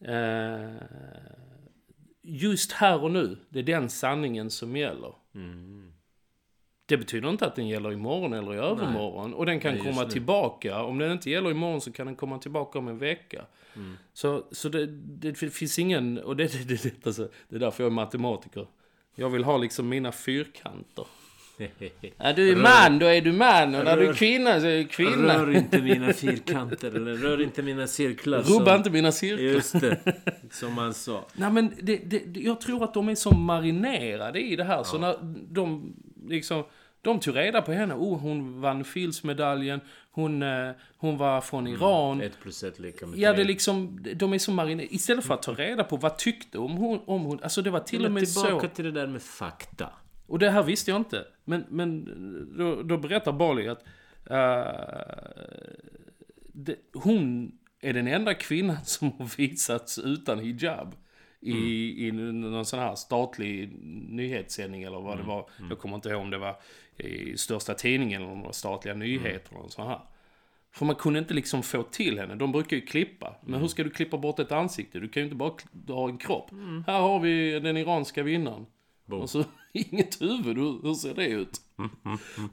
Eh, 0.00 0.82
just 2.22 2.72
här 2.72 3.02
och 3.02 3.10
nu, 3.10 3.38
det 3.48 3.58
är 3.58 3.62
den 3.62 3.88
sanningen 3.88 4.50
som 4.50 4.76
gäller. 4.76 5.14
Mm. 5.34 5.92
Det 6.86 6.96
betyder 6.96 7.28
inte 7.28 7.46
att 7.46 7.56
den 7.56 7.68
gäller 7.68 7.92
imorgon 7.92 8.32
eller 8.32 8.54
i 8.54 8.58
övermorgon. 8.58 9.34
Och 9.34 9.46
den 9.46 9.60
kan 9.60 9.74
Nej, 9.74 9.82
komma 9.82 10.02
nu. 10.02 10.10
tillbaka. 10.10 10.82
Om 10.82 10.98
den 10.98 11.12
inte 11.12 11.30
gäller 11.30 11.50
imorgon 11.50 11.80
så 11.80 11.92
kan 11.92 12.06
den 12.06 12.16
komma 12.16 12.38
tillbaka 12.38 12.78
om 12.78 12.88
en 12.88 12.98
vecka. 12.98 13.46
Mm. 13.76 13.96
Så, 14.12 14.44
så 14.50 14.68
det, 14.68 14.86
det 14.86 15.34
finns 15.34 15.78
ingen... 15.78 16.18
Och 16.18 16.36
det, 16.36 16.52
det, 16.52 16.68
det, 16.68 16.82
det, 16.82 17.06
alltså, 17.06 17.28
det 17.48 17.56
är 17.56 17.60
därför 17.60 17.84
jag 17.84 17.90
är 17.90 17.94
matematiker. 17.94 18.66
Jag 19.14 19.30
vill 19.30 19.44
ha 19.44 19.56
liksom 19.56 19.88
mina 19.88 20.12
fyrkanter. 20.12 21.06
Är 22.18 22.34
du 22.34 22.52
är 22.52 22.56
man, 22.56 22.98
då 22.98 23.06
är 23.06 23.20
du 23.20 23.32
man. 23.32 23.74
Och 23.74 23.84
när 23.84 23.96
du 23.96 24.08
är 24.08 24.12
kvinna 24.12 24.60
så 24.60 24.66
är 24.66 24.78
du 24.78 24.84
kvinna. 24.84 25.38
Rör 25.38 25.56
inte 25.56 25.82
mina 25.82 26.12
fyrkanter 26.12 26.96
eller 26.96 27.14
rör 27.14 27.42
inte 27.42 27.62
mina 27.62 27.86
cirklar. 27.86 28.38
Rubba 28.42 28.64
som- 28.64 28.76
inte 28.76 28.90
mina 28.90 29.12
cirklar. 29.12 29.46
Just 29.46 29.80
det. 29.80 29.98
Som 30.50 30.72
man 30.72 30.94
sa. 30.94 31.24
Nej 31.34 31.50
men 31.50 31.72
det, 31.82 31.96
det, 31.96 32.40
jag 32.40 32.60
tror 32.60 32.84
att 32.84 32.94
de 32.94 33.08
är 33.08 33.14
så 33.14 33.30
marinerade 33.30 34.40
i 34.40 34.56
det 34.56 34.64
här. 34.64 34.82
Så 34.82 34.98
när 34.98 35.16
de 35.50 35.94
liksom... 36.28 36.64
De 37.02 37.20
tog 37.20 37.36
reda 37.36 37.62
på 37.62 37.72
henne. 37.72 37.94
Oh, 37.94 38.18
hon 38.18 38.60
vann 38.60 38.84
Fields-medaljen. 38.84 39.80
Hon, 40.10 40.42
eh, 40.42 40.70
hon 40.96 41.16
var 41.16 41.40
från 41.40 41.66
Iran. 41.66 42.20
Ett 42.20 42.40
plus 42.42 42.62
ett 42.62 42.78
lika 42.78 43.06
med 43.06 43.18
Ja, 43.18 43.32
det 43.32 43.40
är 43.42 43.44
liksom, 43.44 43.98
de 44.14 44.32
är 44.32 44.38
så 44.38 44.50
marinerade. 44.52 44.94
Istället 44.94 45.24
för 45.24 45.34
att 45.34 45.42
ta 45.42 45.52
reda 45.52 45.84
på 45.84 45.96
vad 45.96 46.18
tyckte 46.18 46.58
om 46.58 46.72
hon, 46.72 47.00
om 47.06 47.22
hon. 47.22 47.42
Alltså 47.42 47.62
det 47.62 47.70
var 47.70 47.80
till 47.80 48.06
och 48.06 48.12
med 48.12 48.24
tillbaka 48.26 48.68
så. 48.68 48.74
till 48.74 48.84
det 48.84 48.90
där 48.90 49.06
med 49.06 49.22
fakta. 49.22 49.88
Och 50.26 50.38
det 50.38 50.50
här 50.50 50.62
visste 50.62 50.90
jag 50.90 51.00
inte. 51.00 51.24
Men, 51.44 51.64
men 51.68 52.04
då, 52.58 52.82
då 52.82 52.98
berättar 52.98 53.32
Bali 53.32 53.68
att 53.68 53.84
eh, 54.30 55.46
det, 56.52 56.76
hon 56.92 57.52
är 57.80 57.92
den 57.92 58.06
enda 58.06 58.34
kvinnan 58.34 58.76
som 58.84 59.12
har 59.18 59.36
visats 59.36 59.98
utan 59.98 60.38
hijab. 60.38 60.94
I, 61.40 62.06
i 62.06 62.12
någon 62.12 62.64
sån 62.64 62.78
här 62.78 62.94
statlig 62.94 63.72
nyhetssändning 64.10 64.82
eller 64.82 65.00
vad 65.00 65.18
det 65.18 65.22
var. 65.22 65.50
Jag 65.70 65.78
kommer 65.78 65.94
inte 65.94 66.08
ihåg 66.08 66.20
om 66.20 66.30
det 66.30 66.38
var 66.38 66.56
i 66.96 67.36
största 67.36 67.74
tidningen 67.74 68.22
eller 68.22 68.32
om 68.32 68.38
det 68.38 68.44
var 68.44 68.52
statliga 68.52 68.94
nyheter 68.94 69.56
eller 69.58 69.68
så 69.68 69.84
här. 69.84 70.00
För 70.72 70.84
man 70.84 70.94
kunde 70.94 71.18
inte 71.18 71.34
liksom 71.34 71.62
få 71.62 71.82
till 71.82 72.18
henne. 72.18 72.34
De 72.34 72.52
brukar 72.52 72.76
ju 72.76 72.86
klippa. 72.86 73.36
Men 73.44 73.60
hur 73.60 73.68
ska 73.68 73.84
du 73.84 73.90
klippa 73.90 74.18
bort 74.18 74.38
ett 74.38 74.52
ansikte? 74.52 74.98
Du 74.98 75.08
kan 75.08 75.20
ju 75.22 75.24
inte 75.24 75.36
bara 75.36 75.52
ha 75.88 76.08
en 76.08 76.18
kropp. 76.18 76.50
Här 76.86 77.00
har 77.00 77.20
vi 77.20 77.60
den 77.60 77.76
iranska 77.76 78.22
vinnaren. 78.22 78.66
Boom. 79.06 79.20
Och 79.20 79.30
så 79.30 79.44
inget 79.72 80.20
huvud. 80.22 80.56
Hur, 80.58 80.82
hur 80.82 80.94
ser 80.94 81.14
det 81.14 81.28
ut? 81.28 81.60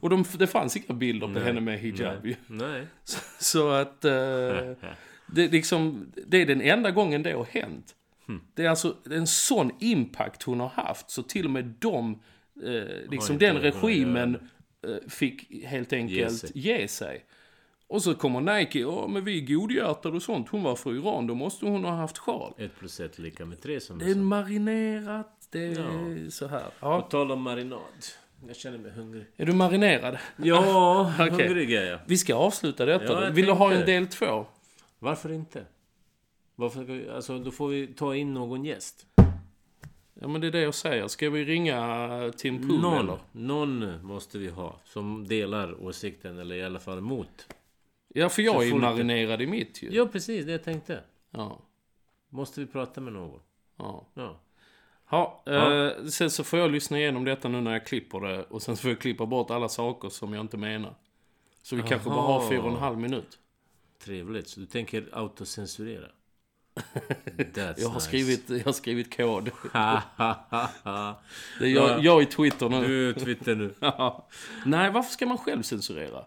Och 0.00 0.10
de, 0.10 0.24
det 0.38 0.46
fanns 0.46 0.76
inga 0.76 0.94
bilder 0.94 1.34
på 1.34 1.40
henne 1.40 1.60
med 1.60 1.78
hijab 1.78 2.26
ju. 2.26 2.36
Nej. 2.46 2.86
Så, 3.04 3.18
så 3.38 3.70
att... 3.70 4.04
Eh, 4.04 4.12
det, 5.26 5.52
liksom, 5.52 6.12
det 6.26 6.42
är 6.42 6.46
den 6.46 6.60
enda 6.60 6.90
gången 6.90 7.22
det 7.22 7.32
har 7.32 7.44
hänt. 7.44 7.94
Det 8.54 8.64
är 8.64 8.68
alltså 8.68 8.96
en 9.10 9.26
sån 9.26 9.70
impact 9.80 10.42
hon 10.42 10.60
har 10.60 10.68
haft. 10.68 11.10
Så 11.10 11.22
till 11.22 11.44
och 11.44 11.50
med 11.50 11.74
de, 11.78 12.20
eh, 12.64 13.10
liksom 13.10 13.38
den 13.38 13.56
regimen 13.56 14.48
eh, 14.86 15.08
fick 15.08 15.64
helt 15.64 15.92
enkelt 15.92 16.38
sig. 16.38 16.50
ge 16.54 16.88
sig. 16.88 17.24
Och 17.86 18.02
så 18.02 18.14
kommer 18.14 18.58
Nike, 18.58 18.78
ja 18.78 19.06
men 19.08 19.24
vi 19.24 19.42
är 19.42 19.46
godhjärtade 19.46 20.16
och 20.16 20.22
sånt. 20.22 20.48
Hon 20.48 20.62
var 20.62 20.76
från 20.76 20.96
Iran, 20.96 21.26
då 21.26 21.34
måste 21.34 21.66
hon 21.66 21.84
ha 21.84 21.90
haft 21.90 22.18
sjal. 22.18 22.54
Ett 22.58 22.78
plus 22.78 23.00
ett 23.00 23.18
lika 23.18 23.44
med 23.44 23.62
tre 23.62 23.80
som 23.80 23.98
Det 23.98 24.10
är 24.10 24.14
marinerat, 24.14 25.33
det 25.58 25.66
är 25.66 26.30
så 26.30 26.46
här. 26.46 26.60
På 26.60 26.70
Ja. 26.80 27.00
tal 27.00 27.32
om 27.32 27.42
marinad. 27.42 27.80
Jag 28.46 28.56
känner 28.56 28.78
mig 28.78 28.90
hungrig. 28.92 29.26
Är 29.36 29.46
du 29.46 29.52
marinerad? 29.52 30.18
Ja, 30.36 31.12
Okej. 31.20 31.30
hungrig 31.46 31.72
är 31.72 31.84
jag. 31.90 31.98
Vi 32.06 32.18
ska 32.18 32.34
avsluta 32.34 32.84
detta. 32.86 33.24
Ja, 33.24 33.30
Vill 33.30 33.46
du 33.46 33.52
ha 33.52 33.66
en 33.70 33.72
tänkte. 33.76 33.92
del 33.92 34.06
två? 34.06 34.46
Varför 34.98 35.32
inte? 35.32 35.64
Varför, 36.54 37.10
alltså, 37.14 37.38
då 37.38 37.50
får 37.50 37.68
vi 37.68 37.86
ta 37.86 38.14
in 38.14 38.34
någon 38.34 38.64
gäst. 38.64 39.06
Ja 40.20 40.28
men 40.28 40.40
det 40.40 40.46
är 40.46 40.50
det 40.50 40.60
jag 40.60 40.74
säger. 40.74 41.08
Ska 41.08 41.30
vi 41.30 41.44
ringa 41.44 42.32
Tim 42.36 42.68
Pool 42.68 42.80
Någon, 42.80 42.98
eller? 43.04 43.18
någon 43.32 44.06
måste 44.06 44.38
vi 44.38 44.48
ha 44.48 44.76
som 44.84 45.28
delar 45.28 45.84
åsikten, 45.84 46.38
eller 46.38 46.54
i 46.56 46.64
alla 46.64 46.78
fall 46.78 46.98
emot. 46.98 47.46
Ja 48.08 48.28
för 48.28 48.42
jag 48.42 48.54
Så 48.54 48.60
är 48.60 48.64
ju 48.64 48.74
marinerad 48.74 49.42
i 49.42 49.46
mitt 49.46 49.82
ju. 49.82 49.88
Ja, 49.92 50.06
precis 50.06 50.46
det 50.46 50.52
jag 50.52 50.64
tänkte. 50.64 51.00
Ja. 51.30 51.58
Måste 52.28 52.60
vi 52.60 52.66
prata 52.66 53.00
med 53.00 53.12
någon? 53.12 53.40
ja. 53.76 54.06
Ja. 54.14 54.40
Ha, 55.06 55.42
Ja. 55.46 55.86
Eh, 55.86 56.04
sen 56.06 56.30
så 56.30 56.44
får 56.44 56.58
jag 56.58 56.70
lyssna 56.70 56.98
igenom 56.98 57.24
detta 57.24 57.48
nu 57.48 57.60
när 57.60 57.72
jag 57.72 57.86
klipper 57.86 58.20
det. 58.20 58.42
Och 58.42 58.62
sen 58.62 58.76
så 58.76 58.80
får 58.82 58.90
jag 58.90 59.00
klippa 59.00 59.26
bort 59.26 59.50
alla 59.50 59.68
saker 59.68 60.08
som 60.08 60.32
jag 60.34 60.40
inte 60.40 60.56
menar. 60.56 60.94
Så 61.62 61.76
vi 61.76 61.82
kanske 61.82 62.08
bara 62.10 62.20
har 62.22 62.48
fyra 62.50 62.62
och 62.62 62.70
en 62.70 62.76
halv 62.76 62.98
minut. 62.98 63.38
Trevligt. 64.04 64.48
Så 64.48 64.60
du 64.60 64.66
tänker 64.66 65.08
autocensurera? 65.12 66.06
That's 67.36 67.74
Jag 67.80 67.88
har, 67.88 67.94
nice. 67.94 68.06
skrivit, 68.06 68.50
jag 68.50 68.64
har 68.64 68.72
skrivit 68.72 69.16
kod. 69.16 69.44
Det 69.74 71.64
är 71.64 71.68
jag, 71.68 71.90
Ja. 71.90 71.98
jag 72.00 72.22
i 72.22 72.26
Twitter 72.26 72.68
nu. 72.68 72.86
Du, 72.86 73.12
Twitter 73.12 73.54
nu. 73.54 73.74
Ja. 73.80 74.28
Nej, 74.66 74.90
varför 74.90 75.12
ska 75.12 75.26
man 75.26 75.38
själv 75.38 75.62
censurera? 75.62 76.24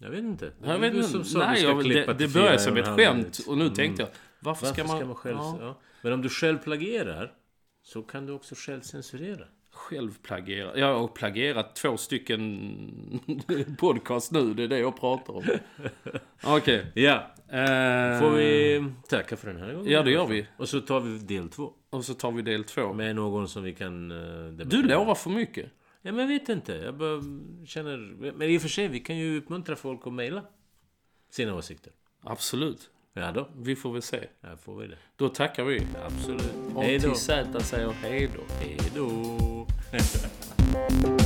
Jag 0.00 0.10
vet 0.10 0.18
inte. 0.20 0.44
Det 0.44 0.52
Jag 0.66 0.74
är 0.74 0.78
vet 0.78 0.94
inte. 0.94 1.08
som 1.24 1.40
Nej, 1.40 1.56
ska 1.58 1.66
jag, 1.68 1.84
det, 1.88 2.14
det 2.14 2.28
började 2.28 2.58
som 2.58 2.76
ett 2.76 2.96
skämt. 2.96 3.38
Och 3.46 3.58
nu 3.58 3.70
tänkte 3.70 4.02
jag, 4.02 4.08
varför, 4.40 4.66
Varför 4.66 4.82
ska 4.82 5.04
man, 5.06 5.14
själv... 5.14 5.36
ja, 5.36 5.56
Ja. 5.60 5.78
Men 6.02 6.12
om 6.12 6.22
du 6.22 6.28
själv 6.28 6.58
plagierar 6.58 7.32
så 7.84 8.02
kan 8.02 8.26
du 8.26 8.32
också 8.32 8.54
själv 8.58 8.80
censurera. 8.80 9.44
själv 9.70 10.18
plagiera? 10.22 10.78
Jag 10.78 10.98
har 10.98 11.08
plagierat 11.08 11.76
två 11.76 11.96
stycken 11.96 13.20
podcast 13.78 14.32
nu. 14.32 14.54
Det 14.54 14.62
är 14.62 14.68
det 14.68 14.78
jag 14.78 15.00
pratar 15.00 15.34
om. 15.36 15.44
Okej. 16.44 16.92
Ja. 16.94 17.34
Eh, 17.48 18.20
Får 18.20 18.30
vi 18.30 18.84
tacka 19.08 19.36
för 19.36 19.48
den 19.48 19.56
här 19.62 19.72
gången? 19.72 19.90
Ja, 19.92 20.02
det 20.02 20.10
gör 20.10 20.26
vi. 20.26 20.46
Och 20.56 20.68
så 20.68 20.80
tar 20.80 21.00
vi 21.00 21.18
del 21.18 21.48
två. 21.48 21.72
Och 21.90 22.04
så 22.04 22.14
tar 22.14 22.32
vi 22.32 22.42
del 22.42 22.64
två. 22.64 22.92
Med 22.92 23.16
någon 23.16 23.48
som 23.48 23.62
vi 23.62 23.74
kan 23.74 24.10
uh, 24.10 24.52
Du 24.66 24.82
lovar 24.82 25.14
för 25.14 25.30
mycket. 25.30 25.70
Ja, 26.02 26.12
men 26.12 26.20
jag 26.20 26.28
vet 26.40 26.48
inte. 26.48 26.72
Jag 26.74 26.94
bara 26.96 27.20
känner... 27.66 27.96
Men 28.32 28.42
i 28.50 28.58
och 28.58 28.62
för 28.62 28.68
sig, 28.68 28.88
vi 28.88 29.00
kan 29.00 29.16
ju 29.16 29.38
uppmuntra 29.38 29.76
folk 29.76 30.06
att 30.06 30.12
mejla 30.12 30.44
sina 31.30 31.54
åsikter. 31.54 31.92
Absolut. 32.20 32.90
Ja 33.16 33.32
då. 33.32 33.48
Vi 33.56 33.76
får 33.76 33.92
väl 33.92 34.02
se. 34.02 34.24
Ja, 34.40 34.48
får 34.56 34.76
vi 34.76 34.86
det. 34.86 34.96
Då 35.16 35.28
tackar 35.28 35.64
vi. 35.64 35.86
Absolut. 36.06 36.52
Hej 36.76 36.98
då. 36.98 37.08
till 37.08 37.20
Z 37.20 37.60
säger 37.60 37.90
hej 38.02 38.30
då. 38.34 38.54
Hej 38.60 38.78
då. 38.94 39.66